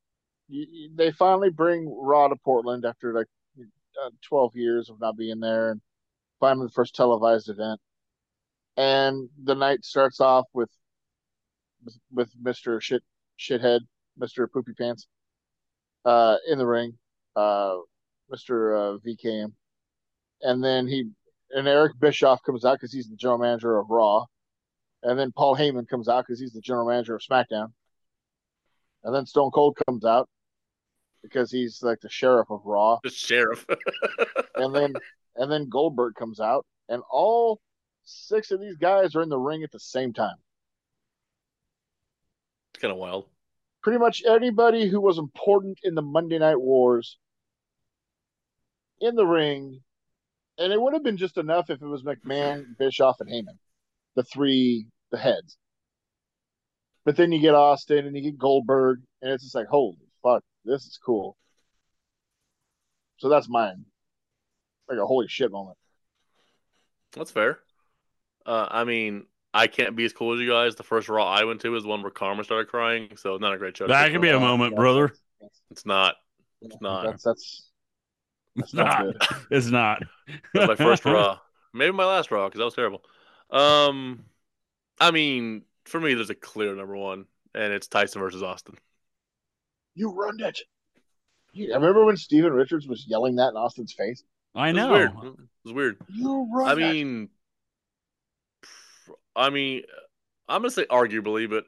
[0.49, 3.27] you, you- they finally bring Raw to Portland after like
[4.05, 5.81] uh, 12 years of not being there and
[6.41, 7.81] finally the first televised event.
[8.77, 10.71] And the night starts off with
[11.85, 12.81] with, with Mr.
[12.81, 13.03] Shit
[13.39, 13.81] Shithead,
[14.21, 14.51] Mr.
[14.51, 15.07] Poopy Pants,
[16.05, 16.99] uh, in the ring,
[17.37, 17.77] uh,
[18.33, 18.97] Mr.
[18.97, 19.53] Uh, VKM.
[20.43, 21.11] And then he
[21.51, 24.25] and Eric Bischoff comes out because he's the general manager of Raw.
[25.03, 27.73] And then Paul Heyman comes out because he's the general manager of SmackDown.
[29.05, 30.29] And then Stone Cold comes out
[31.31, 32.99] because he's like the sheriff of Raw.
[33.03, 33.65] The sheriff.
[34.57, 34.95] And then
[35.37, 37.61] and then Goldberg comes out, and all
[38.05, 40.37] six of these guys are in the ring at the same time.
[42.73, 43.27] it's kind of wild.
[43.83, 47.19] Pretty much anybody who was important in the Monday Night Wars
[49.01, 49.81] in the ring,
[50.59, 53.59] and it would have been just enough if it was McMahon, Bischoff, and Heyman,
[54.15, 55.59] the three the heads.
[57.05, 60.06] But then you get Austin and you get Goldberg, and it's just like, holy
[60.67, 61.37] this is cool.
[63.19, 63.85] So that's mine.
[64.89, 65.79] Like a holy shit moment.
[67.13, 67.59] That's fair.
[68.45, 69.25] Uh, I mean,
[69.55, 70.75] I can't be as cool as you guys.
[70.77, 73.59] The first Raw I went to was one where Kharma started crying, so not a
[73.59, 73.87] great show.
[73.87, 75.13] That pick could be a moment, Yeah, brother.
[75.71, 76.17] It's not.
[76.61, 77.05] It's not.
[77.07, 77.71] That's that's
[78.57, 79.05] It's that's not not.
[79.05, 79.23] good.
[79.51, 80.03] It's not.
[80.55, 81.39] That was my first Raw.
[81.73, 83.03] Maybe my last Raw because that was terrible.
[83.51, 84.25] Um,
[85.01, 88.77] I mean, for me, there's a clear number one, and it's Tyson versus Austin.
[89.97, 90.61] You run it.
[91.53, 94.23] You, I remember when Steven Richards was yelling that in Austin's face.
[94.55, 94.93] I It was know.
[94.93, 95.11] weird.
[95.25, 95.97] It was weird.
[96.09, 96.77] You run I it.
[96.77, 97.29] mean,
[99.35, 99.83] I mean,
[100.49, 101.65] I'm gonna say arguably, but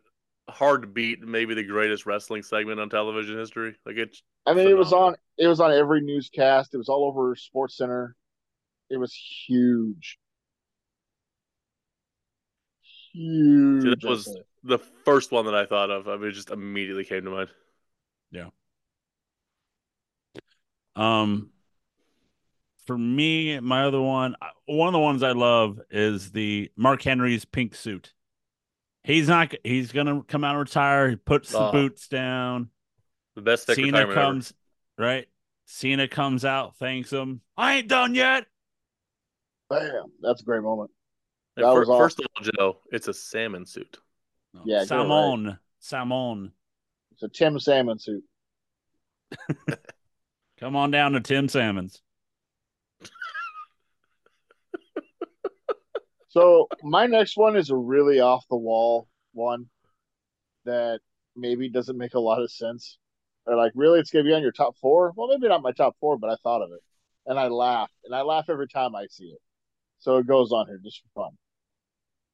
[0.49, 3.75] hard to beat maybe the greatest wrestling segment on television history.
[3.85, 5.17] Like it's I mean, it was on.
[5.39, 6.75] It was on every newscast.
[6.75, 8.15] It was all over Sports Center.
[8.91, 9.15] It was
[9.47, 10.19] huge.
[13.13, 13.83] Huge.
[13.83, 16.09] See, that was- the first one that I thought of.
[16.09, 17.49] I mean, it just immediately came to mind.
[20.97, 21.51] Um,
[22.87, 27.03] for me, my other one, uh, one of the ones I love is the Mark
[27.03, 28.13] Henry's pink suit.
[29.05, 29.55] He's not.
[29.63, 31.09] He's gonna come out and retire.
[31.11, 31.73] He puts the Oh.
[31.73, 32.71] boots down.
[33.37, 34.55] The best tech Cena retirement comes,
[34.99, 35.29] right?
[35.67, 37.43] Cena comes out, thanks him.
[37.57, 38.47] I ain't done yet.
[39.71, 40.13] Bam.
[40.21, 40.91] That's a great moment.
[41.57, 43.99] that fir- was first of all, Joe, it's a salmon suit.
[44.65, 46.53] Yeah, get it Salmon, salmon.
[47.21, 48.25] It's a Tim Salmon suit.
[50.61, 52.01] Come on down to Tim Salmon's.
[56.29, 59.67] So my next one is a really off the wall one
[60.67, 61.01] that
[61.35, 62.99] maybe doesn't make a lot of sense.
[63.47, 65.13] Or like, really, it's gonna be on your top four?
[65.17, 66.81] Well, maybe not my top four, but I thought of it,
[67.27, 69.41] and I laugh, and I laugh every time I see it.
[69.99, 71.39] So it goes on here just for fun.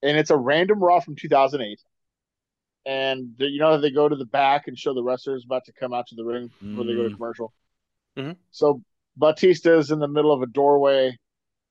[0.02, 1.81] And it's a random Raw from 2008.
[2.86, 5.65] And the, you know how they go to the back and show the wrestlers about
[5.66, 7.16] to come out to the ring before they go to Mm.
[7.16, 7.52] commercial.
[8.16, 8.36] Mhm.
[8.51, 8.82] So
[9.20, 11.16] is in the middle of a doorway,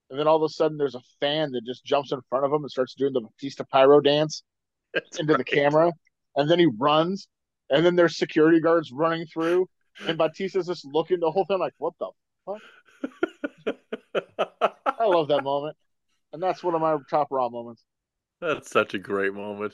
[0.10, 2.52] and then all of a sudden there's a fan that just jumps in front of
[2.52, 4.44] him and starts doing the Batista pyro dance
[4.94, 5.91] That's into the camera,
[6.35, 7.27] and then he runs,
[7.69, 9.69] and then there's security guards running through,
[10.07, 12.11] and Batista's just looking the whole time like, "What the?"
[14.99, 15.77] I love that moment,
[16.31, 17.84] and that's one of my top Raw moments.
[18.40, 19.73] That's such a great moment.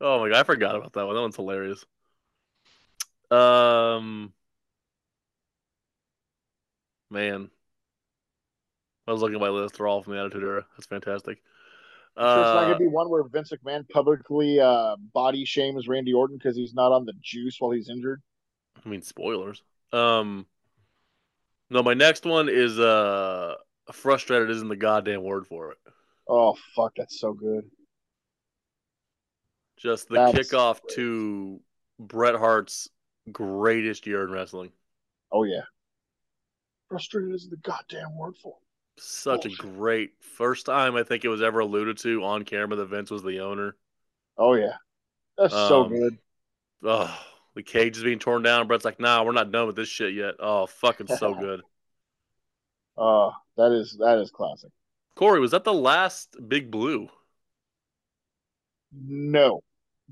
[0.00, 1.14] Oh my god, I forgot about that one.
[1.14, 1.84] That one's hilarious.
[3.30, 4.32] Um,
[7.10, 7.50] man,
[9.06, 9.76] I was looking at my list.
[9.76, 10.66] They're all from the Attitude Era.
[10.76, 11.42] That's fantastic.
[12.26, 16.12] So it's not Uh, gonna be one where Vince McMahon publicly uh, body shames Randy
[16.12, 18.22] Orton because he's not on the juice while he's injured.
[18.84, 19.62] I mean, spoilers.
[19.92, 20.46] Um,
[21.70, 23.54] no, my next one is uh,
[23.92, 24.50] frustrated.
[24.50, 25.78] Isn't the goddamn word for it?
[26.28, 27.68] Oh fuck, that's so good.
[29.78, 30.94] Just the That's kickoff great.
[30.96, 31.60] to
[31.98, 32.88] Bret Hart's
[33.30, 34.72] greatest year in wrestling.
[35.32, 35.62] Oh yeah.
[36.88, 38.56] Frustrated is the goddamn word for.
[38.56, 39.02] it.
[39.02, 42.86] Such a great first time I think it was ever alluded to on camera that
[42.86, 43.76] Vince was the owner.
[44.36, 44.76] Oh yeah,
[45.36, 46.18] that's so Um, good.
[46.82, 47.20] Oh,
[47.54, 48.66] the cage is being torn down.
[48.66, 51.62] Bret's like, "Nah, we're not done with this shit yet." Oh, fucking so good.
[52.96, 54.70] Uh, that is that is classic.
[55.14, 57.08] Corey, was that the last Big Blue?
[58.92, 59.62] No,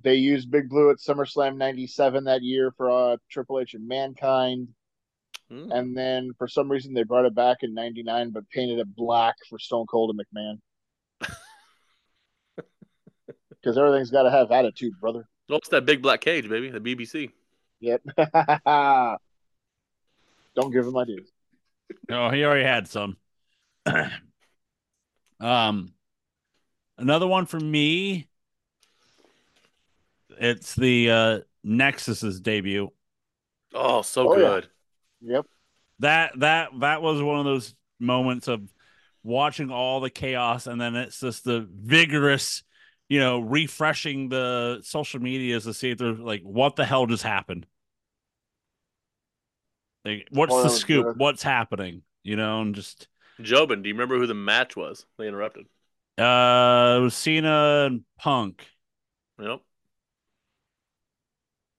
[0.03, 4.69] they used Big Blue at SummerSlam '97 that year for uh, Triple H and Mankind,
[5.49, 5.71] Hmm.
[5.71, 9.37] and then for some reason they brought it back in '99, but painted it black
[9.49, 10.61] for Stone Cold and McMahon.
[13.51, 15.27] Because everything's got to have attitude, brother.
[15.51, 16.71] Oh, it's that big black cage, baby.
[16.71, 17.33] The BBC.
[17.81, 18.01] Yep.
[20.55, 21.29] Don't give him ideas.
[22.09, 23.17] Oh, he already had some.
[25.41, 25.93] um,
[26.97, 28.29] another one for me.
[30.39, 32.91] It's the uh, Nexus's debut.
[33.75, 34.55] Oh, so Oh, yeah.
[34.55, 34.69] good.
[35.21, 35.47] Yep.
[36.01, 38.63] That that that was one of those moments of
[39.23, 42.63] watching all the chaos, and then it's just the vigorous,
[43.09, 47.23] you know, refreshing the social medias to see if they're like what the hell just
[47.23, 47.67] happened.
[50.05, 51.09] Like, what's Oh, the scoop?
[51.09, 51.15] good.
[51.15, 52.03] What's happening?
[52.23, 53.09] You know, and just
[53.41, 55.07] Jobin, do you remember who the match was?
[55.17, 55.69] They interrupted.
[56.19, 58.67] uh, it was Cena and Punk.
[59.39, 59.66] Yep.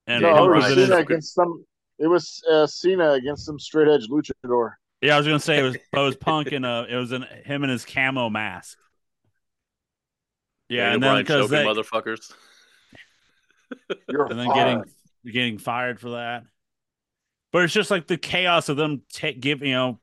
[0.07, 0.71] And no, it was was right.
[0.71, 1.65] in his- Cena against some.
[1.99, 4.73] It was uh, Cena against some straight edge luchador.
[5.01, 7.23] yeah, I was gonna say it was it was Punk and uh, it was in
[7.43, 8.77] him in his camo mask.
[10.69, 12.33] Yeah, Daniel and then Bryan because choking they motherfuckers.
[14.09, 14.55] You're and then fired.
[14.55, 16.43] getting getting fired for that.
[17.51, 19.99] But it's just like the chaos of them ta- give you know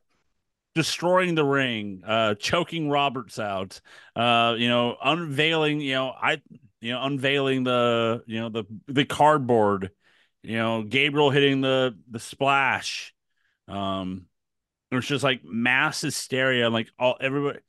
[0.74, 3.80] destroying the ring, uh, choking Roberts out,
[4.16, 6.42] uh, you know, unveiling, you know, I
[6.84, 9.90] you know, unveiling the you know the the cardboard,
[10.42, 13.14] you know, Gabriel hitting the the splash.
[13.68, 14.26] Um
[14.90, 17.60] it was just like mass hysteria, like all everybody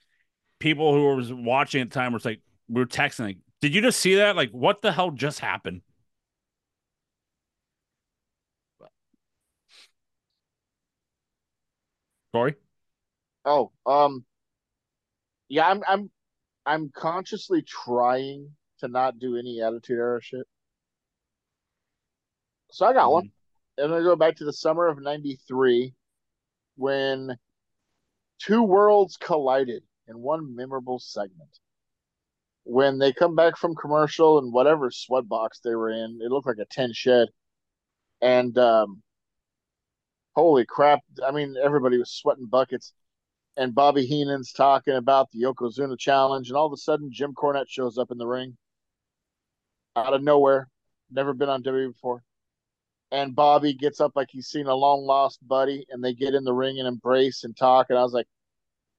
[0.60, 3.82] people who was watching at the time was like, we were texting, like, did you
[3.82, 4.36] just see that?
[4.36, 5.82] Like, what the hell just happened?
[12.34, 12.56] Corey?
[13.46, 14.26] Oh, um,
[15.48, 16.12] yeah, I'm I'm
[16.66, 18.50] I'm consciously trying
[18.80, 20.48] to not do any attitude era shit.
[22.72, 23.32] So I got one.
[23.78, 25.94] And I'm gonna go back to the summer of '93
[26.76, 27.38] when
[28.40, 31.50] two worlds collided in one memorable segment.
[32.64, 36.48] When they come back from commercial and whatever sweat box they were in, it looked
[36.48, 37.30] like a tin shed.
[38.22, 39.04] And um,
[40.36, 41.00] holy crap!
[41.26, 42.94] I mean, everybody was sweating buckets.
[43.58, 47.70] And Bobby Heenan's talking about the Yokozuna challenge, and all of a sudden, Jim Cornette
[47.70, 48.58] shows up in the ring
[49.96, 50.70] out of nowhere.
[51.12, 52.24] Never been on WWE before.
[53.12, 56.44] And Bobby gets up like he's seen a long lost buddy, and they get in
[56.44, 57.88] the ring and embrace and talk.
[57.90, 58.28] And I was like,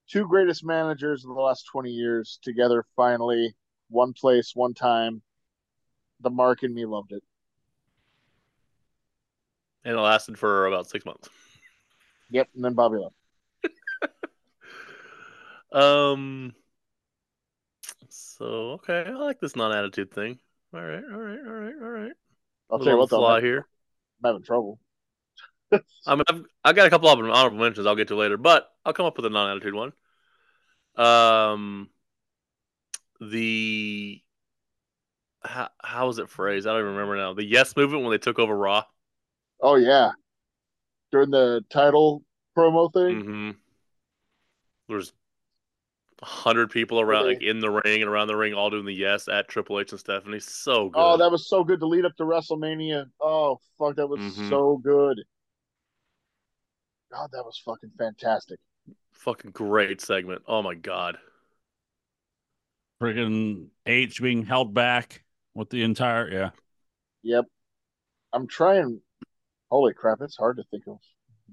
[0.09, 3.55] two greatest managers of the last 20 years together finally,
[3.89, 5.23] one place, one time.
[6.20, 7.23] The mark and me loved it.
[9.85, 11.28] And it lasted for about six months.
[12.31, 13.14] Yep, and then Bobby left.
[15.73, 16.55] Um.
[18.09, 18.44] So
[18.74, 20.39] okay, I like this non-attitude thing.
[20.77, 22.12] All right, all right, all right, all right.
[22.70, 23.66] I'll tell you what, though, I'm, here.
[24.23, 24.78] I'm having trouble.
[25.73, 27.86] I mean, I've, I got a couple of honorable mentions.
[27.86, 29.93] I'll get to later, but I'll come up with a non-attitude one.
[30.94, 31.89] Um,
[33.23, 34.23] the
[35.43, 36.66] how, how was it phrased?
[36.66, 37.32] I don't even remember now.
[37.32, 38.85] The Yes movement when they took over Raw.
[39.59, 40.11] Oh yeah,
[41.11, 42.23] during the title
[42.55, 43.23] promo thing.
[43.23, 43.51] Mm-hmm.
[44.90, 45.15] There's
[46.22, 47.34] hundred people around, Really?
[47.34, 49.90] like in the ring and around the ring, all doing the Yes at Triple H
[49.93, 50.40] and Stephanie.
[50.40, 50.98] So good.
[51.01, 53.06] Oh, that was so good to lead up to WrestleMania.
[53.20, 54.48] Oh fuck, that was Mhm.
[54.48, 55.22] so good.
[57.12, 58.59] God, that was fucking fantastic.
[59.12, 60.43] fucking great segment.
[60.47, 61.18] Oh my god.
[63.02, 65.24] Freaking H being held back
[65.55, 66.51] with the entire yeah.
[67.22, 67.44] Yep.
[68.32, 69.01] I'm trying.
[69.70, 70.98] Holy crap, it's hard to think of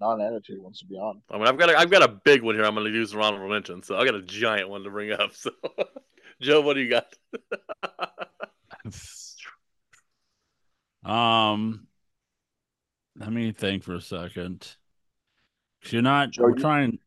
[0.04, 1.26] non-attitude ones to be honest.
[1.30, 2.66] I mean, I've got a, I've got a big one here.
[2.66, 5.12] I'm going to use Ronald honorable mention, so I got a giant one to bring
[5.12, 5.34] up.
[5.34, 5.52] So,
[6.42, 7.16] Joe, what do you got?
[11.10, 11.88] um,
[13.18, 14.76] let me think for a second.
[15.86, 17.00] You're not Joe, we're you- trying.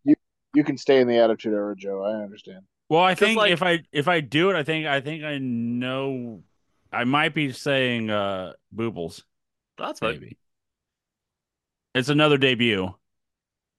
[0.55, 2.03] You can stay in the attitude era, Joe.
[2.03, 2.61] I understand.
[2.89, 5.39] Well, I think like- if I if I do it, I think I think I
[5.39, 6.43] know.
[6.93, 9.23] I might be saying uh Boobles.
[9.77, 10.13] That's fine.
[10.13, 10.39] Maybe
[11.97, 12.95] it's another debut.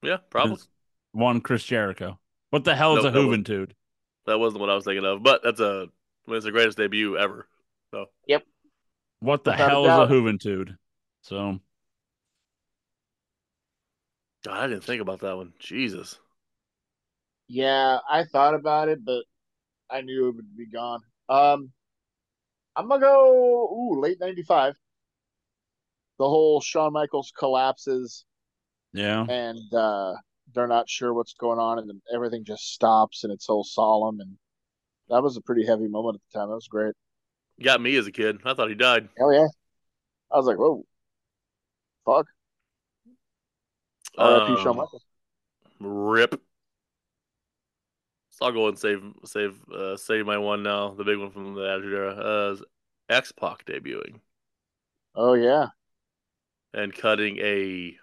[0.02, 0.56] Yeah, probably.
[0.56, 0.68] It's
[1.11, 2.19] one Chris Jericho.
[2.49, 3.72] What the hell is No, a that Juventud?
[4.26, 5.88] That wasn't what I was thinking of, but that's a
[6.27, 7.48] I mean, it's the greatest debut ever.
[7.91, 8.44] So Yep.
[9.19, 10.07] What the Without a hell is a doubt.
[10.07, 10.77] Juventud?
[11.22, 11.60] So
[14.44, 15.53] God, I didn't think about that one.
[15.60, 16.18] Jesus.
[17.48, 19.23] Yeah, I thought about it, but
[19.89, 21.02] I knew it would be gone.
[21.30, 21.72] Um,
[22.76, 24.76] I'm gonna go ooh late '95.
[26.18, 28.26] The whole Shawn Michaels collapses
[28.94, 30.14] yeah, and uh,
[30.53, 34.19] they're not sure what's going on, and then everything just stops and it's so solemn.
[34.19, 34.38] And
[35.10, 36.49] that was a pretty heavy moment at the time.
[36.49, 36.95] That was great.
[37.61, 38.39] Got me as a kid.
[38.45, 39.10] I thought he died.
[39.19, 39.48] Oh yeah!
[40.31, 40.84] I was like, whoa,
[42.06, 42.26] fuck.
[44.18, 44.56] R.I.P.
[44.64, 45.06] Shawn Um, Michaels.
[45.80, 46.41] Rip.
[48.31, 51.53] So I'll go and save save uh, save my one now, the big one from
[51.56, 52.14] the Attitude Era.
[52.14, 52.56] Uh,
[53.10, 54.19] X Pac debuting
[55.15, 55.68] Oh yeah,
[56.73, 57.95] and cutting a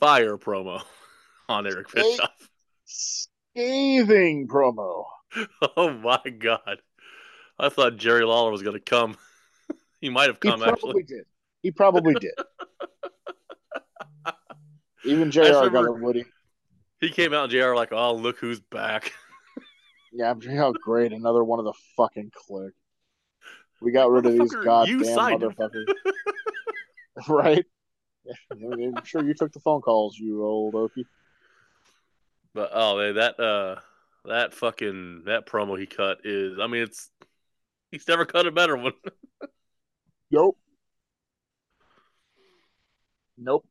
[0.00, 0.82] fire promo
[1.48, 1.92] on Eric.
[1.92, 2.48] Bischoff.
[2.84, 5.04] scathing promo.
[5.76, 6.80] Oh my god.
[7.58, 9.16] I thought Jerry Lawler was gonna come.
[10.00, 11.02] he might have come He probably actually.
[11.02, 11.24] did.
[11.62, 12.34] He probably did.
[15.04, 15.68] Even Jr.
[15.70, 16.24] got a Woody.
[17.00, 19.12] He came out and JR like, oh look who's back.
[20.12, 21.12] Yeah, I'm how great.
[21.12, 22.70] Another one of the fucking Kliq.
[23.82, 25.86] We got rid of these goddamn motherfuckers.
[27.28, 27.64] right?
[28.52, 31.06] I'm sure you took the phone calls, you old Okie.
[32.54, 33.80] But oh man, that uh
[34.24, 37.10] that fucking that promo he cut is I mean it's
[37.90, 38.92] he's never cut a better one.
[40.30, 40.58] Nope.
[43.38, 43.64] Nope.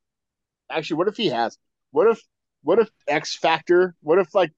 [0.69, 1.57] Actually, what if he has?
[1.91, 2.21] What if
[2.61, 3.95] what if X Factor?
[4.01, 4.53] What if like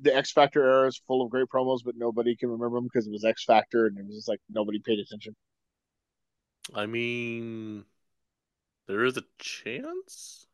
[0.00, 3.06] the X Factor era is full of great promos, but nobody can remember them because
[3.06, 5.34] it was X Factor and it was just like nobody paid attention.
[6.74, 7.84] I mean
[8.86, 10.46] there is a chance?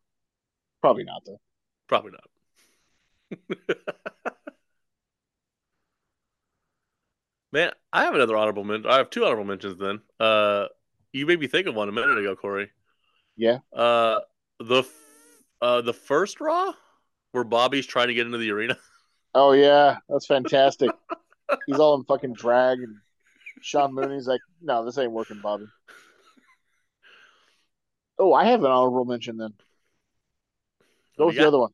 [0.80, 1.40] Probably not though.
[1.88, 3.76] Probably not.
[7.52, 8.90] Man, I have another honorable mention.
[8.90, 10.00] I have two honorable mentions then.
[10.20, 10.66] Uh
[11.12, 12.70] you made me think of one a minute ago, Corey.
[13.36, 13.58] Yeah.
[13.72, 14.20] Uh
[14.60, 16.72] the f- uh the first Raw
[17.32, 18.76] where Bobby's trying to get into the arena.
[19.34, 20.90] Oh yeah, that's fantastic.
[21.66, 22.96] He's all in fucking drag, and
[23.60, 25.66] Sean Mooney's like, "No, this ain't working, Bobby."
[28.18, 29.54] Oh, I have an honorable mention then.
[31.16, 31.48] What you the got?
[31.48, 31.70] other one.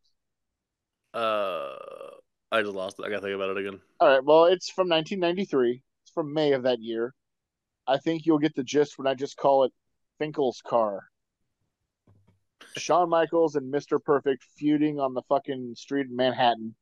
[1.13, 1.77] Uh,
[2.51, 3.05] I just lost it.
[3.05, 3.81] I gotta think about it again.
[4.01, 4.25] All right.
[4.25, 5.83] Well, it's from 1993.
[6.03, 7.15] It's from May of that year.
[7.87, 9.73] I think you'll get the gist when I just call it
[10.19, 11.05] Finkel's car.
[12.77, 14.03] Shawn Michaels and Mr.
[14.03, 16.75] Perfect feuding on the fucking street in Manhattan,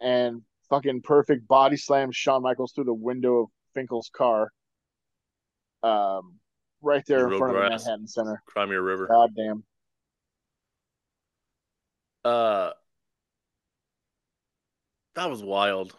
[0.00, 4.50] and fucking Perfect body slams Shawn Michaels through the window of Finkel's car.
[5.82, 6.40] Um,
[6.82, 7.68] right there in Real front of the.
[7.70, 8.42] Manhattan Center.
[8.46, 9.06] Crimea River.
[9.08, 9.64] God damn.
[12.24, 12.72] Uh,
[15.14, 15.96] that was wild.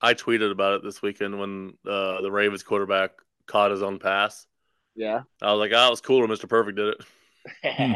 [0.00, 3.12] I tweeted about it this weekend when uh, the Ravens quarterback
[3.46, 4.46] caught his own pass.
[4.96, 5.22] Yeah.
[5.40, 6.48] I was like, "Oh, it was cool Mr.
[6.48, 6.94] Perfect did
[7.64, 7.92] Hmm.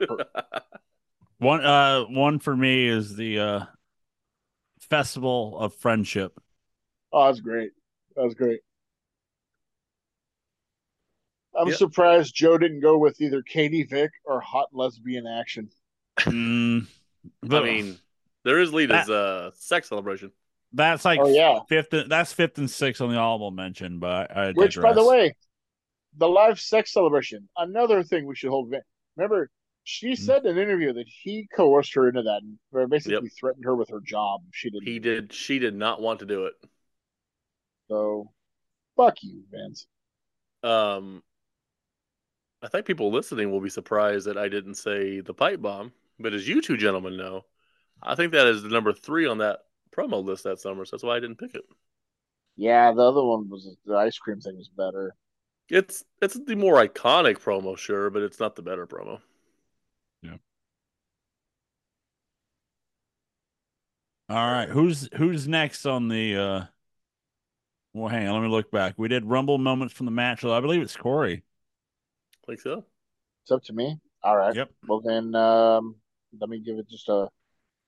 [0.00, 0.26] it."
[1.38, 3.64] One uh one for me is the uh
[4.80, 6.38] Festival of Friendship.
[7.12, 7.70] Oh, that's great.
[8.16, 8.60] That was great.
[11.60, 11.76] I'm Yep.
[11.76, 15.70] surprised Joe didn't go with either Katie Vick or hot lesbian action.
[16.20, 16.86] Mm,
[17.50, 17.98] I mean,
[18.44, 20.32] there is lead That- as sex celebration.
[20.72, 21.60] that's like Oh yeah.
[21.68, 21.90] fifth.
[22.08, 25.34] That's fifth and sixth on the honorable mention, but I, I Which, by the way,
[26.16, 28.70] the live sex celebration, another thing we should hold.
[28.70, 28.82] va-
[29.16, 29.50] Remember,
[29.84, 30.14] she Hmm.
[30.14, 32.42] said in an interview that he coerced her into that,
[32.72, 33.32] or basically Yep.
[33.38, 34.42] threatened her with her job.
[34.52, 34.86] She didn't.
[34.86, 35.32] He did.
[35.32, 36.54] She did not want to do it.
[37.88, 38.32] So,
[38.96, 39.86] fuck you, Vince.
[40.62, 41.22] Um,
[42.62, 46.34] I think people listening will be surprised that I didn't say the pipe bomb, but
[46.34, 47.44] as you two gentlemen know,
[48.02, 49.60] I think that is the number three on that
[49.92, 50.84] promo list that summer.
[50.84, 51.64] So that's why I didn't pick it.
[52.56, 55.16] Yeah, the other one was the ice cream thing was better.
[55.70, 59.20] It's it's the more iconic promo, sure, but it's not the better promo.
[60.22, 60.36] Yeah.
[64.28, 66.36] All right, who's who's next on the?
[66.36, 66.66] uh
[67.92, 68.94] Well, hang on, let me look back.
[68.96, 70.44] We did Rumble moments from the match.
[70.44, 71.42] I believe it's Corey.
[72.50, 72.84] Think so?
[73.44, 73.96] It's up to me.
[74.24, 74.56] All right.
[74.56, 74.70] Yep.
[74.88, 75.94] Well then, um,
[76.40, 77.28] let me give it just a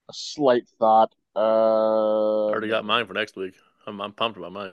[0.08, 1.12] a slight thought.
[1.34, 3.54] Uh, I already got mine for next week.
[3.88, 4.72] I'm I'm pumped about mine.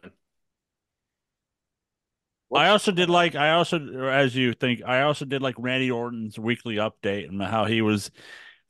[2.50, 3.80] what's- I also did like I also
[4.10, 8.12] as you think I also did like Randy Orton's weekly update and how he was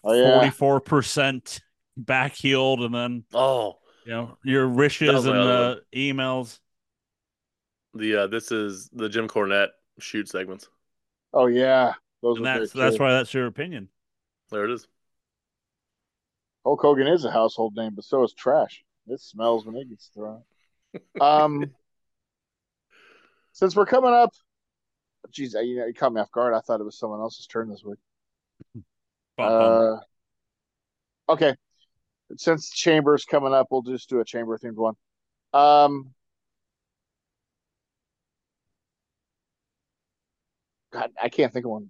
[0.02, 1.60] Oh, forty four percent
[1.98, 6.60] back healed and then Oh, you know your wishes and the emails.
[7.94, 10.70] the uh, this is the Jim Cornette shoot segments.
[11.34, 13.00] Oh yeah, those And were that's that's too.
[13.00, 13.90] why that's your opinion.
[14.52, 14.88] There it is.
[16.64, 18.86] Hulk Hogan is a household name, but so is trash.
[19.08, 20.44] It smells when it gets thrown.
[21.20, 21.76] Um,
[23.52, 24.34] since we're coming up,
[25.32, 26.54] geez, you know, you caught me off guard.
[26.54, 28.00] I thought it was someone else's turn this week.
[29.38, 29.82] Bum, bum.
[29.82, 30.00] Uh,
[31.28, 31.56] okay.
[32.38, 34.96] Since Chamber's coming up, we'll just do a Chamber themed one.
[35.54, 36.14] Um,
[40.92, 41.90] God, I can't think of one.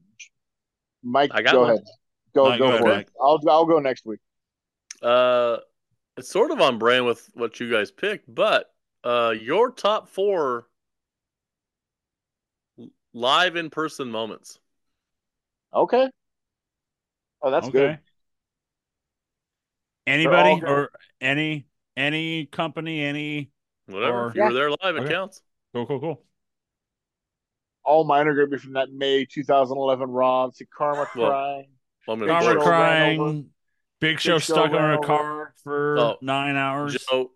[1.03, 1.69] Mike, I got go one.
[1.71, 1.83] ahead.
[2.35, 3.07] Go, Mike, go, go ahead, for Mike.
[3.07, 3.13] it.
[3.21, 4.19] I'll, I'll go next week.
[5.01, 5.57] Uh,
[6.17, 8.73] it's sort of on brand with what you guys picked, but
[9.03, 10.67] uh, your top four
[13.13, 14.59] live in person moments.
[15.73, 16.09] Okay.
[17.41, 17.77] Oh, that's okay.
[17.77, 17.99] good.
[20.05, 20.69] Anybody good.
[20.69, 21.65] or any
[21.95, 23.51] any company, any
[23.89, 24.25] Whatever.
[24.25, 25.13] Or- if you were there live, it Okay.
[25.13, 25.41] counts.
[25.73, 26.23] cool, cool, cool.
[27.85, 30.49] All mine are going to be from that May 2011 Raw.
[30.51, 31.67] See Kharma Well, crying.
[32.07, 33.49] Well, I'm Big gonna Kharma Show plug- ran crying.
[33.99, 36.95] Big Show Big Show stuck in ran a car for nine hours.
[37.09, 37.31] Joe,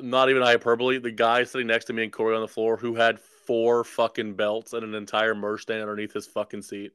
[0.00, 0.98] not even hyperbole.
[0.98, 4.34] The guy sitting next to me and Corey on the floor who had four fucking
[4.34, 6.92] belts and an entire merch stand underneath his fucking seat.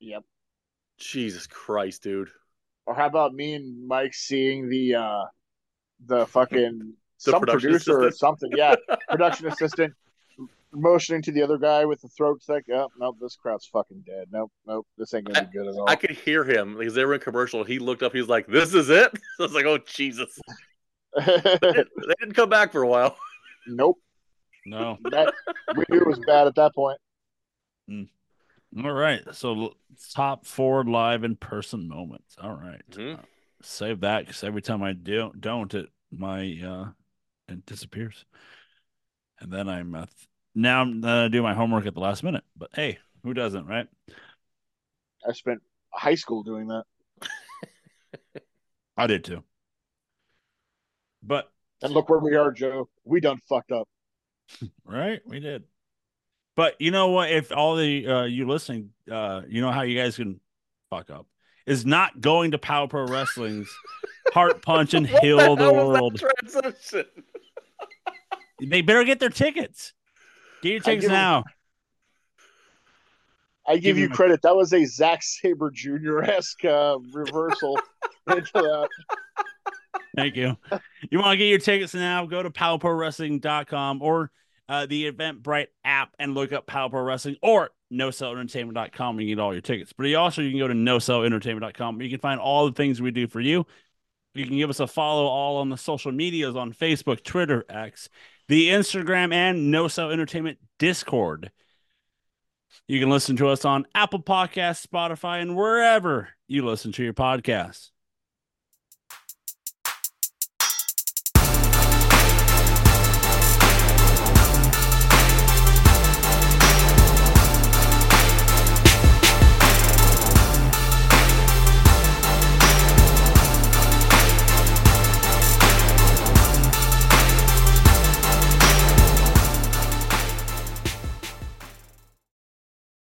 [0.00, 0.24] Yep.
[0.98, 2.28] Jesus Christ, dude.
[2.86, 5.24] Or how about me and Mike seeing the uh
[6.06, 6.78] the fucking
[7.24, 8.50] The some production producer or something?
[8.56, 8.76] Yeah,
[9.10, 9.92] production assistant
[10.72, 14.26] motioning to the other guy with the throat like, oh nope, this crowd's fucking dead.
[14.30, 15.88] Nope, nope, this ain't gonna be good at all.
[15.88, 17.64] I could hear him because they were in commercial.
[17.64, 18.12] He looked up.
[18.12, 20.38] He was like, "This is it." I was like, "Oh Jesus!"
[21.26, 23.16] They didn't come back for a while.
[23.66, 23.98] nope.
[24.66, 24.98] No.
[25.10, 25.32] That
[25.74, 26.98] we knew it was bad at that point.
[28.76, 29.22] All right.
[29.32, 29.74] So
[30.12, 32.36] top four live in person moments.
[32.40, 32.82] All right.
[32.90, 33.18] Mhm.
[33.18, 33.22] Uh,
[33.62, 36.90] save that because every time I do don't it my uh
[37.48, 38.24] it disappears.
[39.40, 40.28] And then I'm uh, th-
[40.58, 42.44] now I'm gonna do my homework at the last minute.
[42.56, 43.86] But hey, who doesn't, right?
[45.26, 45.60] I spent
[45.92, 46.84] high school doing that.
[48.96, 49.42] I did too.
[51.22, 51.50] But
[51.82, 52.88] And look where we are, Joe.
[53.04, 53.88] We done fucked up.
[54.84, 55.64] right, we did.
[56.56, 57.30] But you know what?
[57.30, 60.40] If all the uh you listening, uh, you know how you guys can
[60.90, 61.26] fuck up
[61.66, 63.68] is not going to Power Pro Wrestling's
[64.32, 66.18] Heart Punch and Heal the that World.
[66.42, 67.04] transition?
[68.60, 69.92] They better get their tickets.
[70.62, 71.44] Get your I tickets 'em- now.
[73.66, 74.40] I give Give you credit.
[74.42, 76.22] That was a Zack Sabre Jr.
[76.22, 77.78] esque uh, reversal
[78.26, 78.88] into that.
[80.16, 80.56] Thank you.
[81.10, 82.24] You want to get your tickets now?
[82.24, 84.30] Go to powerprowrestling.com or
[84.70, 89.40] uh, the Eventbrite app and look up Power Pro Wrestling or nosellentertainment.com and you get
[89.40, 89.92] all your tickets.
[89.96, 92.00] But you also you can go to nosellentertainment.com.
[92.00, 93.66] You can find all the things we do for you.
[94.34, 98.08] You can give us a follow all on the social medias on Facebook, Twitter, X,
[98.48, 101.50] the Instagram, and No Sell Entertainment Discord.
[102.86, 107.14] You can listen to us on Apple Podcasts, Spotify, and wherever you listen to your
[107.14, 107.90] podcasts.